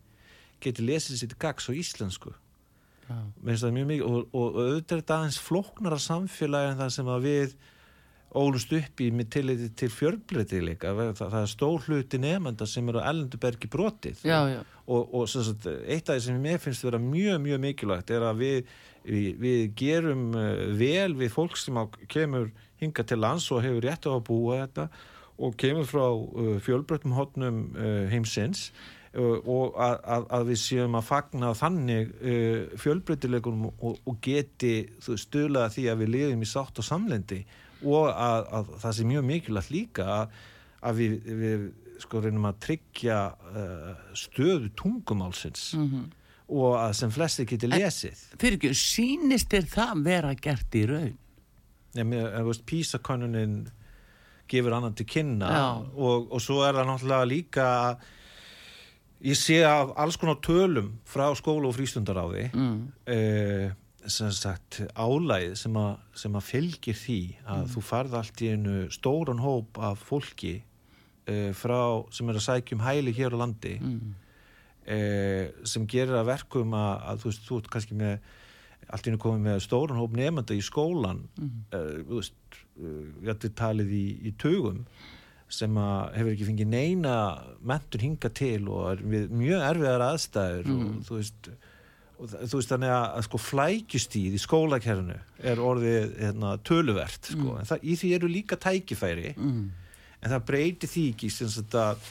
getur 0.64 0.88
lesið 0.88 1.20
sér 1.20 1.34
til 1.34 1.42
gags 1.42 1.68
á 1.70 1.72
íslensku 1.76 2.34
og, 4.06 4.18
og, 4.32 4.32
og 4.34 4.58
auðvitað 4.62 4.98
er 4.98 5.04
þetta 5.04 5.20
aðeins 5.20 5.42
flóknara 5.42 6.00
samfélagi 6.02 6.72
en 6.72 6.82
það 6.82 6.92
sem 6.98 7.12
að 7.12 7.28
við 7.28 7.56
ólust 8.32 8.72
upp 8.76 9.02
í 9.04 9.10
með 9.12 9.30
tilliti 9.36 9.70
til 9.82 9.90
fjörbreytileika 9.92 10.94
það, 10.96 11.10
það 11.20 11.38
er 11.42 11.50
stór 11.52 11.88
hluti 11.88 12.20
nefnda 12.22 12.68
sem 12.70 12.88
eru 12.88 13.02
á 13.04 13.10
ellendubergi 13.12 13.68
brotið. 13.72 14.22
Já, 14.24 14.40
já. 14.48 14.62
og, 14.88 15.16
og 15.20 15.28
sagt, 15.32 15.68
eitt 15.68 16.08
af 16.08 16.16
því 16.16 16.24
sem 16.28 16.48
ég 16.48 16.64
finnst 16.64 16.88
vera 16.88 17.02
mjög 17.04 17.42
mjög 17.44 17.64
mikilvægt 17.66 18.14
er 18.16 18.28
að 18.30 18.44
við, 18.46 18.72
við, 19.04 19.28
við 19.44 19.64
gerum 19.82 20.30
uh, 20.32 20.64
vel 20.80 21.18
við 21.20 21.34
fólk 21.36 21.60
sem 21.60 21.82
kemur 22.12 22.52
hinga 22.82 23.06
til 23.06 23.20
lands 23.20 23.50
og 23.52 23.66
hefur 23.66 23.84
rétt 23.90 24.08
á 24.08 24.12
að 24.16 24.26
búa 24.32 24.62
þetta 24.64 24.88
og 25.42 25.60
kemur 25.60 25.90
frá 25.90 26.08
uh, 26.08 26.56
fjölbreytum 26.64 27.18
hotnum 27.18 27.62
uh, 27.76 28.08
heimsins 28.12 28.70
og 29.20 29.76
að, 29.76 29.98
að, 30.08 30.26
að 30.38 30.46
við 30.48 30.60
séum 30.62 30.96
að 30.96 31.08
fagna 31.10 31.52
þannig 31.58 32.14
uh, 32.16 32.78
fjölbreytileikunum 32.80 33.68
og, 33.72 33.98
og 34.08 34.22
geti 34.24 34.76
stölaða 35.02 35.74
því 35.74 35.88
að 35.92 36.04
við 36.04 36.14
liðum 36.16 36.46
í 36.46 36.48
sátt 36.48 36.80
og 36.80 36.88
samlendi 36.88 37.42
og 37.82 38.08
að, 38.08 38.48
að 38.56 38.72
það 38.84 38.96
sé 38.96 39.08
mjög 39.10 39.28
mikilvægt 39.28 39.74
líka 39.74 40.06
að, 40.16 40.38
að 40.88 41.02
við, 41.02 41.18
við 41.42 41.66
sko 42.02 42.22
reynum 42.24 42.48
að 42.50 42.62
tryggja 42.68 43.18
uh, 43.36 43.92
stöðu 44.18 44.72
tungumálsins 44.80 45.74
mm 45.76 45.90
-hmm. 45.90 46.08
og 46.62 46.78
að 46.80 46.96
sem 47.02 47.12
flesti 47.12 47.46
geti 47.46 47.68
lesið. 47.68 48.24
Fyrir 48.40 48.58
ekki, 48.58 48.74
sínist 48.74 49.54
er 49.54 49.68
það 49.68 50.06
vera 50.08 50.34
gert 50.34 50.80
í 50.80 50.86
raun? 50.88 51.18
Já, 51.92 52.04
mér 52.08 52.44
veist, 52.48 52.64
písakonunin 52.66 53.68
gefur 54.48 54.74
annan 54.74 54.96
til 54.96 55.06
kynna 55.06 55.52
og, 55.96 56.32
og 56.32 56.42
svo 56.42 56.64
er 56.64 56.76
það 56.76 56.88
náttúrulega 56.88 57.28
líka 57.28 57.68
að 57.92 58.10
ég 59.22 59.38
sé 59.38 59.62
af 59.66 59.94
alls 60.02 60.18
konar 60.20 60.40
tölum 60.42 60.92
frá 61.08 61.30
skóla 61.38 61.70
og 61.70 61.76
frístundaráði 61.78 62.48
mm. 62.54 62.80
uh, 63.14 63.68
sagt, 64.10 64.82
álæð 64.98 65.54
sem, 65.62 65.78
a, 65.78 65.94
sem 66.18 66.36
að 66.38 66.48
fylgir 66.48 66.98
því 66.98 67.20
að 67.46 67.62
mm. 67.62 67.70
þú 67.76 67.84
farð 67.86 68.18
allt 68.18 68.42
í 68.42 68.52
einu 68.56 68.76
stóran 68.94 69.44
hóp 69.44 69.78
af 69.78 70.02
fólki 70.10 70.56
uh, 71.30 71.52
frá, 71.58 72.02
sem 72.14 72.30
er 72.32 72.42
að 72.42 72.48
sækjum 72.48 72.84
hæli 72.86 73.14
hér 73.18 73.38
á 73.38 73.42
landi 73.44 73.78
mm. 73.78 74.12
uh, 74.90 75.46
sem 75.70 75.88
gerir 75.90 76.18
að 76.18 76.32
verkum 76.34 76.74
að, 76.78 76.94
að 77.14 77.24
þú 77.24 77.32
veist, 77.32 77.48
þú 77.48 77.62
ert 77.62 77.72
kannski 77.78 78.02
með 78.02 78.32
allt 78.92 79.06
í 79.06 79.14
einu 79.14 79.22
komið 79.22 79.46
með 79.46 79.64
stóran 79.68 80.02
hóp 80.02 80.18
nefnda 80.18 80.58
í 80.58 80.66
skólan 80.66 81.26
mm. 81.38 81.58
þú 82.10 82.18
veist, 82.18 82.62
þetta 83.22 83.52
er 83.52 83.58
talið 83.60 83.94
í, 83.94 84.06
í 84.26 84.38
tögum 84.42 84.82
sem 85.52 85.78
hefur 86.16 86.32
ekki 86.32 86.48
fengið 86.48 86.72
neina 86.72 87.16
mentur 87.68 88.06
hinga 88.06 88.32
til 88.36 88.64
og 88.72 88.88
er 88.94 89.04
við 89.14 89.36
mjög 89.36 89.66
erfiðar 89.68 90.06
aðstæður 90.08 90.72
og 90.72 90.80
mm. 90.80 90.98
þú 91.08 91.20
veist 91.20 91.52
og 92.22 92.30
þú 92.30 92.60
veist 92.60 92.72
þannig 92.72 92.94
að, 92.94 93.06
að 93.18 93.26
sko 93.26 93.42
flækjustíð 93.42 94.38
í 94.38 94.42
skólakernu 94.42 95.18
er 95.52 95.62
orðið 95.62 96.12
hérna, 96.22 96.54
töluvert 96.68 97.32
sko. 97.32 97.48
mm. 97.48 97.62
en 97.62 97.70
það, 97.72 97.84
í 97.84 97.98
því 97.98 98.12
eru 98.18 98.30
líka 98.32 98.60
tækifæri 98.62 99.34
mm. 99.34 99.64
en 100.22 100.36
það 100.36 100.48
breyti 100.52 100.92
því 100.92 101.06
ekki 101.16 101.32
sem 101.34 101.76
að 101.82 102.06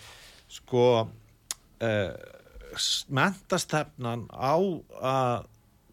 sko 0.51 0.85
eh, 1.87 2.13
mentastefnan 3.15 4.27
á 4.35 4.57
að 4.59 5.49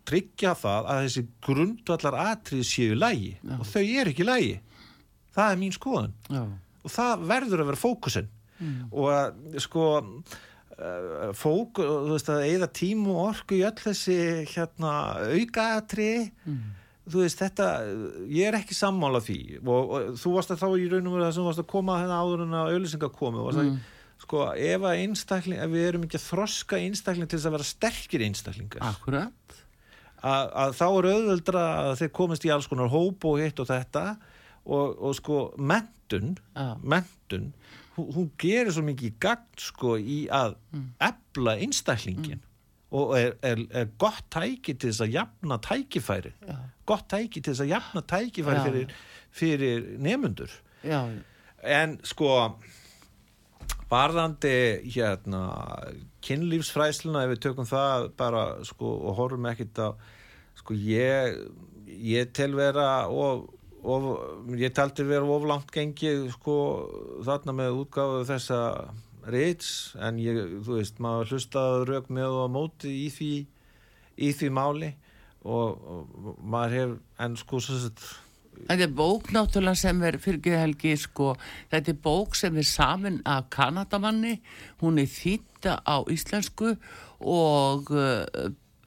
tryggja 0.08 0.54
það 0.58 0.88
að 0.92 1.02
þessi 1.06 1.24
grundvallar 1.44 2.18
atrið 2.32 2.64
séu 2.68 2.96
lægi 2.98 3.34
Já. 3.36 3.58
og 3.58 3.68
þau 3.68 3.84
eru 3.84 4.14
ekki 4.14 4.28
lægi 4.28 4.56
það 5.36 5.52
er 5.52 5.62
mín 5.62 5.76
skoðan 5.76 6.16
Já. 6.32 6.44
Og 6.84 6.94
það 6.94 7.26
verður 7.32 7.64
að 7.64 7.72
vera 7.72 7.84
fókusin 7.86 8.30
mm. 8.60 8.78
og 8.92 9.62
sko 9.64 9.88
Eh, 10.78 11.32
fók, 11.34 11.80
þú 11.82 12.12
veist 12.12 12.28
að 12.30 12.44
eða 12.52 12.68
tím 12.70 13.08
og 13.10 13.32
orku 13.32 13.56
í 13.58 13.64
öll 13.66 13.80
þessi 13.82 14.18
hérna 14.52 14.92
aukaatri 15.26 16.28
mm. 16.30 16.60
þú 17.10 17.24
veist 17.24 17.42
þetta, 17.42 17.70
ég 18.30 18.52
er 18.52 18.58
ekki 18.60 18.78
sammála 18.78 19.24
því 19.26 19.40
og, 19.64 19.72
og 19.74 20.20
þú 20.22 20.34
varst 20.36 20.54
að 20.54 20.62
þá 20.62 20.68
í 20.78 20.86
raunum 20.92 21.16
verið 21.16 21.26
að 21.32 21.40
þú 21.40 21.46
varst 21.48 21.64
að 21.64 21.70
koma 21.72 21.96
hérna 21.98 22.20
áður 22.22 22.44
en 22.46 22.54
að 22.60 22.76
auðlýsingar 22.76 23.12
komi 23.16 23.42
og 23.42 23.58
mm. 23.58 23.74
sko 24.22 24.44
ef 24.54 24.86
að 24.86 25.02
einstakling, 25.02 25.64
ef 25.66 25.74
við 25.74 25.88
erum 25.88 26.06
ekki 26.06 26.20
að 26.22 26.28
þroska 26.28 26.82
einstakling 26.84 27.32
til 27.32 27.40
þess 27.40 27.50
að 27.50 27.58
vera 27.58 27.70
sterkir 27.72 28.28
einstaklingar 28.28 28.88
Akkurat 28.92 29.60
að, 30.22 30.78
þá 30.78 30.86
er 30.92 31.12
auðvöldra 31.16 31.68
að 31.88 31.96
þeir 32.04 32.16
komist 32.22 32.46
í 32.46 32.54
alls 32.54 32.70
konar 32.70 32.94
hóp 32.94 33.26
og 33.32 33.42
hitt 33.42 33.66
og 33.66 33.72
þetta 33.74 34.06
og, 34.68 34.98
og 35.02 35.16
sko 35.18 35.40
mentun 35.58 36.36
ah. 36.56 36.76
mentun 36.84 37.52
hún, 37.98 38.12
hún 38.16 38.28
gerir 38.40 38.74
svo 38.74 38.84
mikið 38.88 39.18
gagd 39.24 39.64
sko 39.70 39.96
í 39.98 40.26
að 40.34 40.58
mm. 40.74 40.90
ebla 41.08 41.58
einstaklingin 41.64 42.42
mm. 42.42 42.48
og 43.00 43.14
er, 43.20 43.38
er, 43.46 43.64
er 43.72 43.92
gott 44.00 44.26
tæki 44.34 44.76
til 44.76 44.92
þess 44.92 45.06
að 45.08 45.16
jafna 45.18 45.60
tækifæri 45.68 46.34
ja. 46.48 46.58
gott 46.90 47.08
tæki 47.12 47.42
til 47.42 47.54
þess 47.54 47.66
að 47.66 47.74
jafna 47.76 48.04
tækifæri 48.14 48.60
ja. 48.60 48.66
fyrir, 48.68 48.98
fyrir 49.32 49.88
nefnundur 50.04 50.60
ja. 50.88 51.06
en 51.64 51.98
sko 52.08 52.34
varðandi 53.88 54.58
hérna 54.84 55.44
kynlífsfræsluna 56.28 57.24
ef 57.24 57.36
við 57.36 57.44
tökum 57.46 57.68
það 57.68 58.10
bara 58.20 58.48
sko 58.68 58.98
og 59.08 59.20
horfum 59.20 59.48
ekkit 59.48 59.80
á 59.80 59.90
sko 60.60 60.76
ég 60.76 61.38
ég 61.88 62.34
tel 62.36 62.56
vera 62.58 63.08
og 63.08 63.48
of, 63.84 64.08
ég 64.58 64.74
taldi 64.76 65.06
verið 65.08 65.34
oflangt 65.38 65.74
gengið 65.74 66.30
sko 66.36 66.58
þarna 67.26 67.56
með 67.58 67.82
útgáðu 67.84 68.24
þessa 68.30 68.62
reits 69.28 69.72
en 70.00 70.22
ég, 70.24 70.40
þú 70.64 70.80
veist, 70.80 71.02
maður 71.04 71.36
hlustaði 71.36 71.90
rauk 71.90 72.14
með 72.14 72.40
og 72.44 72.54
móti 72.54 72.94
í 73.06 73.10
því 73.14 73.34
í 74.18 74.32
því 74.34 74.54
máli 74.56 74.94
og, 75.46 75.76
og 75.78 76.40
maður 76.42 76.78
hef, 76.78 76.96
en 77.24 77.38
sko 77.40 77.62
svo 77.64 77.82
sett 77.84 78.08
Þetta 78.58 78.88
er 78.88 78.94
bók 78.98 79.28
náttúrulega 79.36 79.78
sem 79.78 80.00
er 80.08 80.16
fyrir 80.18 80.56
helgi 80.58 80.96
sko, 80.98 81.36
þetta 81.70 81.92
er 81.94 82.00
bók 82.02 82.34
sem 82.34 82.56
er 82.58 82.66
samin 82.66 83.20
af 83.22 83.52
Kanadamanni. 83.54 84.40
Hún 84.82 84.98
er 84.98 85.06
þýtta 85.06 85.76
á 85.86 86.02
íslensku 86.10 86.72
og 87.22 87.92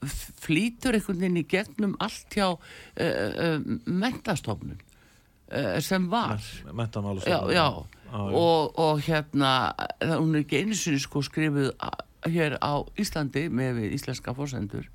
flýtur 0.01 0.97
einhvern 0.97 1.21
veginn 1.21 1.41
í 1.43 1.47
gegnum 1.49 1.97
allt 2.01 2.37
hjá 2.37 2.47
uh, 2.51 2.61
uh, 3.01 3.59
mentastofnun 3.85 4.79
uh, 4.79 5.79
sem 5.85 6.09
var. 6.13 6.41
Já, 7.29 7.41
já. 7.53 7.67
Ah, 8.11 8.27
og, 8.27 8.79
og 8.81 9.05
hérna 9.07 9.71
hún 10.17 10.35
er 10.35 10.43
ekki 10.43 10.65
einu 10.65 10.75
sinni 10.75 10.99
sko 10.99 11.23
skrifuð 11.23 11.71
hér 12.27 12.57
á 12.59 12.83
Íslandi 12.99 13.47
með 13.55 13.85
íslenska 13.93 14.35
fórsendur 14.35 14.89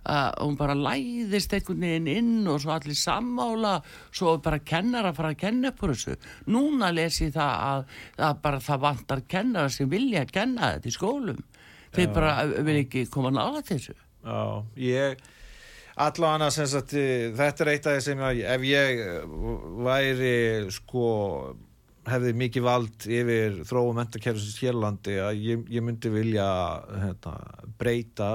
Uh, 0.00 0.30
hún 0.40 0.54
bara 0.56 0.72
læðist 0.72 1.52
einhvern 1.52 1.82
veginn 1.84 2.06
inn 2.08 2.46
og 2.48 2.62
svo 2.62 2.70
allir 2.72 2.96
sammála 2.96 3.74
svo 4.08 4.38
bara 4.40 4.62
kennar 4.64 5.10
að 5.10 5.18
fara 5.18 5.32
að 5.34 5.40
kenna 5.42 5.74
upp 5.74 5.82
úr 5.84 5.92
þessu. 5.92 6.14
Núna 6.48 6.88
les 6.96 7.18
ég 7.20 7.34
það 7.34 7.50
að, 7.66 7.82
að 8.30 8.38
bara 8.46 8.62
það 8.64 8.80
vantar 8.86 9.22
kennara 9.28 9.74
sem 9.74 9.90
vilja 9.92 10.22
að 10.24 10.32
kenna 10.38 10.70
þetta 10.72 10.88
í 10.88 10.94
skólum. 10.96 11.42
Þeir 11.92 12.14
bara 12.16 12.32
vil 12.48 12.78
ekki 12.78 13.04
koma 13.12 13.34
nála 13.34 13.60
þessu 13.60 13.92
Já, 14.20 14.64
ég 14.76 15.22
allavega 16.00 16.50
sem 16.54 16.68
sagt 16.70 16.94
þetta 17.36 17.64
er 17.64 17.72
eitt 17.74 17.88
af 17.88 17.96
því 17.96 18.04
sem 18.04 18.22
ég, 18.24 18.44
ef 18.54 18.62
ég 18.68 19.02
væri 19.84 20.36
sko 20.72 21.08
hefði 22.08 22.32
mikið 22.40 22.64
vald 22.64 23.06
yfir 23.06 23.60
þróum 23.68 23.98
mentakerfisins 24.00 24.60
hérlandi 24.62 25.18
að 25.20 25.42
ég, 25.44 25.64
ég 25.72 25.84
myndi 25.84 26.12
vilja 26.12 26.48
hérna, 26.88 27.34
breyta 27.80 28.30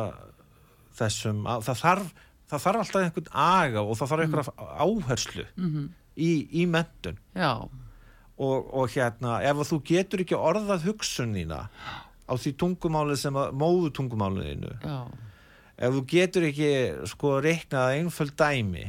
þessum, 0.95 1.43
að, 1.49 1.65
það 1.69 1.81
þarf 1.81 2.11
það 2.45 2.65
þarf 2.65 2.81
alltaf 2.83 3.01
einhvern 3.01 3.31
aga 3.45 3.83
og 3.83 3.97
það 3.99 4.11
þarf 4.11 4.25
einhverja 4.25 4.53
mm. 4.53 4.75
áherslu 4.85 5.45
mm 5.47 5.69
-hmm. 5.71 5.87
í, 6.15 6.31
í 6.61 6.65
mentun 6.69 7.19
og, 7.35 8.69
og 8.69 8.89
hérna 8.93 9.39
ef 9.49 9.63
þú 9.71 9.81
getur 9.89 10.25
ekki 10.25 10.37
orðað 10.37 10.85
hugsunina 10.89 11.65
á 12.25 12.33
því 12.33 12.55
tungumáli 12.61 13.17
sem 13.17 13.35
að 13.37 13.55
móðu 13.57 13.91
tungumáliðinu 13.97 14.75
já, 14.81 14.97
ef 15.75 15.95
þú 15.95 16.03
getur 16.11 16.47
ekki 16.49 16.71
sko 17.11 17.35
reiknað 17.43 17.99
einföld 17.99 18.35
dæmi 18.39 18.87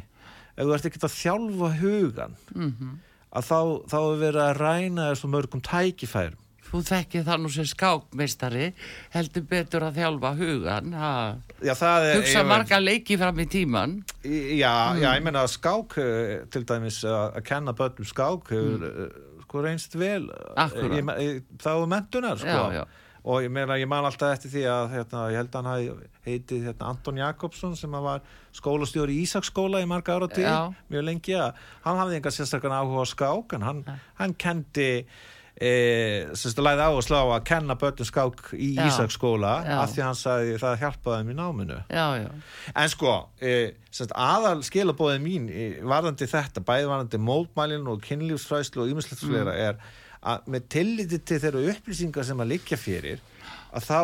ef 0.56 0.62
þú 0.62 0.72
ert 0.76 0.88
ekki 0.88 1.02
að 1.02 1.16
þjálfa 1.18 1.70
hugan 1.82 2.36
mhm. 2.54 2.96
að 3.36 3.48
þá, 3.50 3.60
þá 3.92 3.98
er 4.00 4.18
verið 4.24 4.42
að 4.46 4.58
ræna 4.62 5.08
þessu 5.12 5.32
mörgum 5.32 5.64
tækifærum 5.66 6.42
Þú 6.66 6.80
þekkið 6.82 7.26
það 7.28 7.42
nú 7.42 7.50
sem 7.54 7.66
skákmeistari, 7.70 8.64
heldur 9.14 9.44
betur 9.50 9.86
að 9.86 10.00
þjálfa 10.00 10.32
hugan, 10.40 10.96
er, 11.62 12.18
hugsa 12.18 12.42
marga 12.46 12.80
leiki 12.82 13.18
fram 13.20 13.38
í 13.42 13.46
tíman. 13.50 13.96
Já, 14.26 14.98
já, 14.98 15.08
ég 15.14 15.24
meina 15.24 15.44
að 15.44 15.52
skák 15.54 15.96
eh, 16.02 16.34
til 16.52 16.64
dæmis 16.66 17.00
að 17.06 17.38
að 17.38 17.46
kenna 17.52 17.76
börnum 17.78 18.10
skák 18.10 18.50
mm. 18.58 18.86
sko 19.46 19.62
reynst 19.62 19.94
vel 19.98 20.26
eh, 20.26 20.76
ég- 20.98 21.46
þá 21.62 21.70
er 21.76 21.88
mentunar 21.94 22.42
sko. 22.42 22.58
Já, 22.58 22.80
já. 22.80 22.84
og 23.22 23.46
ég 23.46 23.54
meina 23.54 23.78
ég 23.78 23.90
man 23.90 24.08
alltaf 24.08 24.34
eftir 24.34 24.56
því 24.56 24.66
að 24.74 24.92
hérna, 24.96 25.26
ég 25.30 25.42
held 25.44 25.54
að 25.54 25.60
hann 25.60 25.72
hafi 25.72 26.10
heitið 26.26 26.68
hérna, 26.70 26.90
Anton 26.90 27.22
Jakobsson 27.22 27.78
sem 27.78 27.96
var 28.04 28.24
skólastjóri 28.56 29.16
í 29.16 29.24
Ísaksskóla 29.26 29.80
í 29.84 29.88
marga 29.88 30.18
ára 30.18 30.28
til 30.32 30.48
mjög 30.90 31.08
lengi 31.08 31.38
að 31.38 31.64
hann 31.86 32.02
hafði 32.02 32.20
enga 32.20 32.34
sérstaklega 32.34 32.82
áhuga 32.82 33.06
á 33.06 33.12
skák 33.12 33.56
en 33.56 33.66
hann, 33.66 33.82
hann 34.20 34.36
kendi 34.38 34.90
E, 35.56 35.68
semst 36.36 36.58
að 36.60 36.66
læði 36.66 36.84
á 36.84 37.22
að 37.32 37.44
kenna 37.48 37.78
börnum 37.80 38.04
skák 38.04 38.50
í. 38.52 38.74
Ísaksskóla 38.76 39.54
af 39.80 39.94
því 39.94 40.02
hann 40.04 40.18
sagði 40.20 40.58
það 40.60 40.74
hjálpaði 40.82 41.32
í 41.32 41.36
náminu. 41.38 41.78
Já, 41.88 42.06
já, 42.20 42.26
En 42.76 42.90
sko, 42.92 43.14
e, 43.40 43.54
semst, 43.88 44.12
aðal 44.12 44.60
skilabóðið 44.68 45.22
mín 45.24 45.46
e, 45.48 45.68
varðandi 45.80 46.28
þetta, 46.28 46.60
bæði 46.60 46.90
varðandi 46.90 47.22
mótmælin 47.24 47.88
og 47.88 48.04
kynlífsfræslu 48.04 48.84
og 48.84 48.92
ýmislegt 48.92 49.24
fleira 49.24 49.56
er 49.56 49.80
að 50.26 50.52
með 50.52 50.68
tilliti 50.76 51.22
til 51.24 51.40
þeirra 51.40 51.64
upplýsingar 51.72 52.28
sem 52.28 52.44
að 52.44 52.52
liggja 52.52 52.76
fyrir 52.80 53.24
að 53.74 53.86
þá 53.86 54.00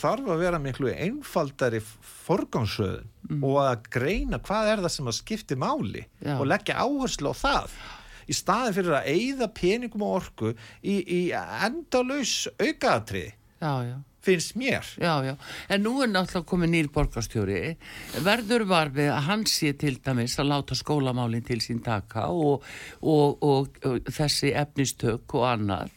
þarf 0.00 0.30
að 0.34 0.40
vera 0.44 0.60
miklu 0.62 0.92
einfaldari 0.92 1.82
forgangsröðun 2.24 3.42
og 3.44 3.58
að 3.64 3.90
greina 3.96 4.40
hvað 4.44 4.72
er 4.72 4.84
það 4.84 4.94
sem 4.96 5.10
að 5.12 5.18
skipti 5.18 5.58
máli 5.60 6.06
Já. 6.20 6.38
og 6.38 6.48
leggja 6.50 6.80
áherslu 6.80 7.32
á 7.32 7.42
það. 7.42 7.76
Í 8.24 8.34
staðin 8.36 8.76
fyrir 8.78 8.96
að 8.96 9.08
eyða 9.12 9.50
peningum 9.52 10.04
og 10.06 10.18
orku 10.22 10.54
í, 10.80 10.96
í 10.96 11.20
endalaus 11.34 12.44
aukaðatrið 12.56 13.32
finnst 14.24 14.54
mér. 14.56 14.86
Já, 14.96 15.20
já, 15.24 15.34
en 15.68 15.84
nú 15.84 15.98
er 16.02 16.08
náttúrulega 16.08 16.48
komið 16.48 16.70
nýr 16.72 16.90
borgarstjóri. 16.94 17.58
Verður 18.24 18.66
var 18.70 18.92
við 18.94 19.10
að 19.12 19.26
hann 19.28 19.44
sé 19.50 19.74
til 19.80 19.98
dæmis 20.04 20.38
að 20.40 20.50
láta 20.52 20.78
skólamálinn 20.78 21.44
til 21.44 21.60
sín 21.64 21.82
taka 21.84 22.30
og, 22.32 22.64
og, 23.02 23.44
og, 23.44 23.76
og 23.84 24.08
þessi 24.08 24.54
efnistök 24.56 25.36
og 25.36 25.48
annar 25.52 25.92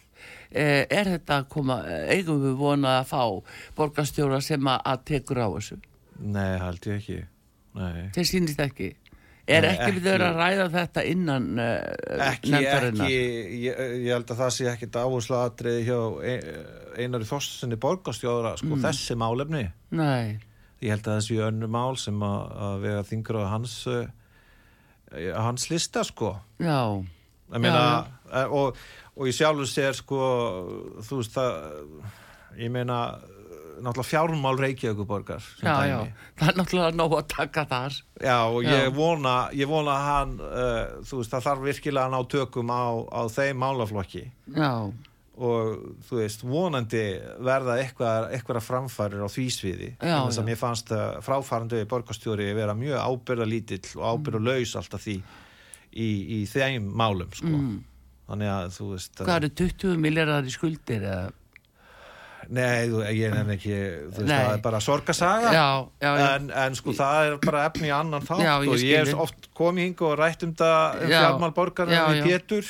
er 0.52 1.10
þetta 1.18 1.42
að 1.42 1.48
koma 1.50 1.82
eigum 2.14 2.40
við 2.44 2.56
vonað 2.60 3.02
að 3.02 3.10
fá 3.12 3.22
borgarstjóra 3.76 4.42
sem 4.42 4.68
að, 4.72 5.04
tekur 5.06 5.42
á 5.44 5.48
þessu? 5.58 5.78
Nei, 6.20 6.58
held 6.62 6.88
ég 6.88 6.96
ekki. 7.02 7.20
Nei. 7.78 8.08
Þeir 8.16 8.26
sýnist 8.32 8.60
ekki. 8.64 8.96
Er 9.48 9.62
Nei, 9.64 9.70
ekki 9.78 10.00
við 10.02 10.08
ekki. 10.12 10.24
að 10.28 10.40
ræða 10.42 10.64
þetta 10.74 11.04
innan 11.08 11.46
ekki, 11.60 12.50
nefndarinnar? 12.52 13.06
ekki. 13.06 13.62
Ég, 13.64 13.78
ég 14.04 14.10
held 14.12 14.32
að 14.34 14.42
það 14.42 14.50
sé 14.58 14.66
ekkit 14.74 14.98
áherslu 15.00 15.38
aðriði 15.40 15.86
hjá 15.88 16.00
ein- 16.32 16.50
Einari 16.98 17.24
Þorstenni 17.30 17.78
borgarstjóra 17.80 18.56
sko 18.58 18.74
Mm. 18.76 18.82
þessi 18.84 19.16
málefni. 19.16 19.72
Nei, 19.92 20.40
ég 20.82 20.90
held 20.90 21.04
að 21.08 21.20
þessi 21.22 21.38
önnu 21.48 21.68
mál 21.70 21.96
sem 21.98 22.20
að, 22.20 22.52
að 22.68 22.82
vega 22.82 23.04
þingur 23.04 23.40
á 23.40 23.52
hans 23.54 23.78
hans 25.38 25.70
lista 25.72 26.04
sko. 26.04 26.34
Já, 26.60 27.06
ég 27.54 27.62
meina 27.64 28.08
og, 28.52 28.76
og 29.18 29.26
ég 29.30 29.36
sjálfur 29.38 29.70
sér 29.70 29.98
sko 29.98 30.22
þú 31.02 31.22
veist 31.22 31.34
það 31.36 31.58
ég 32.58 32.72
meina 32.74 33.02
náttúrulega 33.78 34.10
fjármál 34.10 34.58
Reykjavíkuborgar 34.58 35.44
sem 35.44 35.68
já, 35.68 35.76
já 35.86 36.00
það 36.40 36.48
er 36.48 36.56
náttúrulega 36.62 36.96
nóg 36.98 37.18
að 37.18 37.28
taka 37.34 37.66
þar 37.70 37.98
Já, 38.18 38.40
og 38.50 38.64
Já. 38.66 38.72
ég 38.74 38.96
vona, 38.96 39.36
ég 39.54 39.70
vona 39.70 39.94
að 39.94 40.08
hann, 40.08 40.32
uh, 40.42 41.04
þú 41.06 41.20
veist, 41.22 41.34
það 41.36 41.46
þarf 41.50 41.68
virkilega 41.68 42.08
að 42.08 42.16
ná 42.16 42.32
tökum 42.34 42.74
á, 42.74 42.86
á 43.14 43.22
þeim 43.30 43.62
málaflokki 43.62 44.24
Já, 44.56 44.72
og 45.38 45.98
þú 46.08 46.20
veist, 46.22 46.44
vonandi 46.46 47.04
verða 47.46 47.78
eitthvað, 47.82 48.30
eitthvað 48.34 48.64
framfærir 48.66 49.22
á 49.22 49.30
því 49.30 49.46
sviði. 49.54 49.90
En 50.02 50.16
þess 50.26 50.40
já. 50.42 50.46
mér 50.48 50.58
fannst 50.58 50.94
að 50.96 51.20
fráfærandi 51.26 51.84
borgarstjóri 51.90 52.48
vera 52.58 52.74
mjög 52.78 53.04
ábyrðalítill 53.04 54.00
og 54.00 54.16
ábyrðalaus 54.16 54.74
alltaf 54.80 55.06
því 55.06 55.20
í, 55.94 56.10
í 56.10 56.42
þeim 56.50 56.90
málum, 56.90 57.30
sko. 57.38 57.54
Mm. 57.54 57.78
Þannig 58.28 58.54
að, 58.54 58.72
þú 58.76 58.88
veist... 58.94 59.20
hvað 59.24 59.38
eru 59.42 59.52
20 59.64 60.00
miljardar 60.04 60.48
í 60.48 60.54
skuldir 60.54 61.06
eða 61.08 61.28
Nei, 62.48 62.88
ég 63.18 63.34
nefn 63.34 63.54
ekki, 63.58 63.78
þú 64.14 64.22
veist, 64.22 64.30
Nei. 64.30 64.38
það 64.38 64.54
er 64.54 64.62
bara 64.64 64.80
sorgasaga. 64.80 65.50
Já, 65.52 65.68
já, 66.00 66.12
já. 66.16 66.28
En, 66.38 66.50
en 66.64 66.78
sko 66.80 66.94
það 66.96 67.26
er 67.26 67.38
bara 67.44 67.64
efni 67.68 67.90
í 67.90 67.92
annan 67.92 68.24
þátt 68.24 68.44
ég 68.46 68.72
og 68.72 68.84
ég 68.88 69.10
þig. 69.10 69.24
oft 69.26 69.50
komið 69.58 69.88
hing 69.90 70.04
og 70.08 70.14
rætt 70.20 70.46
um 70.48 70.54
það 70.56 71.02
um 71.02 71.12
Já. 71.12 71.18
fjármálborgarna 71.18 71.98
Já, 71.98 72.04
við. 72.14 72.30
Pétur 72.30 72.70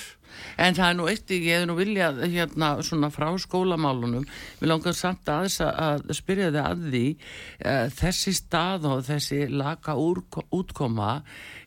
En 0.58 0.76
það 0.78 0.90
er 0.90 0.98
nú 0.98 1.06
eitt, 1.10 1.32
ég 1.34 1.46
hefði 1.56 1.70
nú 1.70 1.76
viljað 1.78 2.20
hérna 2.30 2.70
svona 2.86 3.10
frá 3.14 3.30
skólamálunum 3.42 4.26
við 4.60 4.70
langar 4.70 4.98
samt 4.98 5.30
aðeins 5.34 5.58
að 5.66 6.04
spyrja 6.18 6.52
þið 6.52 6.60
að 6.64 6.84
því 6.92 7.06
uh, 7.14 7.88
þessi 7.98 8.34
stað 8.38 8.86
og 8.92 9.02
þessi 9.08 9.40
laka 9.54 9.98
úr, 9.98 10.22
útkoma 10.54 11.16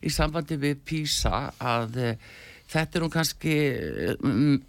í 0.03 0.13
sambandi 0.13 0.59
við 0.61 0.85
PISA 0.87 1.43
að 1.59 1.99
uh, 1.99 2.31
þetta 2.71 2.97
er 2.97 3.03
nú 3.03 3.11
kannski 3.11 3.55
eh, 3.69 4.15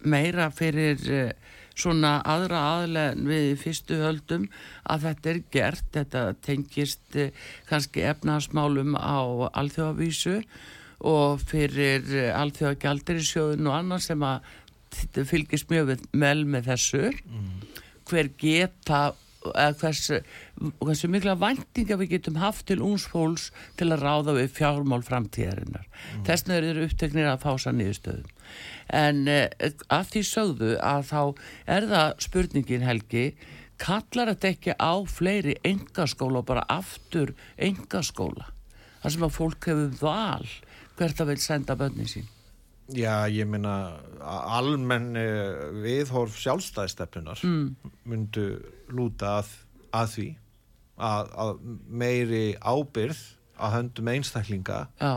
meira 0.03 0.49
fyrir 0.53 1.03
uh, 1.07 1.31
svona 1.73 2.17
aðra 2.29 2.61
aðlega 2.75 3.27
við 3.29 3.49
fyrstu 3.63 3.99
höldum 4.03 4.47
að 4.91 5.07
þetta 5.07 5.31
er 5.31 5.41
gert, 5.55 5.89
þetta 5.95 6.23
tengist 6.45 7.17
uh, 7.19 7.31
kannski 7.69 8.05
efnaðasmálum 8.11 8.97
á 8.99 9.19
alþjóðavísu 9.53 10.39
og 11.03 11.41
fyrir 11.43 12.05
alþjóða 12.31 12.79
gjaldirisjóðun 12.79 13.67
og 13.67 13.75
annað 13.75 14.05
sem 14.05 14.21
að 14.23 14.51
fylgist 15.27 15.71
mjög 15.73 15.97
vel 16.13 16.45
með 16.47 16.69
þessu. 16.69 17.09
Hver 18.07 18.29
geta 18.39 19.01
hversu, 19.79 20.19
hversu 20.81 21.09
mikla 21.11 21.35
væntinga 21.39 21.97
við 21.99 22.15
getum 22.17 22.39
haft 22.41 22.67
til 22.69 22.79
úns 22.85 23.05
fólks 23.11 23.49
til 23.79 23.89
að 23.91 24.05
ráða 24.05 24.37
við 24.37 24.53
fjármál 24.57 25.01
framtíðarinnar 25.05 25.87
mm. 25.87 26.23
þess 26.27 26.47
vegna 26.47 26.59
eru 26.61 26.85
uppteknir 26.87 27.31
að 27.31 27.43
fása 27.43 27.73
niðurstöðum 27.75 28.31
en 28.99 29.27
eh, 29.31 29.73
að 29.91 30.13
því 30.13 30.23
sögðu 30.29 30.71
að 30.83 31.09
þá 31.11 31.21
er 31.77 31.89
það 31.91 32.15
spurningin 32.27 32.87
Helgi 32.87 33.25
kallar 33.81 34.33
þetta 34.33 34.53
ekki 34.53 34.77
á 34.79 34.93
fleiri 35.09 35.57
engaskóla 35.65 36.43
og 36.43 36.49
bara 36.51 36.67
aftur 36.71 37.33
engaskóla 37.57 38.51
þar 39.01 39.15
sem 39.17 39.27
að 39.27 39.35
fólk 39.39 39.67
hefur 39.71 39.97
val 39.99 40.47
hvert 40.97 41.19
að 41.19 41.33
vil 41.33 41.43
senda 41.43 41.75
bönni 41.79 42.07
sín 42.07 42.29
Já, 42.91 43.29
ég 43.31 43.47
meina 43.47 43.95
almenn 44.27 45.15
viðhorf 45.81 46.35
sjálfstæðstefnunar 46.41 47.39
mm. 47.47 47.93
myndu 48.11 48.47
lúta 48.97 49.37
að, 49.41 49.51
að 49.93 50.11
því 50.15 50.27
að, 50.97 51.31
að 51.45 51.53
meiri 52.03 52.43
ábyrð 52.61 53.21
að 53.63 53.75
höndum 53.77 54.11
einstaklinga 54.13 54.79
já, 55.01 55.13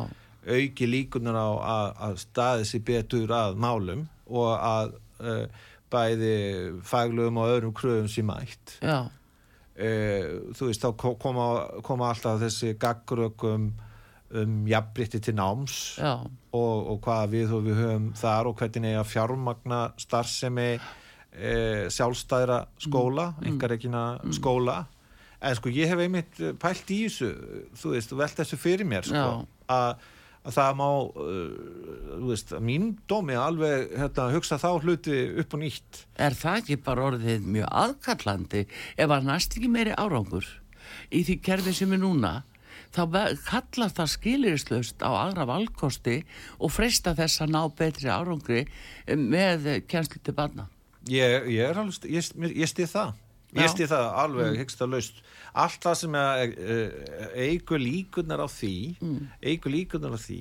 auki 0.46 0.86
líkunar 0.90 1.36
á 1.38 1.48
að, 1.76 1.88
að 2.08 2.18
staði 2.22 2.66
sér 2.68 2.84
betur 2.86 3.32
að 3.34 3.56
málum 3.62 4.04
og 4.26 4.52
að 4.56 4.92
uh, 5.20 5.46
bæði 5.90 6.34
faglugum 6.86 7.38
og 7.42 7.52
öðrum 7.54 7.72
kröfum 7.78 8.08
sér 8.10 8.26
mætt. 8.28 8.76
Uh, 9.76 10.52
þú 10.56 10.70
veist, 10.70 10.80
þá 10.84 10.92
ko- 10.96 11.16
koma, 11.20 11.46
koma 11.84 12.08
alltaf 12.12 12.38
þessi 12.40 12.70
gaggrökum 12.80 13.66
um 14.36 14.54
jafnbritti 14.66 15.20
til 15.22 15.36
náms 15.38 15.74
og, 16.56 16.88
og 16.90 16.96
hvaða 17.04 17.28
við 17.30 17.52
og 17.54 17.60
við 17.68 17.76
höfum 17.82 18.06
þar 18.18 18.48
og 18.50 18.56
hvernig 18.58 18.88
eiga 18.90 19.04
fjármagna 19.06 19.80
starfsemi 20.02 20.70
e, 21.36 21.54
sjálfstæðra 21.92 22.64
skóla, 22.82 23.30
mm. 23.36 23.46
engareikina 23.52 24.04
skóla. 24.34 24.82
En 25.44 25.56
sko 25.58 25.70
ég 25.70 25.90
hef 25.92 26.00
einmitt 26.00 26.38
eh, 26.40 26.54
pælt 26.56 26.88
í 26.90 27.02
þessu, 27.04 27.30
þú 27.76 27.92
veist, 27.92 28.10
þú 28.10 28.20
velt 28.22 28.38
þessu 28.40 28.58
fyrir 28.60 28.88
mér 28.88 29.06
sko, 29.06 29.32
að 29.72 30.12
að 30.46 30.54
það 30.54 30.76
má 30.78 30.86
uh, 30.86 31.54
þú 32.20 32.28
veist, 32.28 32.52
að 32.54 32.60
mín 32.68 32.84
dómi 33.10 33.34
alveg 33.34 33.88
hérna, 33.98 34.28
hugsa 34.30 34.60
þá 34.62 34.68
hluti 34.78 35.16
upp 35.42 35.56
og 35.56 35.62
nýtt. 35.64 36.04
Er 36.22 36.36
það 36.38 36.60
ekki 36.60 36.76
bara 36.86 37.08
orðið 37.08 37.48
mjög 37.56 37.72
aðkallandi? 37.82 38.62
Ef 38.94 39.14
að 39.16 39.26
næst 39.26 39.56
ekki 39.58 39.72
meiri 39.72 39.96
árangur 39.98 40.46
í 41.10 41.24
því 41.26 41.40
kerfi 41.48 41.74
sem 41.74 41.96
er 41.96 42.02
núna 42.02 42.36
þá 42.94 43.02
kallar 43.48 43.92
það 43.92 44.12
skilirislaust 44.12 45.02
á 45.02 45.10
aðra 45.10 45.46
valkosti 45.50 46.20
og 46.60 46.72
freista 46.72 47.16
þess 47.18 47.42
að 47.44 47.52
ná 47.56 47.60
betri 47.76 48.12
árangri 48.12 48.64
með 49.06 49.68
kjenslu 49.90 50.22
til 50.22 50.36
barna 50.36 50.68
Ég, 51.12 51.48
ég 51.54 51.62
er 51.62 51.78
alveg, 51.78 52.06
ég, 52.10 52.30
ég 52.56 52.70
stið 52.70 52.92
það. 52.92 53.14
Ég 53.56 53.72
stið 53.72 53.92
það 53.92 54.06
alveg 54.22 54.48
mm. 54.50 54.60
hyggst 54.60 54.80
að 54.82 54.94
laust 54.96 55.20
allt 55.56 55.84
það 55.86 55.98
sem 56.02 56.16
er, 56.20 56.54
uh, 56.56 57.28
eigur 57.46 57.80
líkunar 57.80 58.42
á 58.44 58.48
því 58.50 58.76
Mm. 59.00 59.28
eigur 59.40 59.72
líkunar 59.72 60.16
á 60.16 60.20
því 60.20 60.40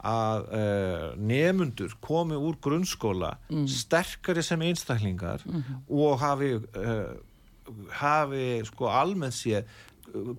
að 0.00 0.46
uh, 0.56 1.06
nemundur 1.20 1.94
komi 2.00 2.36
úr 2.36 2.56
grunnskóla 2.64 3.34
sterkari 3.68 4.42
sem 4.42 4.62
einstaklingar 4.64 5.44
og 5.88 6.18
hafi 6.20 6.54
uh, 6.56 7.16
hafi 8.00 8.62
sko 8.64 8.88
almennt 8.88 9.36
sé 9.36 9.62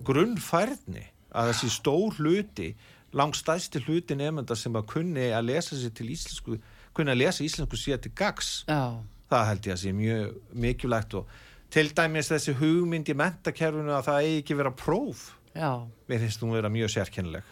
grunnfærni 0.04 1.04
að 1.32 1.52
þessi 1.52 1.70
stór 1.78 2.18
hluti 2.18 2.72
langstæsti 3.16 3.82
hluti 3.86 4.16
nefnda 4.18 4.56
sem 4.56 4.74
að 4.76 4.88
kunni 4.94 5.30
að 5.32 5.48
lesa 5.52 5.76
sér 5.78 5.94
til 5.96 6.10
íslensku 6.12 6.58
kunni 6.92 7.14
að 7.14 7.22
lesa 7.22 7.44
íslensku 7.44 7.78
sér 7.80 8.00
til 8.02 8.12
gags 8.16 8.64
Já, 8.68 9.00
það 9.32 9.48
held 9.50 9.68
ég 9.68 9.76
að 9.76 9.82
sé 9.82 9.94
mjög 9.96 10.36
mikilvægt 10.66 11.16
og 11.20 11.32
til 11.72 11.88
dæmis 11.96 12.30
þessi 12.32 12.54
hugmynd 12.60 13.08
í 13.08 13.16
mentakerfinu 13.16 13.96
að 13.96 14.06
það 14.10 14.28
eigi 14.28 14.38
ekki 14.42 14.58
vera 14.60 14.76
próf 14.76 15.26
já, 15.56 15.72
mér 16.08 16.24
finnst 16.24 16.44
hún 16.44 16.54
vera 16.56 16.72
mjög 16.72 16.92
sérkennileg 16.96 17.50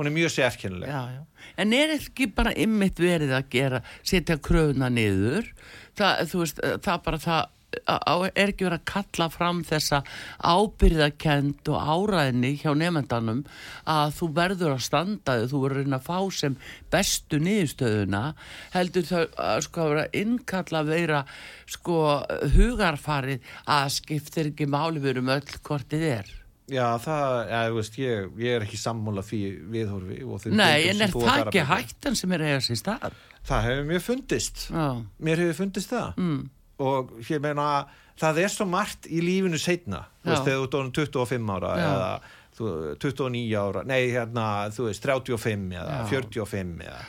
hún 0.00 0.08
er 0.08 0.14
mjög 0.16 0.32
sérkennileg 0.32 0.88
já, 0.88 1.00
já. 1.18 1.46
En 1.60 1.74
er 1.76 1.94
ekki 1.98 2.30
bara 2.32 2.54
ymmit 2.56 3.00
verið 3.00 3.34
að 3.36 3.48
gera, 3.52 3.82
setja 4.00 4.38
kröfuna 4.40 4.88
niður? 4.92 5.50
Það, 5.98 6.36
veist, 6.40 6.62
það 6.86 7.02
bara 7.04 7.20
það, 7.20 7.42
er 7.70 8.50
ekki 8.50 8.66
verið 8.66 8.78
að 8.78 8.86
kalla 8.90 9.28
fram 9.32 9.62
þessa 9.66 10.02
ábyrðakend 10.42 11.70
og 11.70 11.92
áræðni 11.94 12.52
hjá 12.60 12.72
nefndanum 12.78 13.44
að 13.90 14.16
þú 14.18 14.30
verður 14.40 14.74
að 14.74 14.84
standa 14.88 15.38
þig, 15.38 15.52
þú 15.52 15.62
verður 15.66 15.94
að 15.98 16.08
fá 16.08 16.18
sem 16.40 16.58
bestu 16.90 17.40
niðurstöðuna 17.44 18.24
heldur 18.74 19.08
þau 19.10 19.22
að 19.22 19.62
sko 19.68 19.84
að 19.84 19.94
vera 19.94 20.08
innkalla 20.24 20.82
að 20.82 20.92
vera 20.96 21.22
sko 21.70 22.02
hugarfarið 22.56 23.54
að 23.70 23.88
skiptir 24.00 24.52
ekki 24.52 24.70
máli 24.70 25.02
við 25.02 25.22
um 25.22 25.34
öll 25.36 25.58
hvort 25.62 25.90
þið 25.90 26.06
er. 26.10 26.36
Já, 26.70 26.86
það, 27.02 27.32
ja, 27.50 27.60
þú 27.66 27.78
veist, 27.80 27.96
ég, 27.98 28.26
ég 28.38 28.56
er 28.56 28.64
ekki 28.64 28.78
sammála 28.78 29.24
því 29.26 29.40
viðhorfi 29.72 30.52
Nei, 30.54 30.86
en 30.92 31.02
er 31.02 31.10
það 31.10 31.40
ekki 31.48 31.64
hættan 31.66 32.18
sem 32.18 32.34
er 32.36 32.44
að 32.44 32.52
eiga 32.52 32.60
sér 32.62 32.78
stað? 32.78 33.16
Það 33.48 33.66
hefur 33.66 33.88
mér 33.88 34.04
fundist. 34.04 34.62
Já, 34.70 34.86
mér 35.26 35.42
hefur 35.42 35.58
fundist 35.64 35.90
það. 35.90 36.20
Mm, 36.20 36.44
og 36.80 37.14
ég 37.28 37.40
meina 37.44 37.68
það 38.20 38.42
er 38.44 38.52
svo 38.52 38.66
margt 38.68 39.06
í 39.08 39.22
lífinu 39.24 39.60
setna 39.60 40.02
veist, 40.24 40.44
þegar 40.44 40.58
þú 40.58 40.66
ert 40.66 40.76
orðin 40.80 40.92
25 40.98 41.54
ára 41.56 41.70
Já. 41.78 41.86
eða 41.86 42.10
þú, 42.58 42.74
29 43.06 43.56
ára 43.62 43.84
nei, 43.88 44.02
hérna, 44.12 44.44
þú 44.74 44.90
veist, 44.90 45.06
35 45.06 45.72
eða 45.80 45.96
Já. 46.02 46.04
45 46.12 46.84
eða 46.88 47.00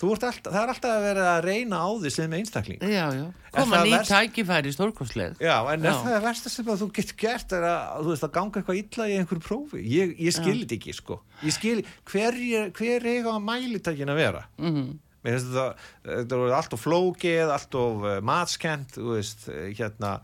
alltaf, 0.00 0.46
það 0.48 0.62
er 0.62 0.70
alltaf 0.72 0.92
að 0.94 1.02
vera 1.04 1.24
að 1.34 1.42
reyna 1.44 1.76
á 1.84 1.88
því 2.00 2.10
sem 2.14 2.32
einstakling 2.38 2.80
já, 2.80 3.02
já. 3.12 3.24
Er 3.50 3.58
Koma 3.58 3.76
það 3.76 3.82
ný 3.84 3.90
verst? 3.92 4.12
tækifæri 4.14 4.70
stórkostleg. 4.72 5.34
Já, 5.44 5.56
en 5.74 5.84
er 5.84 5.90
Já. 5.90 5.98
það 6.06 6.22
versta 6.24 6.52
sem 6.54 6.70
að 6.72 6.78
þú 6.80 6.88
getur 6.96 7.18
gert 7.20 7.52
er 7.58 7.66
að, 7.68 8.06
veist, 8.08 8.24
að 8.24 8.32
ganga 8.38 8.62
eitthvað 8.62 8.80
illa 8.80 9.08
í 9.10 9.18
einhverju 9.20 9.44
prófi 9.44 9.82
ég, 9.84 10.14
ég 10.24 10.32
skil 10.38 10.56
þetta 10.62 10.78
ekki, 10.78 10.94
sko 10.96 11.18
ég 11.44 11.52
skil, 11.58 11.76
hver, 12.08 12.38
er- 12.62 12.72
hver 12.80 13.08
eiga 13.12 13.34
að 13.34 13.44
mælitækin 13.50 14.14
að 14.14 14.20
vera 14.24 14.44
Mm 14.56 14.98
Mér 15.20 15.36
finnst 15.36 15.50
þetta, 15.50 15.86
þetta 16.06 16.36
er 16.38 16.54
allt 16.56 16.74
of 16.76 16.80
flókið, 16.80 17.50
allt 17.52 17.76
of 17.76 18.04
uh, 18.06 18.18
matskent, 18.24 18.94
þú 18.96 19.16
veist, 19.18 19.46
uh, 19.52 19.66
hérna, 19.76 20.14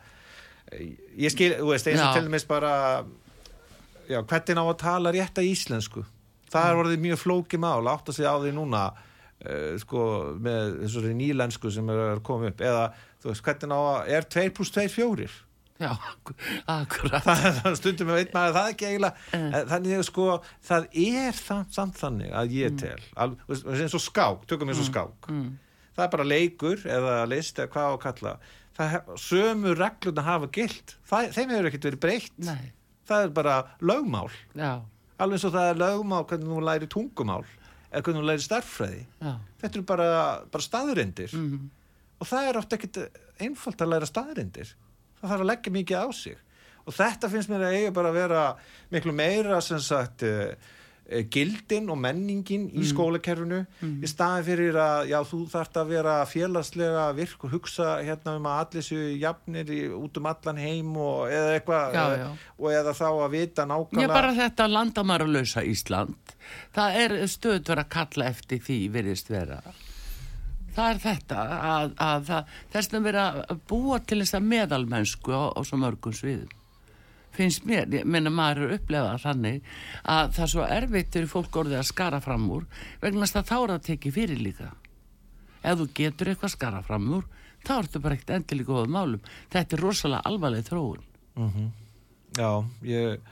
uh, 0.71 0.85
ég 1.21 1.35
skil, 1.35 1.51
þú 1.59 1.73
veist, 1.73 1.91
eins 1.91 2.01
og 2.01 2.17
til 2.17 2.29
dæmis 2.29 2.47
bara, 2.49 2.71
já, 4.09 4.21
hvernig 4.23 4.63
á 4.63 4.65
að 4.65 4.79
tala 4.81 5.13
rétta 5.17 5.45
íslensku? 5.45 6.07
Það 6.53 6.71
er 6.71 6.81
orðið 6.81 7.05
mjög 7.05 7.21
flókið 7.25 7.63
mál, 7.67 7.91
átt 7.93 8.09
að 8.09 8.19
segja 8.21 8.33
á 8.33 8.41
því 8.41 8.55
núna, 8.57 8.87
uh, 9.45 9.75
sko, 9.85 10.07
með 10.49 10.79
þessari 10.87 11.13
nýlensku 11.21 11.75
sem 11.77 11.93
er 11.93 12.05
að 12.15 12.25
koma 12.31 12.49
upp, 12.55 12.65
eða, 12.65 12.89
þú 13.21 13.35
veist, 13.35 13.45
hvernig 13.51 13.77
á 13.77 13.81
að, 13.85 14.15
er 14.17 14.31
2 14.39 14.49
pluss 14.57 14.73
2 14.79 14.89
fjórir? 14.97 15.37
Já, 15.81 15.91
akkurat. 16.73 17.27
stundum 17.77 18.09
veit 18.15 18.31
maður 18.35 18.55
það 18.57 18.71
ekki 18.73 18.87
eiginlega. 18.89 19.25
En 19.37 19.57
þannig 19.71 19.97
að 19.99 20.05
sko 20.09 20.27
það 20.69 20.87
er 21.03 21.37
það, 21.41 21.63
samt 21.77 21.99
þannig 22.01 22.31
að 22.41 22.55
ég 22.57 22.79
tel 22.81 23.01
al, 23.21 23.35
veist, 23.51 23.67
eins 23.77 23.97
og 23.99 24.05
skák, 24.07 24.47
tökum 24.51 24.73
eins 24.73 24.81
og 24.83 24.89
skák. 24.89 25.29
Mm. 25.33 25.51
það 25.97 26.05
er 26.07 26.13
bara 26.17 26.27
leikur 26.29 26.87
eða 26.97 27.17
list 27.29 27.61
eða 27.61 27.73
hvað 27.75 27.89
á 27.89 27.93
að 27.97 28.01
kalla. 28.07 28.35
Það, 28.77 28.97
sömu 29.25 29.75
regluna 29.77 30.25
hafa 30.27 30.49
gilt. 30.53 30.97
Það, 31.09 31.31
þeim 31.37 31.53
hefur 31.55 31.69
ekkert 31.71 31.87
verið 31.91 32.03
breytt. 32.07 32.35
Nei, 32.45 32.73
það 33.09 33.23
er 33.29 33.37
bara 33.39 33.55
lögmál. 33.81 34.29
Já, 34.57 34.73
alveg 35.17 35.39
eins 35.39 35.47
og 35.49 35.55
það 35.55 35.71
er 35.71 35.79
lögmál 35.81 36.25
hvernig 36.29 36.51
þú 36.53 36.65
læri 36.67 36.89
tungumál 36.93 37.45
eða 37.87 38.03
hvernig 38.05 38.21
þú 38.21 38.27
læri 38.29 38.43
starffræði 38.45 38.99
já. 39.23 39.31
þetta 39.63 39.79
eru 39.79 39.85
bara, 39.89 40.09
bara 40.53 40.65
staðurindir 40.67 41.33
Mm. 41.33 41.71
og 42.21 42.27
það 42.29 42.49
er 42.51 42.59
ofta 42.61 42.77
ekkert 42.77 42.99
einfalt 43.41 43.81
að 43.85 43.93
læra 43.95 44.09
staðrindir 44.11 44.73
það 45.21 45.31
þarf 45.31 45.45
að 45.45 45.51
leggja 45.53 45.77
mikið 45.81 46.03
á 46.03 46.07
sig 46.23 46.39
og 46.87 46.95
þetta 46.95 47.31
finnst 47.33 47.51
mér 47.51 47.67
að 47.67 47.77
eiga 47.81 47.93
bara 47.97 48.11
að 48.13 48.19
vera 48.21 48.43
miklu 48.95 49.13
meira 49.17 49.61
sem 49.65 49.81
sagt 49.83 50.23
uh, 50.23 50.53
uh, 50.55 51.23
gildin 51.35 51.89
og 51.91 51.99
menningin 51.99 52.69
í 52.71 52.85
skólakerfinu 52.87 53.59
í 53.83 54.11
staðin 54.11 54.47
fyrir 54.47 54.79
að 54.79 55.09
já, 55.11 55.17
þú 55.27 55.41
þarft 55.51 55.81
að 55.83 55.91
vera 55.97 56.15
félagslega 56.31 57.07
virk 57.19 57.47
og 57.49 57.57
hugsa 57.57 57.97
hérna 58.07 58.37
um 58.39 58.47
að 58.51 58.61
allir 58.63 58.87
séu 58.87 59.09
jafnir 59.19 59.73
í, 59.75 59.81
út 59.99 60.21
um 60.23 60.31
allan 60.31 60.63
heim 60.63 60.95
og 60.97 61.27
eða 61.31 61.57
eitthvað 61.57 61.99
Já, 61.99 62.05
já. 62.23 62.29
og 62.59 62.71
eða 62.79 62.95
þá 63.01 63.09
að 63.11 63.29
vita 63.35 63.67
Já, 63.67 63.71
nákvæmlega 63.73 64.15
bara 64.15 64.37
þetta 64.39 64.69
landamæralösa 64.77 65.67
Ísland, 65.67 66.37
það 66.77 67.03
er 67.03 67.19
stöðt 67.35 67.75
verið 67.75 67.85
að 67.87 67.93
kalla 67.99 68.31
eftir 68.31 68.63
því, 68.63 68.81
virðist 68.95 69.35
vera. 69.35 69.61
Það 70.77 70.91
er 70.91 70.99
þetta, 71.01 71.43
að, 71.71 71.93
að 72.05 72.31
þess 72.75 72.95
að 72.95 73.07
vera 73.09 73.25
að 73.47 73.61
búa 73.71 73.99
til 74.05 74.21
þess 74.21 74.37
að 74.37 74.49
meðalmennsku 74.53 75.33
á, 75.33 75.45
á 75.57 75.61
svo 75.65 75.79
mörgum 75.81 76.17
sviðum. 76.17 76.53
Finnst 77.37 77.67
mér, 77.69 77.89
ég 77.93 78.05
meina 78.09 78.33
maður 78.33 78.67
er 78.67 78.75
upplefað 78.79 79.23
þannig 79.25 79.71
að 80.09 80.31
það 80.37 80.45
er 80.47 80.53
svo 80.53 80.67
erfitt 80.77 81.17
fyrir 81.17 81.29
fólk 81.29 81.59
orðið 81.61 81.81
að 81.81 81.89
skara 81.91 82.21
fram 82.25 82.47
úr 82.53 82.65
vegna 83.03 83.29
að 83.29 83.49
þá 83.51 83.57
er 83.57 83.73
það 83.73 83.83
tekið 83.89 84.17
fyrir 84.17 84.41
líka. 84.41 84.69
Ef 85.61 85.81
þú 85.81 85.89
getur 85.99 86.31
eitthvað 86.33 86.55
skara 86.55 86.83
fram 86.87 87.11
úr, 87.19 87.27
þá 87.67 87.73
ertu 87.79 88.01
bara 88.05 88.17
ekkert 88.17 88.35
endilega 88.39 88.71
góðum 88.71 88.97
málum. 88.97 89.33
Þetta 89.53 89.77
er 89.77 89.85
rosalega 89.85 90.31
alvarleg 90.31 90.69
þróun. 90.69 91.05
Já, 92.37 92.51
ég, 92.89 93.29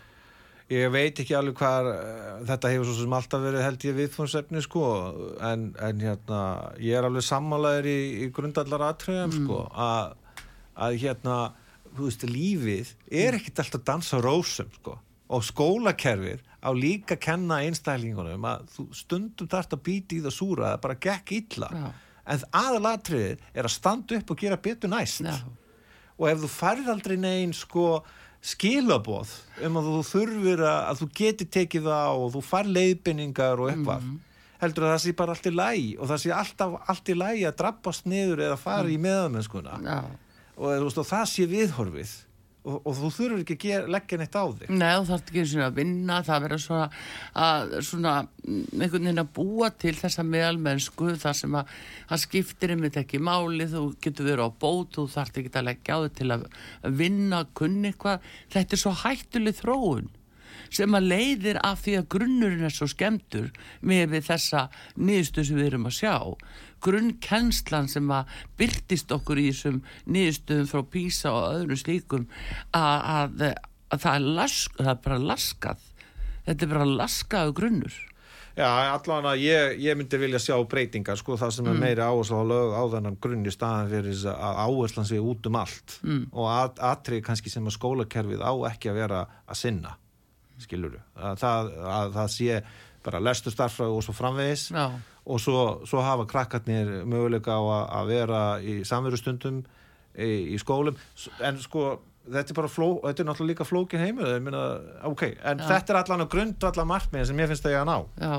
ég 0.73 0.93
veit 0.93 1.19
ekki 1.21 1.35
alveg 1.37 1.59
hvað 1.59 1.89
þetta 2.49 2.71
hefur 2.73 2.89
svo 2.89 2.97
sem 3.03 3.17
alltaf 3.19 3.43
verið 3.45 3.65
held 3.67 3.85
ég 3.85 3.97
viðfónsefni 3.99 4.63
sko. 4.65 4.85
En, 5.45 5.67
en 5.77 6.01
hérna 6.01 6.41
ég 6.81 6.97
er 6.99 7.09
alveg 7.09 7.27
sammálaður 7.27 7.91
í, 7.91 7.99
í 8.25 8.31
grundallar 8.35 8.87
atriðum 8.89 9.35
sko 9.35 9.61
að, 9.71 10.15
að 10.87 10.97
hérna 11.05 11.39
þú 11.95 12.09
veist 12.09 12.25
lífið 12.29 12.95
er 13.25 13.39
ekkit 13.39 13.61
alltaf 13.65 13.85
dansa 13.87 14.23
rósum 14.25 14.73
sko. 14.81 14.97
Og 15.35 15.45
skólakerfið 15.45 16.43
á 16.65 16.71
líka 16.77 17.17
að 17.17 17.25
kenna 17.27 17.61
einstaklingunum 17.67 18.49
að 18.49 18.65
þú 18.73 18.89
stundum 18.97 19.51
þarft 19.51 19.77
að 19.77 19.85
býti 19.85 20.19
í 20.19 20.25
það 20.25 20.37
súra 20.37 20.73
það 20.73 20.83
bara 20.87 21.01
gekk 21.09 21.37
illa. 21.41 21.71
Já. 21.75 21.87
en 22.25 22.45
aðalatriðið 22.57 23.41
er 23.53 23.67
að 23.69 23.73
standa 23.75 24.17
upp 24.17 24.31
og 24.33 24.39
gera 24.41 24.57
betur 24.57 24.89
næst. 24.89 25.21
Já. 25.29 25.45
og 26.15 26.29
ef 26.31 26.39
þú 26.41 26.49
færð 26.49 26.93
aldrei 26.93 27.17
negin 27.21 27.53
sko 27.53 28.05
skilaboð 28.45 29.33
um 29.65 29.79
að 29.81 29.89
þú 29.89 30.03
þurfir 30.11 30.63
að, 30.67 30.81
að 30.91 31.01
þú 31.01 31.09
geti 31.21 31.49
tekið 31.57 31.89
það 31.89 32.21
og 32.21 32.31
þú 32.35 32.45
fær 32.45 32.71
leiðbynningar 32.77 33.63
og 33.63 33.71
eitthvað. 33.73 34.11
Heldur 34.61 34.87
að 34.87 34.93
það 34.95 35.01
sé 35.05 35.15
bara 35.19 35.35
allt 35.35 35.49
í 35.49 35.55
lægi 35.55 35.89
og 35.99 36.11
það 36.11 36.21
sé 36.23 36.35
alltaf 36.35 36.77
allt 36.93 37.11
í 37.11 37.17
lægi 37.19 37.49
að 37.49 37.57
drabbast 37.61 38.07
niður 38.09 38.45
eða 38.47 38.61
fara 38.61 38.93
í 38.93 39.01
meðamennskuna 39.03 39.81
Já. 39.85 39.99
og, 40.57 40.87
og 40.87 41.09
það 41.09 41.25
sé 41.33 41.49
viðhorfið 41.51 42.13
og, 42.65 42.79
og 42.81 42.97
þú 42.97 43.11
þurfur 43.19 43.43
ekki 43.43 43.57
að 43.57 43.65
gera, 43.65 43.91
leggja 43.95 44.19
neitt 44.21 44.39
á 44.41 44.45
þig. 44.45 44.73
Nei, 44.73 44.89
þú 44.95 45.07
þarf 45.11 45.31
ekki 45.33 45.45
að 45.67 45.77
vinna, 45.79 46.19
það 46.25 46.47
verður 46.47 46.63
svona 46.65 46.87
að, 47.45 47.75
svona, 47.89 48.15
mm, 48.45 48.65
einhvern 48.79 49.09
veginn 49.09 49.25
að 49.25 49.31
búa 49.39 49.71
til 49.85 49.95
þessa 50.01 50.27
meðalmennsku, 50.31 51.13
það 51.25 51.39
sem 51.43 51.59
að, 51.61 51.77
að 52.09 52.25
skiptir 52.25 52.75
einmitt 52.75 52.99
ekki 53.01 53.21
máli, 53.23 53.69
þú 53.71 53.85
getur 54.05 54.31
verið 54.31 54.49
á 54.49 54.51
bót, 54.65 54.97
þú 54.97 55.07
þarf 55.15 55.41
ekki 55.43 55.55
að 55.61 55.69
leggja 55.71 55.99
á 56.01 56.05
þig 56.07 56.19
til 56.21 56.31
að 56.39 56.49
vinna, 57.03 57.45
kunni 57.59 57.93
eitthvað, 57.93 58.29
þetta 58.55 58.79
er 58.79 58.85
svo 58.85 58.95
hættuleg 59.05 59.61
þróun 59.61 60.13
sem 60.73 60.97
að 60.97 61.09
leiðir 61.13 61.59
af 61.65 61.83
því 61.85 61.97
að 62.01 62.09
grunnurinn 62.15 62.69
er 62.69 62.75
svo 62.75 62.89
skemmtur 62.91 63.51
með 63.81 64.17
þessa 64.27 64.69
niðurstu 64.97 65.45
sem 65.45 65.61
við 65.61 65.71
erum 65.73 65.91
að 65.91 65.99
sjá. 65.99 66.15
Grunnkennslan 66.85 67.89
sem 67.89 68.11
að 68.13 68.33
byrtist 68.61 69.13
okkur 69.15 69.41
í 69.41 69.49
þessum 69.51 69.83
niðurstöðum 70.05 70.71
frá 70.71 70.83
PISA 70.95 71.35
og 71.35 71.47
öðrum 71.59 71.81
slíkum 71.81 72.27
að, 72.77 72.97
að, 73.17 73.47
að 73.91 74.03
það, 74.07 74.11
er 74.15 74.33
lask, 74.41 74.81
það 74.81 74.97
er 74.97 75.05
bara 75.07 75.23
laskað. 75.33 75.87
Þetta 76.45 76.67
er 76.67 76.75
bara 76.75 76.91
laskaðu 76.99 77.57
grunnur. 77.57 78.03
Já, 78.55 78.69
allan 78.71 79.27
að 79.27 79.41
ég, 79.43 79.81
ég 79.83 79.97
myndi 79.99 80.19
vilja 80.21 80.39
sjá 80.39 80.55
breytingar 80.71 81.19
sko 81.19 81.35
það 81.39 81.57
sem 81.57 81.69
er 81.73 81.81
meiri 81.81 82.05
áherslu 82.05 82.39
á 82.39 82.45
lög 82.47 82.77
á 82.79 82.83
þennan 82.93 83.17
grunn 83.19 83.49
í 83.51 83.51
staðan 83.51 83.91
fyrir 83.91 84.21
að 84.31 84.61
áherslan 84.63 85.09
sé 85.09 85.19
út 85.19 85.49
um 85.51 85.59
allt. 85.59 85.97
Mm. 86.07 86.29
og 86.31 86.47
at, 86.53 86.79
atrið 86.79 87.25
kannski 87.27 87.51
sem 87.51 87.67
að 87.67 87.75
skólakerfið 87.81 88.45
á 88.47 88.55
ekki 88.71 88.93
að 88.93 89.01
vera 89.01 89.25
að 89.43 89.59
sinna 89.59 89.97
skilur 90.65 90.99
að 91.15 91.39
það, 91.43 91.71
að 91.99 92.17
það 92.19 92.33
sé 92.37 92.63
bara 93.05 93.21
lestu 93.21 93.53
starffræði 93.53 93.99
og 93.99 94.07
svo 94.07 94.15
framvegis. 94.17 94.71
Já. 94.73 94.87
og 95.25 95.41
svo, 95.41 95.61
svo 95.89 96.01
hafa 96.05 96.27
krakkarnir 96.29 97.05
möguleika 97.09 97.57
á 97.57 97.63
að, 97.63 97.85
að 97.99 98.11
vera 98.13 98.41
í 98.61 98.81
samverustundum 98.85 99.63
í, 100.17 100.31
í 100.55 100.59
skólum. 100.61 100.99
En 101.45 101.61
sko 101.61 101.95
þetta 102.25 102.53
er 102.53 102.59
bara 102.59 102.71
fló, 102.73 102.89
þetta 103.05 103.23
er 103.23 103.29
náttúrulega 103.29 103.53
líka 103.53 103.67
flókin 103.69 104.03
heimur. 104.05 104.49
Ok, 105.11 105.27
en 105.45 105.61
þetta 105.65 105.93
er 105.93 106.01
allan 106.01 106.25
að 106.25 106.31
grund 106.35 106.69
allan 106.69 106.91
markmiðin 106.91 107.31
sem 107.31 107.43
ég 107.43 107.51
finnst 107.53 107.69
að 107.69 107.77
ég 107.77 107.83
að 107.83 107.91
ná. 107.91 107.97
Já. 108.21 108.35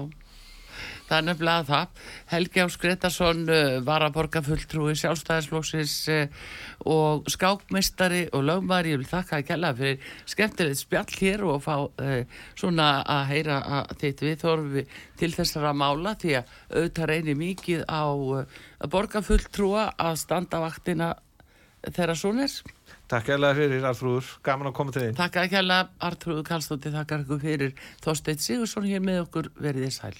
Það 1.05 1.17
er 1.17 1.25
nefnilega 1.27 1.65
það. 1.69 2.05
Helgi 2.31 2.61
Ás 2.63 2.77
Gretarsson 2.81 3.41
uh, 3.45 3.57
var 3.85 4.05
að 4.05 4.15
borga 4.15 4.41
fulltrúi 4.45 4.95
sjálfstæðisflóksis 4.97 5.95
uh, 6.13 6.45
og 6.89 7.27
skákmestari 7.29 8.23
og 8.33 8.45
lögmar. 8.47 8.89
Ég 8.89 9.01
vil 9.01 9.09
þakka 9.09 9.39
að 9.39 9.49
kella 9.51 9.73
fyrir 9.77 10.15
skemmtilegt 10.31 10.81
spjall 10.81 11.19
hér 11.19 11.45
og 11.45 11.61
fá 11.65 11.75
uh, 11.85 12.39
svona 12.57 12.87
að 13.03 13.27
heyra 13.33 13.59
að 13.79 13.93
þitt 14.01 14.23
viðþorfi 14.25 14.85
til 15.21 15.31
þessara 15.35 15.75
mála 15.77 16.15
því 16.21 16.39
að 16.39 16.55
auðvitað 16.73 17.11
reynir 17.13 17.37
mikið 17.43 17.85
á 17.85 18.05
að 18.09 18.89
borga 18.95 19.21
fulltrúa 19.25 19.91
að 20.01 20.17
standa 20.23 20.63
vaktina 20.63 21.13
þeirra 21.93 22.15
svonir. 22.17 22.55
Takk 23.11 23.29
eða 23.35 23.51
fyrir 23.53 23.85
Arþrúður, 23.85 24.31
gaman 24.45 24.71
að 24.71 24.75
koma 24.79 24.95
til 24.95 25.03
þín. 25.03 25.19
Takk 25.19 25.37
að 25.43 25.51
kella 25.51 25.77
Artrúðu 26.07 26.45
Kallstótti, 26.47 26.93
þakkar 26.93 27.25
ykkur 27.25 27.43
fyrir 27.43 27.75
Þorsteit 28.01 28.41
Sigursson 28.41 28.89
hér 28.89 29.05
með 29.05 29.21
okkur 29.27 29.51
veriði 29.61 29.91
sæl. 29.93 30.17